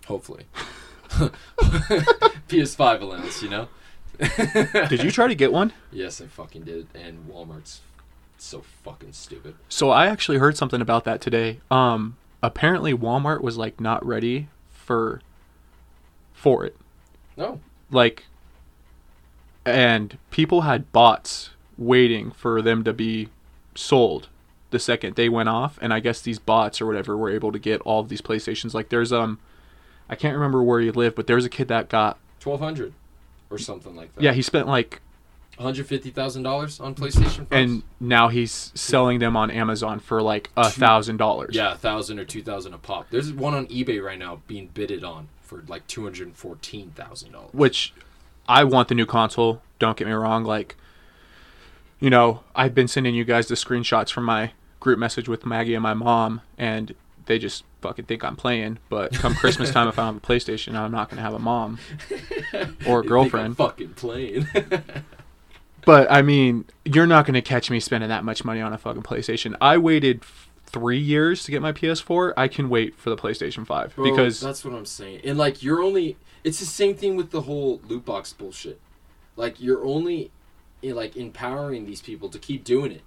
Hopefully. 0.05 0.45
PS5 1.09 3.01
allowance, 3.01 3.41
you 3.41 3.49
know. 3.49 3.67
Did 4.89 5.03
you 5.03 5.11
try 5.11 5.27
to 5.27 5.35
get 5.35 5.51
one? 5.51 5.73
Yes, 5.91 6.21
I 6.21 6.27
fucking 6.27 6.63
did. 6.63 6.87
And 6.93 7.27
Walmart's 7.27 7.81
so 8.37 8.61
fucking 8.83 9.13
stupid. 9.13 9.55
So 9.67 9.89
I 9.89 10.07
actually 10.07 10.37
heard 10.37 10.55
something 10.55 10.81
about 10.81 11.03
that 11.05 11.19
today. 11.19 11.59
Um, 11.69 12.15
apparently 12.45 12.93
Walmart 12.93 13.41
was 13.41 13.57
like 13.57 13.79
not 13.79 14.05
ready 14.05 14.47
for 14.69 15.21
for 16.33 16.65
it. 16.65 16.75
No. 17.37 17.59
Like, 17.91 18.25
and 19.65 20.17
people 20.31 20.61
had 20.61 20.91
bots 20.91 21.51
waiting 21.77 22.31
for 22.31 22.61
them 22.61 22.83
to 22.83 22.93
be 22.93 23.29
sold 23.73 24.29
the 24.71 24.79
second 24.79 25.15
they 25.15 25.27
went 25.29 25.49
off 25.49 25.77
and 25.81 25.93
i 25.93 25.99
guess 25.99 26.21
these 26.21 26.39
bots 26.39 26.79
or 26.81 26.85
whatever 26.85 27.15
were 27.17 27.29
able 27.29 27.51
to 27.51 27.59
get 27.59 27.81
all 27.81 27.99
of 27.99 28.07
these 28.09 28.21
playstations 28.21 28.73
like 28.73 28.87
there's 28.89 29.11
um 29.11 29.37
i 30.09 30.15
can't 30.15 30.33
remember 30.33 30.63
where 30.63 30.79
you 30.79 30.91
live 30.93 31.13
but 31.15 31.27
there's 31.27 31.43
a 31.45 31.49
kid 31.49 31.67
that 31.67 31.89
got 31.89 32.17
Twelve 32.39 32.59
hundred, 32.61 32.93
or 33.49 33.57
something 33.57 33.95
like 33.95 34.13
that. 34.15 34.23
yeah 34.23 34.31
he 34.33 34.41
spent 34.41 34.67
like 34.67 35.01
One 35.57 35.65
hundred 35.65 35.87
fifty 35.87 36.09
thousand 36.09 36.43
dollars 36.43 36.79
on 36.81 36.95
PlayStation. 36.95 37.47
and 37.51 37.83
now 37.99 38.27
he's 38.27 38.71
selling 38.75 39.19
them 39.19 39.37
on 39.37 39.49
amazon 39.49 39.99
for 39.99 40.21
like 40.21 40.49
a 40.57 40.65
Two- 40.65 40.81
thousand 40.81 41.17
dollars 41.17 41.55
Yeah, 41.55 41.73
a 41.73 41.77
thousand 41.77 42.19
or 42.19 42.25
two 42.25 42.41
thousand 42.43 42.73
a 42.73 42.77
pop. 42.77 43.07
There's 43.09 43.31
one 43.31 43.53
on 43.53 43.65
eBay 43.67 44.03
right 44.03 44.19
now 44.19 44.41
being 44.47 44.67
bidded 44.73 45.03
on 45.03 45.29
for 45.41 45.63
like 45.67 45.87
two 45.87 46.03
hundred 46.03 46.27
and 46.27 46.35
fourteen 46.35 46.91
thousand 46.91 47.31
dollars. 47.31 47.53
which 47.53 47.93
i 48.49 48.63
want 48.63 48.87
the 48.89 48.95
new 48.95 49.05
console 49.05 49.61
don't 49.79 49.95
get 49.97 50.05
me 50.07 50.13
wrong 50.13 50.43
like 50.43 50.75
you 51.99 52.09
know 52.09 52.41
i've 52.55 52.73
been 52.75 52.87
sending 52.87 53.15
you 53.15 53.23
guys 53.23 53.47
the 53.47 53.55
screenshots 53.55 54.09
from 54.11 54.23
my 54.23 54.51
group 54.79 54.99
message 54.99 55.27
with 55.29 55.45
maggie 55.45 55.73
and 55.73 55.81
my 55.83 55.93
mom 55.93 56.41
and 56.57 56.93
they 57.27 57.39
just 57.39 57.63
fucking 57.81 58.05
think 58.05 58.23
i'm 58.23 58.35
playing 58.35 58.77
but 58.89 59.11
come 59.13 59.33
christmas 59.41 59.71
time 59.71 59.87
if 59.87 59.97
i 59.97 60.03
don't 60.05 60.13
have 60.15 60.23
a 60.23 60.25
playstation 60.27 60.75
i'm 60.75 60.91
not 60.91 61.09
going 61.09 61.17
to 61.17 61.23
have 61.23 61.33
a 61.33 61.39
mom 61.39 61.79
or 62.87 62.99
a 63.01 63.03
girlfriend 63.05 63.55
fucking 63.57 63.89
playing. 63.93 64.47
But 65.85 66.11
I 66.11 66.21
mean, 66.21 66.65
you're 66.83 67.07
not 67.07 67.25
going 67.25 67.35
to 67.35 67.41
catch 67.41 67.69
me 67.69 67.79
spending 67.79 68.09
that 68.09 68.23
much 68.23 68.43
money 68.43 68.61
on 68.61 68.73
a 68.73 68.77
fucking 68.77 69.03
PlayStation. 69.03 69.55
I 69.61 69.77
waited 69.77 70.23
three 70.65 70.99
years 70.99 71.43
to 71.43 71.51
get 71.51 71.61
my 71.61 71.71
PS4. 71.71 72.33
I 72.35 72.47
can 72.47 72.69
wait 72.69 72.95
for 72.97 73.09
the 73.09 73.15
PlayStation 73.15 73.65
5 73.65 73.95
Bro, 73.95 74.03
because 74.03 74.39
that's 74.39 74.65
what 74.65 74.73
I'm 74.73 74.85
saying. 74.85 75.21
And 75.23 75.37
like 75.37 75.63
you're 75.63 75.81
only 75.81 76.17
it's 76.43 76.59
the 76.59 76.65
same 76.65 76.95
thing 76.95 77.15
with 77.15 77.31
the 77.31 77.41
whole 77.41 77.81
loot 77.87 78.05
box 78.05 78.33
bullshit. 78.33 78.79
Like 79.35 79.61
you're 79.61 79.85
only 79.85 80.31
eh, 80.83 80.93
like 80.93 81.15
empowering 81.15 81.85
these 81.85 82.01
people 82.01 82.29
to 82.29 82.39
keep 82.39 82.63
doing 82.63 82.91
it. 82.91 83.01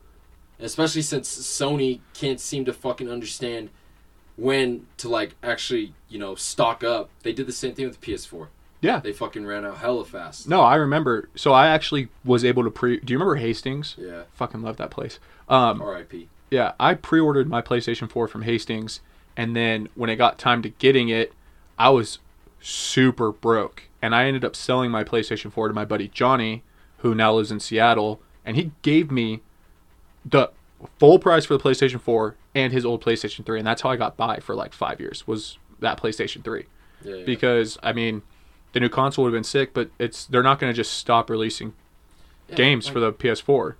Especially 0.61 1.03
since 1.03 1.29
Sony 1.29 2.01
can't 2.15 2.41
seem 2.41 2.65
to 2.65 2.73
fucking 2.73 3.11
understand 3.11 3.71
when 4.37 4.87
to 4.97 5.09
like 5.09 5.35
actually, 5.43 5.95
you 6.09 6.19
know, 6.19 6.35
stock 6.35 6.83
up. 6.83 7.11
They 7.23 7.33
did 7.33 7.47
the 7.47 7.53
same 7.53 7.75
thing 7.75 7.87
with 7.87 8.01
the 8.01 8.07
PS4. 8.07 8.49
Yeah. 8.81 9.01
They 9.01 9.13
fucking 9.13 9.45
ran 9.47 9.65
out 9.65 9.79
hella 9.79 10.05
fast. 10.05 10.49
No, 10.49 10.63
I 10.63 10.77
remember. 10.77 11.29
So 11.35 11.53
I 11.53 11.69
actually 11.69 12.09
was 12.25 12.45
able 12.45 12.65
to 12.65 12.71
pre. 12.71 12.99
Do 13.01 13.13
you 13.13 13.19
remember 13.19 13.37
Hastings? 13.37 13.97
Yeah. 13.99 14.23
Fucking 14.35 14.63
love 14.63 14.77
that 14.77 14.91
place. 14.91 15.19
Um, 15.49 15.81
R.I.P. 15.81 16.29
yeah, 16.51 16.73
I 16.79 16.95
pre-ordered 16.95 17.49
my 17.49 17.63
PlayStation 17.63 18.11
4 18.11 18.29
from 18.29 18.43
Hastings, 18.43 19.01
and 19.37 19.57
then 19.57 19.89
when 19.95 20.11
it 20.11 20.17
got 20.17 20.39
time 20.39 20.61
to 20.63 20.69
getting 20.69 21.09
it, 21.09 21.33
I 21.79 21.89
was 21.89 22.19
super 22.61 23.33
broke, 23.33 23.85
and 24.03 24.15
I 24.15 24.27
ended 24.27 24.45
up 24.45 24.55
selling 24.55 24.91
my 24.91 25.05
PlayStation 25.05 25.51
4 25.51 25.69
to 25.69 25.75
my 25.75 25.85
buddy 25.87 26.09
Johnny, 26.09 26.63
who 26.99 27.15
now 27.15 27.33
lives 27.33 27.51
in 27.51 27.61
Seattle, 27.61 28.21
and 28.45 28.57
he 28.57 28.73
gave 28.83 29.11
me 29.11 29.41
the 30.25 30.51
full 30.99 31.19
price 31.19 31.47
for 31.47 31.57
the 31.57 31.63
PlayStation 31.63 32.01
4 32.01 32.37
and 32.55 32.73
his 32.73 32.85
old 32.85 33.03
PlayStation 33.03 33.45
3, 33.47 33.59
and 33.61 33.67
that's 33.67 33.83
how 33.83 33.91
I 33.91 33.97
got 33.97 34.17
by 34.17 34.39
for 34.39 34.55
like 34.55 34.75
five 34.75 35.01
years. 35.01 35.27
Was 35.27 35.57
that 35.81 35.99
PlayStation 35.99 36.45
3? 36.45 36.65
Yeah, 37.05 37.15
yeah. 37.15 37.25
Because 37.25 37.79
I 37.83 37.93
mean, 37.93 38.23
the 38.73 38.81
new 38.81 38.89
console 38.89 39.25
would 39.25 39.33
have 39.33 39.37
been 39.39 39.45
sick, 39.45 39.73
but 39.75 39.91
it's 39.99 40.27
they're 40.27 40.43
not 40.43 40.59
going 40.59 40.73
to 40.73 40.77
just 40.77 40.93
stop 40.93 41.31
releasing 41.31 41.73
Yeah, 42.49 42.57
games 42.57 42.87
like- 42.87 42.93
for 42.95 43.01
the 43.01 43.13
PS4. 43.13 43.75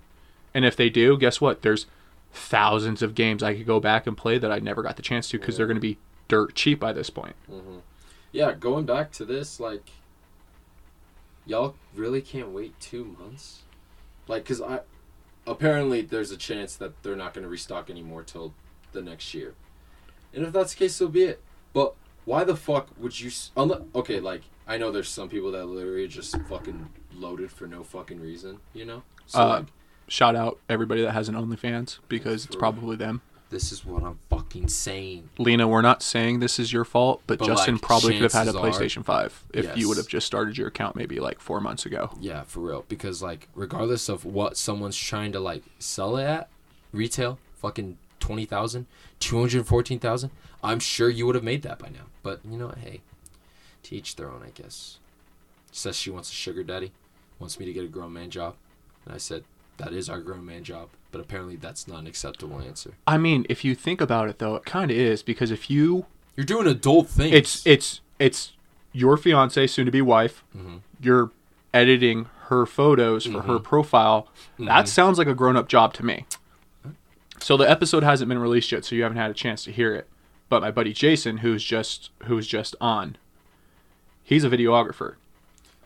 And 0.55 0.65
if 0.65 0.77
they 0.77 0.89
do, 0.91 1.17
guess 1.19 1.41
what? 1.41 1.63
There's 1.63 1.87
thousands 2.33 3.03
of 3.03 3.15
games 3.15 3.43
I 3.43 3.55
could 3.55 3.67
go 3.67 3.81
back 3.81 4.07
and 4.07 4.17
play 4.17 4.39
that 4.39 4.51
I 4.51 4.59
never 4.59 4.83
got 4.83 4.97
the 4.97 5.03
chance 5.03 5.29
to 5.31 5.39
because 5.39 5.57
they're 5.57 5.67
going 5.67 5.77
to 5.77 5.81
be 5.81 5.99
dirt 6.27 6.55
cheap 6.55 6.81
by 6.81 6.93
this 6.93 7.11
point. 7.11 7.37
Mm-hmm. 7.51 7.79
Yeah, 8.33 8.53
going 8.53 8.85
back 8.87 9.13
to 9.13 9.25
this, 9.25 9.61
like, 9.61 9.91
y'all 11.47 11.75
really 11.95 12.21
can't 12.21 12.51
wait 12.51 12.79
two 12.81 13.17
months, 13.19 13.63
like, 14.27 14.45
cause 14.45 14.61
I 14.61 14.81
apparently 15.47 16.03
there's 16.03 16.31
a 16.31 16.37
chance 16.37 16.77
that 16.77 17.03
they're 17.03 17.17
not 17.17 17.33
gonna 17.33 17.49
restock 17.49 17.89
anymore 17.89 18.23
till 18.23 18.53
the 18.93 19.01
next 19.01 19.33
year, 19.33 19.55
and 20.35 20.45
if 20.45 20.53
that's 20.53 20.75
the 20.75 20.79
case, 20.81 20.95
so 20.95 21.09
be 21.09 21.23
it. 21.23 21.43
But 21.73 21.95
why 22.27 22.45
the 22.45 22.55
fuck 22.57 22.89
would 22.99 23.19
you? 23.19 23.31
Unless, 23.57 23.81
okay, 23.95 24.21
like 24.21 24.43
I 24.69 24.77
know 24.77 24.93
there's 24.93 25.09
some 25.09 25.29
people 25.29 25.51
that 25.53 25.65
literally 25.67 26.07
just 26.09 26.37
fucking 26.43 26.91
loaded 27.15 27.51
for 27.51 27.67
no 27.67 27.83
fucking 27.83 28.21
reason, 28.21 28.59
you 28.75 28.85
know. 28.85 29.03
So 29.27 29.41
Uh, 29.41 29.49
like, 29.49 29.67
Shout 30.11 30.35
out 30.37 30.59
everybody 30.71 31.03
that 31.03 31.13
has 31.13 31.29
an 31.29 31.35
OnlyFans 31.35 31.99
because 32.09 32.47
it's 32.47 32.57
probably 32.57 32.97
them. 32.97 33.21
this 33.51 33.73
is 33.73 33.85
what 33.85 34.03
I'm 34.03 34.19
fucking 34.31 34.69
saying. 34.69 35.29
Lena, 35.39 35.67
we're 35.69 35.81
not 35.83 36.03
saying 36.03 36.41
this 36.41 36.59
is 36.59 36.71
your 36.73 36.85
fault, 36.85 37.23
but, 37.27 37.39
But, 37.39 37.47
Justin 37.47 37.75
like, 37.77 37.83
probably 37.83 38.13
could 38.15 38.23
have 38.23 38.33
had 38.33 38.49
a 38.49 38.53
chances 38.53 38.77
are- 38.79 38.83
PlayStation 38.83 39.05
5 39.05 39.45
if 39.55 39.77
you 39.77 39.89
would 39.89 39.97
have 39.97 40.07
just 40.09 40.27
started 40.27 40.57
your 40.59 40.69
account 40.69 40.97
maybe 40.97 41.19
like 41.21 41.41
four 41.41 41.61
months 41.61 41.85
ago. 41.87 42.11
Yeah, 42.21 42.43
for 42.45 42.61
real. 42.61 42.85
Because 42.89 43.23
like, 43.23 43.49
regardless 43.55 44.09
of 44.11 44.25
what 44.27 44.57
someone's 44.59 44.97
trying 44.99 45.33
to 45.33 45.41
like 45.41 45.63
sell 45.79 46.17
it 46.19 46.25
at, 46.25 46.49
retail, 46.93 47.39
fucking 47.55 47.97
20,000, 48.21 48.87
214,000, 49.21 50.31
I'm 50.63 50.81
sure 50.81 51.09
you 51.09 51.27
would 51.27 51.35
have 51.35 51.45
made 51.45 51.63
that 51.63 51.79
by 51.79 51.89
now. 51.89 52.07
But 52.23 52.41
you 52.51 52.59
know? 52.59 52.75
Hey, 52.79 53.01
to 53.89 53.97
each 53.97 54.17
their 54.17 54.31
own, 54.31 54.43
I 54.45 54.51
guess. 54.51 54.99
Says 55.73 55.97
she 55.97 56.11
wants 56.11 56.31
a 56.31 56.35
sugar 56.35 56.63
daddy, 56.63 56.93
wants 57.39 57.59
me 57.61 57.67
to 57.67 57.73
get 57.73 57.85
a 57.85 57.89
grown 57.89 58.13
man 58.13 58.31
job, 58.31 58.55
and 59.05 59.15
I 59.15 59.19
said 59.19 59.45
that 59.77 59.93
is 59.93 60.09
our 60.09 60.21
grown 60.21 60.45
man 60.47 60.65
job. 60.65 60.89
But 61.13 61.21
apparently, 61.21 61.57
that's 61.57 61.89
not 61.89 62.01
an 62.01 62.07
acceptable 62.07 62.61
answer. 62.61 62.95
I 63.07 63.17
mean, 63.19 63.47
if 63.49 63.65
you 63.65 63.75
think 63.75 64.01
about 64.01 64.29
it 64.29 64.39
though, 64.39 64.55
it 64.57 64.65
kind 64.65 64.91
of 64.91 64.97
is 64.97 65.23
because 65.23 65.51
if 65.51 65.71
you 65.71 66.07
You're 66.37 66.45
doing 66.47 66.67
adult 66.67 67.09
things. 67.09 67.35
it's 67.35 67.67
it's 67.67 68.01
it's 68.19 68.53
your 68.93 69.17
fiance 69.17 69.67
soon 69.69 69.87
to 69.87 69.93
be 69.93 70.01
wife 70.03 70.43
Mhm. 70.57 70.81
you're 71.01 71.31
editing 71.75 72.27
her 72.47 72.65
photos 72.67 73.27
for 73.27 73.43
her 73.43 73.59
profile 73.59 74.27
that 74.59 74.89
sounds 74.89 75.19
like 75.19 75.27
a 75.29 75.35
grown-up 75.35 75.69
job 75.69 75.93
to 75.95 76.05
me 76.05 76.25
so 77.39 77.57
the 77.59 77.69
episode 77.71 78.03
hasn't 78.03 78.29
been 78.29 78.39
released 78.39 78.73
yet 78.73 78.85
so 78.85 78.97
you 78.97 79.03
haven't 79.03 79.19
had 79.19 79.31
a 79.31 79.35
chance 79.35 79.63
to 79.65 79.71
hear 79.71 79.95
it 79.95 80.09
but 80.49 80.63
my 80.63 80.71
buddy 80.71 80.93
jason 80.95 81.39
who's 81.39 81.63
just 81.63 82.11
who's 82.25 82.47
just 82.47 82.75
on 82.81 83.17
he's 84.29 84.45
a 84.45 84.51
videographer 84.51 85.15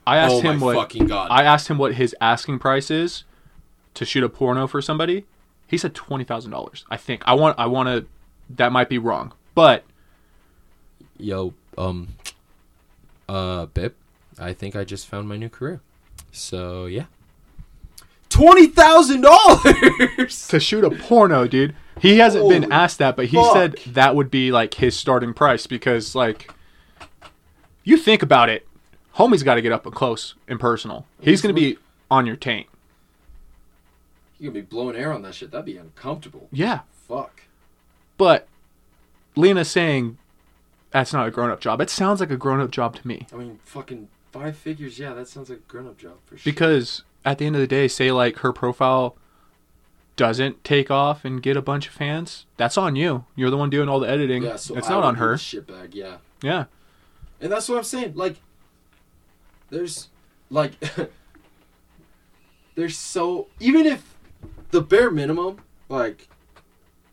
i 0.07 0.17
asked 0.17 0.35
oh 0.35 0.41
him 0.41 0.61
what 0.61 0.95
i 1.31 1.43
asked 1.43 1.69
him 1.69 1.79
what 1.79 1.95
his 1.95 2.15
asking 2.21 2.59
price 2.59 2.91
is 2.91 3.25
to 3.95 4.05
shoot 4.05 4.25
a 4.25 4.29
porno 4.29 4.67
for 4.67 4.83
somebody 4.83 5.25
he 5.67 5.79
said 5.79 5.95
$20000 5.95 6.85
i 6.91 6.97
think 6.97 7.23
i 7.25 7.35
want 7.35 7.59
i 7.59 7.67
want 7.67 7.89
to 7.89 8.07
that 8.51 8.73
might 8.73 8.89
be 8.89 8.99
wrong 8.99 9.33
but 9.55 9.85
Yo, 11.23 11.55
um, 11.79 12.17
uh, 13.29 13.67
babe, 13.67 13.93
I 14.41 14.53
think 14.53 14.75
I 14.75 14.83
just 14.83 15.07
found 15.07 15.29
my 15.29 15.37
new 15.37 15.49
career. 15.49 15.81
So 16.33 16.87
yeah, 16.87 17.05
twenty 18.29 18.67
thousand 18.67 19.21
dollars. 19.21 20.49
to 20.49 20.59
shoot 20.59 20.85
a 20.85 20.91
porno, 20.91 21.47
dude. 21.47 21.77
He 22.01 22.19
hasn't 22.19 22.49
been 22.49 22.73
asked 22.73 22.99
that, 22.99 23.15
but 23.15 23.27
he 23.27 23.37
fuck. 23.37 23.53
said 23.53 23.79
that 23.95 24.17
would 24.17 24.33
be 24.33 24.51
like 24.51 24.75
his 24.75 24.97
starting 24.97 25.33
price 25.33 25.69
because, 25.69 26.17
like, 26.17 26.51
you 27.85 27.97
think 27.97 28.23
about 28.23 28.49
it, 28.49 28.67
homie's 29.17 29.43
got 29.43 29.55
to 29.57 29.63
get 29.63 29.73
up 29.73 29.85
and 29.87 29.95
close 29.95 30.35
and 30.49 30.59
personal. 30.61 31.07
He's 31.21 31.41
gonna 31.43 31.55
be 31.55 31.79
on 32.11 32.27
your 32.27 32.37
taint. 32.37 32.67
You 34.39 34.51
gonna 34.51 34.61
be 34.61 34.67
blowing 34.67 34.97
air 34.97 35.13
on 35.13 35.23
that 35.23 35.35
shit? 35.35 35.51
That'd 35.51 35.67
be 35.67 35.77
uncomfortable. 35.77 36.49
Yeah, 36.51 36.81
Fuck. 37.09 37.43
but 38.19 38.49
Lena's 39.37 39.71
saying 39.71 40.19
that's 40.91 41.13
not 41.13 41.27
a 41.27 41.31
grown-up 41.31 41.61
job. 41.61 41.81
It 41.81 41.91
sounds 41.91 42.21
like 42.21 42.31
a 42.31 42.37
grown-up 42.37 42.71
job 42.71 42.97
to 42.97 43.07
me 43.07 43.27
I 43.33 43.37
mean, 43.37 43.61
fucking 43.65 44.09
five 44.33 44.57
figures. 44.57 44.99
Yeah, 44.99 45.15
that 45.15 45.29
sounds 45.29 45.49
like 45.49 45.59
a 45.61 45.71
grown 45.71 45.87
up 45.87 45.97
job 45.99 46.15
for 46.27 46.37
sure. 46.37 46.51
because 46.53 47.03
at 47.25 47.39
the 47.39 47.47
end 47.47 47.55
of 47.57 47.61
the 47.61 47.67
day, 47.69 47.87
say 47.89 48.11
like 48.11 48.39
her 48.39 48.53
profile 48.53 49.17
doesn't 50.17 50.63
take 50.65 50.91
off 50.91 51.25
and 51.25 51.43
get 51.43 51.57
a 51.57 51.63
bunch 51.63 51.87
of 51.89 51.95
fans, 51.95 52.45
that's 52.57 52.77
on 52.77 52.97
you. 52.97 53.25
You're 53.37 53.51
the 53.51 53.57
one 53.57 53.71
doing 53.71 53.89
all 53.89 54.01
the 54.01 54.09
editing. 54.09 54.43
yeah, 54.43 54.57
so 54.57 54.77
it's 54.77 54.89
I 54.89 54.91
not 54.91 54.97
would 54.99 55.05
on 55.07 55.15
be 55.15 55.21
her. 55.21 55.33
the 55.33 55.39
Shitbag. 55.39 55.95
Yeah, 55.95 56.17
Yeah. 56.43 56.65
And 57.43 57.51
that's 57.51 57.69
what 57.69 57.77
I'm 57.77 57.85
saying. 57.85 58.13
Like, 58.15 58.37
there's 59.69 60.09
like, 60.49 60.73
there's 62.77 62.97
so 62.97 63.49
even 63.59 63.85
if 63.85 64.17
the 64.71 64.81
bare 64.81 65.11
minimum, 65.11 65.59
like, 65.89 66.29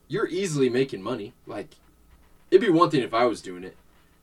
you're 0.08 0.28
easily 0.28 0.70
making 0.70 1.02
money. 1.02 1.34
Like, 1.46 1.76
it'd 2.52 2.66
be 2.66 2.72
one 2.72 2.90
thing 2.92 3.02
if 3.02 3.14
I 3.14 3.26
was 3.26 3.42
doing 3.42 3.64
it, 3.64 3.76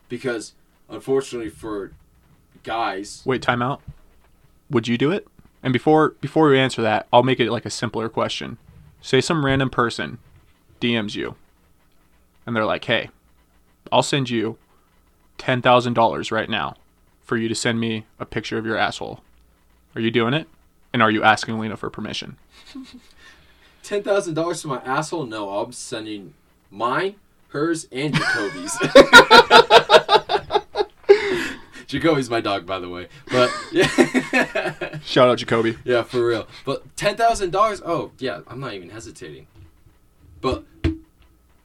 because 0.08 0.54
unfortunately 0.88 1.50
for 1.50 1.92
guys, 2.62 3.22
Wait, 3.26 3.42
time 3.42 3.60
out. 3.60 3.82
Would 4.70 4.88
you 4.88 4.96
do 4.96 5.10
it? 5.10 5.26
And 5.62 5.72
before 5.72 6.10
before 6.20 6.48
we 6.48 6.58
answer 6.58 6.82
that, 6.82 7.08
I'll 7.12 7.24
make 7.24 7.40
it 7.40 7.50
like 7.50 7.66
a 7.66 7.70
simpler 7.70 8.08
question. 8.08 8.58
Say 9.00 9.20
some 9.20 9.44
random 9.44 9.70
person 9.70 10.18
DMs 10.80 11.16
you, 11.16 11.34
and 12.46 12.54
they're 12.54 12.64
like, 12.64 12.84
"Hey, 12.84 13.10
I'll 13.90 14.02
send 14.02 14.30
you 14.30 14.58
ten 15.38 15.62
thousand 15.62 15.94
dollars 15.94 16.32
right 16.32 16.48
now 16.48 16.74
for 17.22 17.36
you 17.36 17.48
to 17.48 17.54
send 17.54 17.78
me 17.80 18.04
a 18.18 18.26
picture 18.26 18.58
of 18.58 18.66
your 18.66 18.76
asshole." 18.76 19.20
Are 19.94 20.00
you 20.00 20.10
doing 20.10 20.34
it? 20.34 20.48
And 20.92 21.02
are 21.02 21.10
you 21.10 21.22
asking 21.22 21.58
Lena 21.58 21.76
for 21.76 21.90
permission? 21.90 22.36
ten 23.82 24.02
thousand 24.02 24.34
dollars 24.34 24.62
to 24.62 24.68
my 24.68 24.78
asshole? 24.82 25.26
No, 25.26 25.50
I'm 25.50 25.72
sending 25.72 26.34
mine, 26.70 27.16
hers, 27.48 27.86
and 27.92 28.14
Jacoby's. 28.14 28.76
Jacoby's 31.86 32.28
my 32.28 32.40
dog, 32.40 32.66
by 32.66 32.80
the 32.80 32.88
way. 32.88 33.06
But 33.30 33.50
yeah, 33.70 34.98
Shout 35.04 35.28
out 35.28 35.38
Jacoby. 35.38 35.76
yeah, 35.84 36.02
for 36.02 36.26
real. 36.26 36.48
But 36.64 36.96
ten 36.96 37.16
thousand 37.16 37.50
dollars? 37.52 37.80
Oh 37.84 38.10
yeah, 38.18 38.40
I'm 38.48 38.58
not 38.60 38.74
even 38.74 38.90
hesitating. 38.90 39.46
But 40.40 40.64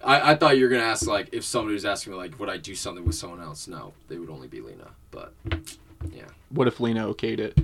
I, 0.03 0.31
I 0.31 0.35
thought 0.35 0.57
you 0.57 0.63
were 0.63 0.69
gonna 0.69 0.83
ask 0.83 1.07
like 1.07 1.29
if 1.31 1.43
somebody 1.43 1.73
was 1.73 1.85
asking 1.85 2.13
me 2.13 2.17
like 2.19 2.39
would 2.39 2.49
I 2.49 2.57
do 2.57 2.75
something 2.75 3.05
with 3.05 3.15
someone 3.15 3.41
else? 3.41 3.67
No, 3.67 3.93
they 4.07 4.17
would 4.17 4.29
only 4.29 4.47
be 4.47 4.61
Lena. 4.61 4.89
But 5.11 5.33
yeah, 6.11 6.23
What 6.49 6.67
if 6.67 6.79
Lena 6.79 7.05
okayed 7.13 7.39
it? 7.39 7.57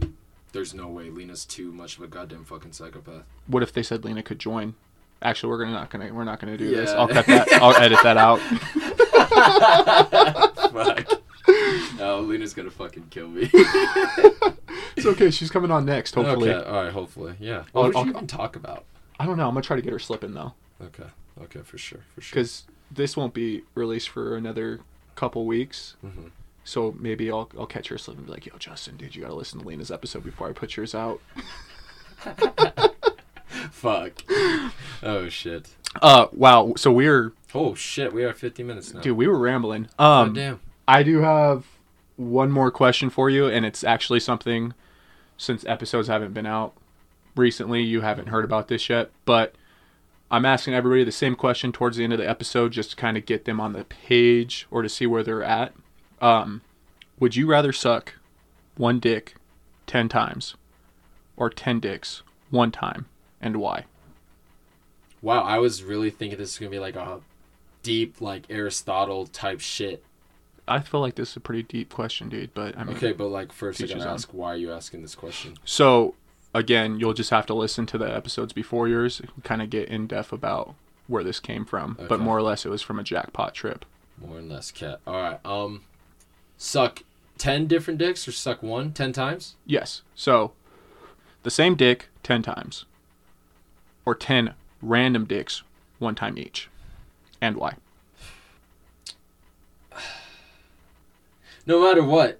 there's 0.54 0.74
no 0.74 0.88
way 0.88 1.10
Lena's 1.10 1.46
too 1.46 1.72
much 1.72 1.98
of 1.98 2.04
a 2.04 2.08
goddamn 2.08 2.44
fucking 2.46 2.72
psychopath. 2.72 3.24
What 3.48 3.62
if 3.64 3.72
they 3.74 3.84
said 3.84 4.04
Lena 4.06 4.24
could 4.24 4.40
join? 4.40 4.74
Actually, 5.22 5.50
we're 5.50 5.60
gonna 5.60 5.72
not 5.72 5.90
gonna 5.90 6.14
we're 6.14 6.24
not 6.24 6.40
gonna 6.40 6.58
do 6.58 6.70
this. 6.70 6.92
I'll 6.92 7.08
cut 7.08 7.26
that. 7.28 7.52
I'll 7.54 7.76
edit 7.76 8.00
that 8.04 8.18
out. 8.18 8.40
Fuck. 10.72 11.22
No, 11.98 12.20
Lena's 12.22 12.54
gonna 12.54 12.70
fucking 12.72 13.08
kill 13.10 13.28
me. 13.28 13.50
It's 14.96 15.06
okay. 15.06 15.32
She's 15.32 15.50
coming 15.50 15.72
on 15.72 15.86
next. 15.86 16.16
Hopefully. 16.16 16.50
Okay, 16.52 16.68
all 16.70 16.84
right, 16.84 16.92
hopefully, 16.94 17.36
yeah. 17.40 17.64
I'll- 17.76 17.84
What 17.84 17.96
would 17.96 18.06
you 18.06 18.12
even 18.12 18.28
talk 18.28 18.56
about? 18.56 18.84
I 19.20 19.26
don't 19.26 19.38
know. 19.38 19.48
I'm 19.48 19.54
gonna 19.54 19.62
try 19.64 19.76
to 19.76 19.82
get 19.82 19.92
her 19.94 20.00
slipping 20.00 20.34
though. 20.34 20.54
Okay, 20.84 21.06
okay, 21.44 21.62
for 21.64 21.78
sure, 21.78 22.02
for 22.16 22.22
sure. 22.22 22.36
because 22.36 22.64
this 22.92 23.16
won't 23.18 23.34
be 23.34 23.64
released 23.76 24.10
for 24.10 24.36
another 24.36 24.80
couple 25.16 25.46
weeks. 25.46 25.96
Mhm. 26.06 26.32
So 26.64 26.96
maybe 27.00 27.32
I'll 27.32 27.50
I'll 27.58 27.66
catch 27.66 27.88
her 27.90 27.98
slipping 27.98 28.20
and 28.20 28.28
be 28.28 28.34
like, 28.34 28.46
"Yo, 28.46 28.58
Justin, 28.58 28.98
dude, 28.98 29.16
you 29.16 29.22
gotta 29.22 29.36
listen 29.36 29.60
to 29.60 29.66
Lena's 29.68 29.90
episode 29.92 30.24
before 30.24 30.50
I 30.50 30.52
put 30.54 30.76
yours 30.78 30.94
out." 30.96 31.22
Fuck. 33.72 34.24
Oh 35.04 35.30
shit. 35.30 35.70
Uh, 36.02 36.28
wow. 36.32 36.74
So 36.78 36.92
we're 36.92 37.34
Oh 37.54 37.74
shit. 37.76 38.14
We 38.14 38.24
are 38.24 38.34
50 38.34 38.64
minutes 38.64 38.94
now. 38.94 39.02
dude, 39.02 39.18
we 39.18 39.28
were 39.28 39.38
rambling. 39.38 39.88
God 39.98 40.28
Um, 40.28 40.34
damn. 40.34 40.60
I 40.88 41.04
do 41.04 41.20
have 41.20 41.66
one 42.18 42.52
more 42.52 42.72
question 42.72 43.10
for 43.10 43.30
you, 43.30 43.48
and 43.48 43.66
it's 43.66 43.84
actually 43.84 44.20
something 44.20 44.74
since 45.38 45.66
episodes 45.66 46.08
haven't 46.08 46.34
been 46.34 46.46
out 46.46 46.74
recently, 47.36 47.84
you 47.84 48.02
haven't 48.02 48.28
heard 48.28 48.44
about 48.44 48.68
this 48.68 48.90
yet, 48.90 49.12
but 49.26 49.54
I'm 50.30 50.46
asking 50.46 50.74
everybody 50.74 51.04
the 51.04 51.12
same 51.12 51.36
question 51.36 51.72
towards 51.72 51.98
the 51.98 52.04
end 52.04 52.14
of 52.14 52.20
the 52.20 52.30
episode 52.30 52.72
just 52.74 52.92
to 52.92 52.96
kind 52.96 53.18
of 53.18 53.26
get 53.26 53.46
them 53.46 53.60
on 53.62 53.74
the 53.74 53.86
page 53.86 54.68
or 54.70 54.82
to 54.82 54.90
see 54.90 55.06
where 55.08 55.24
they're 55.24 55.44
at. 55.44 55.74
Um, 56.22 56.62
would 57.20 57.36
you 57.36 57.48
rather 57.48 57.72
suck 57.72 58.16
one 58.76 59.00
dick 59.00 59.36
10 59.86 60.10
times 60.10 60.56
or 61.38 61.50
10 61.50 61.80
dicks 61.80 62.24
one 62.50 62.72
time, 62.72 63.06
and 63.40 63.58
why? 63.58 63.86
Wow. 65.22 65.44
I 65.44 65.60
was 65.60 65.84
really 65.84 66.10
thinking 66.10 66.38
this 66.38 66.54
is 66.54 66.60
gonna 66.60 66.72
be 66.72 66.80
like 66.80 66.96
a 66.96 67.22
deep, 67.84 68.20
like 68.20 68.44
Aristotle 68.50 69.28
type 69.28 69.62
shit. 69.62 70.04
I 70.68 70.80
feel 70.80 71.00
like 71.00 71.16
this 71.16 71.32
is 71.32 71.38
a 71.38 71.40
pretty 71.40 71.64
deep 71.64 71.94
question, 71.94 72.28
dude, 72.28 72.54
but 72.54 72.78
I 72.78 72.84
mean, 72.84 72.98
Okay, 72.98 73.14
but 73.14 73.28
like 73.28 73.54
first 73.54 73.82
I 73.82 73.88
gotta 73.88 74.10
ask, 74.10 74.30
why 74.34 74.50
are 74.54 74.58
you 74.58 74.74
asking 74.74 75.02
this 75.02 75.16
question? 75.16 75.56
So 75.64 76.16
again, 76.58 77.00
you'll 77.00 77.14
just 77.14 77.30
have 77.30 77.46
to 77.46 77.54
listen 77.54 77.86
to 77.86 77.98
the 77.98 78.14
episodes 78.14 78.52
before 78.52 78.88
yours, 78.88 79.22
kind 79.44 79.62
of 79.62 79.70
get 79.70 79.88
in 79.90 80.08
depth 80.08 80.34
about 80.34 80.74
where 81.06 81.24
this 81.24 81.40
came 81.40 81.64
from. 81.64 81.98
But 82.10 82.20
more 82.20 82.38
or 82.38 82.42
less, 82.42 82.66
it 82.66 82.70
was 82.70 82.82
from 82.82 83.00
a 83.00 83.04
jackpot 83.04 83.54
trip. 83.54 83.86
More 84.18 84.40
or 84.40 84.42
less 84.42 84.72
cat. 84.72 85.00
All 85.06 85.22
right. 85.22 85.40
Um, 85.46 85.84
suck 86.58 87.04
ten 87.38 87.68
different 87.68 88.00
dicks 88.00 88.28
or 88.28 88.32
suck 88.32 88.64
one 88.64 88.92
ten 88.92 89.14
times? 89.14 89.56
Yes. 89.66 90.02
So 90.16 90.54
the 91.44 91.52
same 91.52 91.76
dick 91.76 92.10
ten 92.24 92.42
times, 92.42 92.86
or 94.04 94.16
ten 94.16 94.56
random 94.82 95.26
dicks 95.26 95.62
one 96.00 96.16
time 96.16 96.38
each, 96.38 96.70
and 97.40 97.56
why? 97.56 97.76
No 101.68 101.82
matter 101.82 102.02
what. 102.02 102.40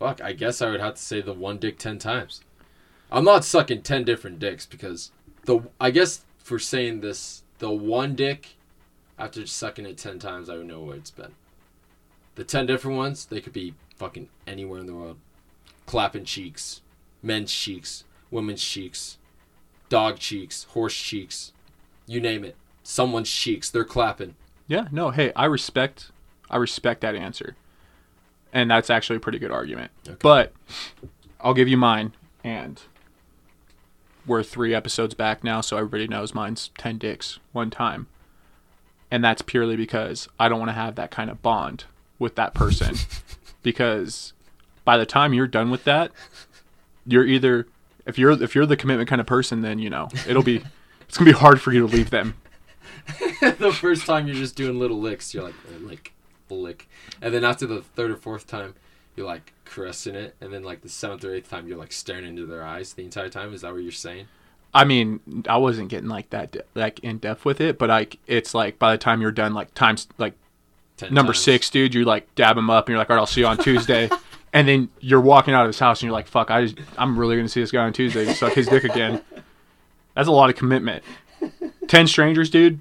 Fuck. 0.00 0.20
I 0.20 0.32
guess 0.32 0.60
I 0.60 0.68
would 0.68 0.80
have 0.80 0.96
to 0.96 1.00
say 1.00 1.20
the 1.20 1.32
one 1.32 1.58
dick 1.58 1.78
ten 1.78 1.96
times. 2.00 2.40
I'm 3.12 3.24
not 3.24 3.44
sucking 3.44 3.82
ten 3.82 4.04
different 4.04 4.38
dicks 4.38 4.64
because 4.64 5.12
the 5.44 5.60
I 5.78 5.90
guess 5.90 6.24
for 6.38 6.58
saying 6.58 7.00
this, 7.00 7.42
the 7.58 7.70
one 7.70 8.14
dick 8.14 8.56
after 9.18 9.46
sucking 9.46 9.86
it 9.86 9.98
ten 9.98 10.18
times, 10.18 10.48
I 10.48 10.56
would 10.56 10.66
know 10.66 10.80
where 10.80 10.96
it's 10.96 11.10
been. 11.10 11.34
The 12.34 12.44
ten 12.44 12.64
different 12.64 12.96
ones, 12.96 13.26
they 13.26 13.40
could 13.40 13.52
be 13.52 13.74
fucking 13.96 14.30
anywhere 14.46 14.80
in 14.80 14.86
the 14.86 14.94
world. 14.94 15.18
Clapping 15.84 16.24
cheeks, 16.24 16.80
men's 17.22 17.52
cheeks, 17.52 18.04
women's 18.30 18.64
cheeks, 18.64 19.18
dog 19.90 20.18
cheeks, 20.18 20.64
horse 20.70 20.96
cheeks, 20.96 21.52
you 22.06 22.20
name 22.20 22.44
it. 22.44 22.56
Someone's 22.82 23.30
cheeks, 23.30 23.68
they're 23.68 23.84
clapping. 23.84 24.34
Yeah. 24.66 24.88
No. 24.90 25.10
Hey, 25.10 25.32
I 25.36 25.44
respect. 25.44 26.10
I 26.50 26.56
respect 26.56 27.02
that 27.02 27.14
answer, 27.14 27.56
and 28.52 28.70
that's 28.70 28.88
actually 28.90 29.16
a 29.16 29.20
pretty 29.20 29.38
good 29.38 29.50
argument. 29.50 29.90
Okay. 30.08 30.16
But 30.20 30.52
I'll 31.40 31.54
give 31.54 31.68
you 31.68 31.76
mine, 31.76 32.14
and 32.42 32.80
we're 34.26 34.42
three 34.42 34.74
episodes 34.74 35.14
back 35.14 35.42
now, 35.42 35.60
so 35.60 35.76
everybody 35.76 36.06
knows 36.06 36.34
mine's 36.34 36.70
ten 36.78 36.98
dicks 36.98 37.38
one 37.52 37.70
time, 37.70 38.06
and 39.10 39.24
that's 39.24 39.42
purely 39.42 39.76
because 39.76 40.28
I 40.38 40.48
don't 40.48 40.58
want 40.58 40.70
to 40.70 40.74
have 40.74 40.94
that 40.96 41.10
kind 41.10 41.30
of 41.30 41.42
bond 41.42 41.84
with 42.18 42.34
that 42.36 42.54
person, 42.54 42.96
because 43.62 44.32
by 44.84 44.96
the 44.96 45.06
time 45.06 45.34
you're 45.34 45.46
done 45.46 45.70
with 45.70 45.84
that, 45.84 46.12
you're 47.06 47.26
either 47.26 47.66
if 48.06 48.18
you're 48.18 48.42
if 48.42 48.54
you're 48.54 48.66
the 48.66 48.76
commitment 48.76 49.08
kind 49.08 49.20
of 49.20 49.26
person, 49.26 49.62
then 49.62 49.78
you 49.78 49.90
know 49.90 50.08
it'll 50.26 50.42
be 50.42 50.62
it's 51.08 51.18
gonna 51.18 51.30
be 51.30 51.36
hard 51.36 51.60
for 51.60 51.72
you 51.72 51.86
to 51.86 51.94
leave 51.94 52.10
them. 52.10 52.36
the 53.40 53.72
first 53.72 54.06
time 54.06 54.26
you're 54.26 54.36
just 54.36 54.56
doing 54.56 54.78
little 54.78 55.00
licks, 55.00 55.34
you're 55.34 55.42
like 55.42 55.54
"Oh, 55.68 55.78
lick, 55.84 56.12
lick, 56.48 56.88
and 57.20 57.34
then 57.34 57.44
after 57.44 57.66
the 57.66 57.82
third 57.82 58.10
or 58.10 58.16
fourth 58.16 58.46
time, 58.46 58.74
you're 59.16 59.26
like 59.26 59.52
caressing 59.64 60.14
it, 60.14 60.34
and 60.40 60.52
then 60.52 60.62
like 60.62 60.82
the 60.82 60.88
seventh 60.88 61.24
or 61.24 61.34
eighth 61.34 61.50
time, 61.50 61.66
you're 61.68 61.78
like 61.78 61.92
staring 61.92 62.24
into 62.24 62.46
their 62.46 62.64
eyes 62.64 62.92
the 62.94 63.04
entire 63.04 63.28
time. 63.28 63.52
Is 63.54 63.60
that 63.62 63.72
what 63.72 63.82
you're 63.82 63.92
saying? 63.92 64.26
I 64.74 64.84
mean, 64.84 65.20
I 65.48 65.58
wasn't 65.58 65.90
getting 65.90 66.08
like 66.08 66.30
that 66.30 66.52
de- 66.52 66.64
like 66.74 66.98
in 67.00 67.18
depth 67.18 67.44
with 67.44 67.60
it, 67.60 67.78
but 67.78 67.90
like 67.90 68.18
it's 68.26 68.54
like 68.54 68.78
by 68.78 68.92
the 68.92 68.98
time 68.98 69.20
you're 69.20 69.30
done, 69.32 69.52
like 69.52 69.74
times 69.74 70.08
like 70.18 70.34
Ten 70.96 71.12
number 71.12 71.32
times? 71.32 71.44
six, 71.44 71.70
dude, 71.70 71.94
you 71.94 72.04
like 72.04 72.34
dab 72.34 72.56
him 72.56 72.70
up 72.70 72.86
and 72.86 72.92
you're 72.92 72.98
like, 72.98 73.10
all 73.10 73.16
right, 73.16 73.20
I'll 73.20 73.26
see 73.26 73.42
you 73.42 73.46
on 73.46 73.58
Tuesday. 73.58 74.08
and 74.52 74.66
then 74.66 74.88
you're 75.00 75.20
walking 75.20 75.52
out 75.52 75.62
of 75.62 75.68
his 75.68 75.78
house 75.78 76.00
and 76.00 76.06
you're 76.06 76.14
like, 76.14 76.26
fuck, 76.26 76.50
I 76.50 76.66
just, 76.66 76.78
I'm 76.96 77.18
really 77.18 77.36
gonna 77.36 77.48
see 77.48 77.60
this 77.60 77.70
guy 77.70 77.84
on 77.84 77.92
Tuesday 77.92 78.24
to 78.24 78.34
suck 78.34 78.54
his 78.54 78.66
dick 78.66 78.84
again. 78.84 79.20
That's 80.14 80.28
a 80.28 80.32
lot 80.32 80.48
of 80.48 80.56
commitment. 80.56 81.04
Ten 81.88 82.06
strangers, 82.06 82.48
dude, 82.48 82.80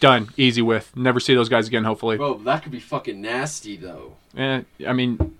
done, 0.00 0.28
easy 0.36 0.60
with. 0.62 0.94
Never 0.96 1.20
see 1.20 1.34
those 1.34 1.48
guys 1.48 1.68
again. 1.68 1.84
Hopefully. 1.84 2.16
Bro, 2.18 2.38
that 2.38 2.62
could 2.62 2.72
be 2.72 2.80
fucking 2.80 3.20
nasty 3.20 3.76
though. 3.76 4.16
Eh, 4.36 4.62
I 4.86 4.92
mean, 4.92 5.38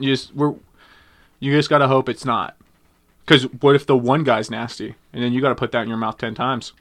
you 0.00 0.12
just 0.14 0.34
we're 0.34 0.54
you 1.38 1.52
just 1.52 1.70
gotta 1.70 1.88
hope 1.88 2.08
it's 2.08 2.24
not. 2.24 2.56
Because 3.24 3.44
what 3.60 3.76
if 3.76 3.86
the 3.86 3.96
one 3.96 4.24
guy's 4.24 4.50
nasty 4.50 4.94
and 5.12 5.22
then 5.22 5.32
you 5.32 5.40
gotta 5.40 5.54
put 5.54 5.72
that 5.72 5.82
in 5.82 5.88
your 5.88 5.96
mouth 5.96 6.18
ten 6.18 6.34
times? 6.34 6.72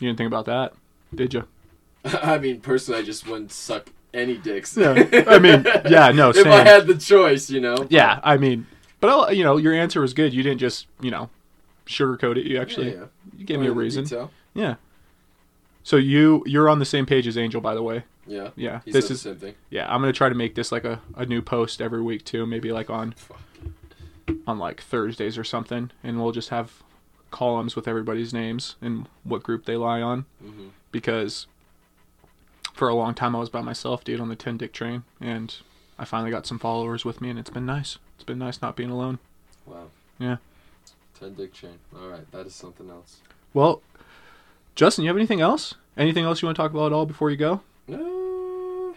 You 0.00 0.08
didn't 0.08 0.18
think 0.18 0.28
about 0.28 0.46
that, 0.46 0.74
did 1.14 1.34
you? 1.34 1.46
I 2.04 2.38
mean, 2.38 2.60
personally, 2.60 3.00
I 3.00 3.04
just 3.04 3.26
wouldn't 3.26 3.52
suck 3.52 3.90
any 4.14 4.36
dicks. 4.36 4.76
Yeah. 4.76 5.24
I 5.26 5.38
mean, 5.38 5.64
yeah, 5.88 6.10
no, 6.12 6.30
if 6.34 6.46
I 6.46 6.64
had 6.64 6.86
the 6.86 6.96
choice, 6.96 7.50
you 7.50 7.60
know. 7.60 7.86
Yeah, 7.90 8.20
I 8.22 8.36
mean, 8.36 8.66
but 9.00 9.10
I'll, 9.10 9.32
you 9.32 9.44
know, 9.44 9.56
your 9.56 9.74
answer 9.74 10.00
was 10.00 10.14
good. 10.14 10.32
You 10.32 10.42
didn't 10.42 10.58
just 10.58 10.86
you 11.00 11.10
know 11.10 11.30
sugarcoat 11.86 12.36
it. 12.36 12.46
You 12.46 12.60
actually 12.60 12.92
yeah. 12.92 13.04
you 13.36 13.44
gave 13.44 13.60
me 13.60 13.66
a 13.66 13.72
reason. 13.72 14.04
detail. 14.04 14.30
Yeah. 14.54 14.76
So 15.82 15.96
you 15.96 16.42
you're 16.46 16.68
on 16.68 16.78
the 16.78 16.84
same 16.84 17.06
page 17.06 17.26
as 17.26 17.38
Angel, 17.38 17.60
by 17.60 17.74
the 17.74 17.82
way. 17.82 18.04
Yeah. 18.28 18.50
Yeah, 18.56 18.80
He 18.84 18.92
this 18.92 19.06
said 19.06 19.12
is 19.12 19.22
the 19.22 19.30
same 19.30 19.38
thing. 19.38 19.54
yeah. 19.70 19.92
I'm 19.92 20.00
gonna 20.00 20.12
try 20.12 20.28
to 20.28 20.34
make 20.34 20.54
this 20.54 20.70
like 20.70 20.84
a, 20.84 21.00
a 21.16 21.24
new 21.26 21.42
post 21.42 21.80
every 21.80 22.02
week 22.02 22.24
too. 22.24 22.46
Maybe 22.46 22.70
like 22.72 22.90
on 22.90 23.12
Fuck. 23.12 23.40
on 24.46 24.58
like 24.58 24.80
Thursdays 24.82 25.36
or 25.38 25.44
something, 25.44 25.90
and 26.04 26.20
we'll 26.22 26.32
just 26.32 26.50
have 26.50 26.82
columns 27.30 27.74
with 27.76 27.86
everybody's 27.88 28.32
names 28.32 28.76
and 28.80 29.06
what 29.24 29.42
group 29.42 29.64
they 29.66 29.76
lie 29.76 30.00
on. 30.02 30.24
Mhm. 30.44 30.70
Because 30.92 31.46
for 32.74 32.88
a 32.88 32.94
long 32.94 33.14
time 33.14 33.34
I 33.34 33.40
was 33.40 33.50
by 33.50 33.60
myself, 33.62 34.04
dude, 34.04 34.20
on 34.20 34.28
the 34.28 34.36
ten 34.36 34.56
dick 34.56 34.72
train, 34.72 35.04
and 35.20 35.54
I 35.98 36.04
finally 36.04 36.30
got 36.30 36.46
some 36.46 36.58
followers 36.58 37.04
with 37.04 37.20
me, 37.20 37.28
and 37.30 37.38
it's 37.38 37.50
been 37.50 37.66
nice. 37.66 37.98
It's 38.14 38.24
been 38.24 38.38
nice 38.38 38.62
not 38.62 38.76
being 38.76 38.90
alone. 38.90 39.18
Wow. 39.66 39.88
Yeah. 40.18 40.36
Ten 41.18 41.34
dick 41.34 41.52
chain. 41.52 41.78
All 41.96 42.08
right, 42.08 42.30
that 42.32 42.46
is 42.46 42.54
something 42.54 42.88
else. 42.90 43.18
Well, 43.52 43.82
Justin, 44.76 45.04
you 45.04 45.08
have 45.10 45.16
anything 45.16 45.40
else? 45.40 45.74
Anything 45.96 46.24
else 46.24 46.40
you 46.40 46.46
want 46.46 46.54
to 46.56 46.62
talk 46.62 46.70
about 46.70 46.86
at 46.86 46.92
all 46.92 47.06
before 47.06 47.30
you 47.30 47.36
go? 47.36 47.60
No, 47.88 48.94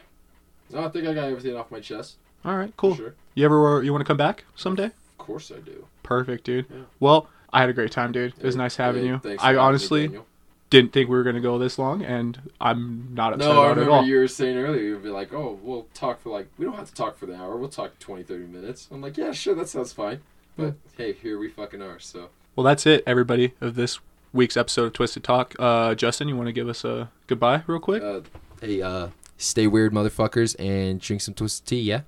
no, 0.71 0.85
I 0.85 0.89
think 0.89 1.07
I 1.07 1.13
got 1.13 1.25
everything 1.29 1.55
off 1.55 1.71
my 1.71 1.79
chest. 1.79 2.15
All 2.45 2.55
right, 2.57 2.73
cool. 2.77 2.95
Sure. 2.95 3.13
You 3.35 3.45
ever 3.45 3.81
you 3.83 3.91
want 3.91 4.01
to 4.01 4.07
come 4.07 4.17
back 4.17 4.43
someday? 4.55 4.85
Of 4.85 5.17
course 5.17 5.51
I 5.55 5.59
do. 5.59 5.85
Perfect, 6.03 6.43
dude. 6.43 6.65
Yeah. 6.69 6.81
Well, 6.99 7.27
I 7.53 7.61
had 7.61 7.69
a 7.69 7.73
great 7.73 7.91
time, 7.91 8.11
dude. 8.11 8.33
It 8.37 8.43
was 8.45 8.55
nice 8.55 8.75
having 8.75 9.03
Hey, 9.03 9.09
you. 9.09 9.19
thanks 9.19 9.43
I 9.43 9.53
me, 9.53 9.57
honestly 9.57 10.03
Daniel. 10.07 10.25
didn't 10.69 10.91
think 10.93 11.09
we 11.09 11.15
were 11.15 11.23
gonna 11.23 11.39
go 11.41 11.57
this 11.59 11.77
long, 11.77 12.01
and 12.03 12.39
I'm 12.59 13.09
not 13.13 13.33
upset 13.33 13.47
No, 13.47 13.51
about 13.51 13.61
it 13.61 13.65
at 13.65 13.69
remember 13.77 13.91
all. 13.91 14.05
you 14.05 14.17
were 14.17 14.27
saying 14.27 14.57
earlier, 14.57 14.81
you'd 14.81 15.03
be 15.03 15.09
like, 15.09 15.33
oh, 15.33 15.59
we'll 15.61 15.87
talk 15.93 16.19
for 16.21 16.29
like, 16.29 16.47
we 16.57 16.65
don't 16.65 16.75
have 16.75 16.87
to 16.89 16.93
talk 16.93 17.17
for 17.17 17.25
the 17.27 17.35
hour. 17.35 17.55
We'll 17.57 17.69
talk 17.69 17.97
20, 17.99 18.23
30 18.23 18.45
minutes. 18.47 18.87
I'm 18.91 19.01
like, 19.01 19.17
yeah, 19.17 19.31
sure, 19.31 19.53
that 19.55 19.69
sounds 19.69 19.93
fine. 19.93 20.21
But 20.57 20.73
hey, 20.97 21.13
here 21.13 21.37
we 21.39 21.49
fucking 21.49 21.81
are, 21.81 21.99
so. 21.99 22.29
Well, 22.55 22.63
that's 22.65 22.85
it, 22.85 23.03
everybody, 23.07 23.53
of 23.61 23.75
this 23.75 23.99
week's 24.33 24.57
episode 24.57 24.85
of 24.85 24.93
Twisted 24.93 25.23
Talk. 25.23 25.55
Uh, 25.59 25.93
Justin, 25.95 26.27
you 26.27 26.35
want 26.35 26.47
to 26.47 26.53
give 26.53 26.67
us 26.67 26.83
a 26.83 27.09
goodbye 27.27 27.63
real 27.67 27.79
quick? 27.79 28.01
Uh, 28.03 28.21
hey, 28.61 28.81
uh, 28.81 29.09
stay 29.37 29.67
weird, 29.67 29.91
motherfuckers, 29.93 30.55
and 30.59 31.01
drink 31.01 31.21
some 31.21 31.33
twisted 31.33 31.67
tea, 31.67 31.81
yeah? 31.81 32.01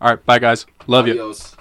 All 0.00 0.10
right, 0.10 0.24
bye, 0.24 0.38
guys. 0.38 0.66
Love 0.86 1.06
you. 1.06 1.12
Adios. 1.12 1.56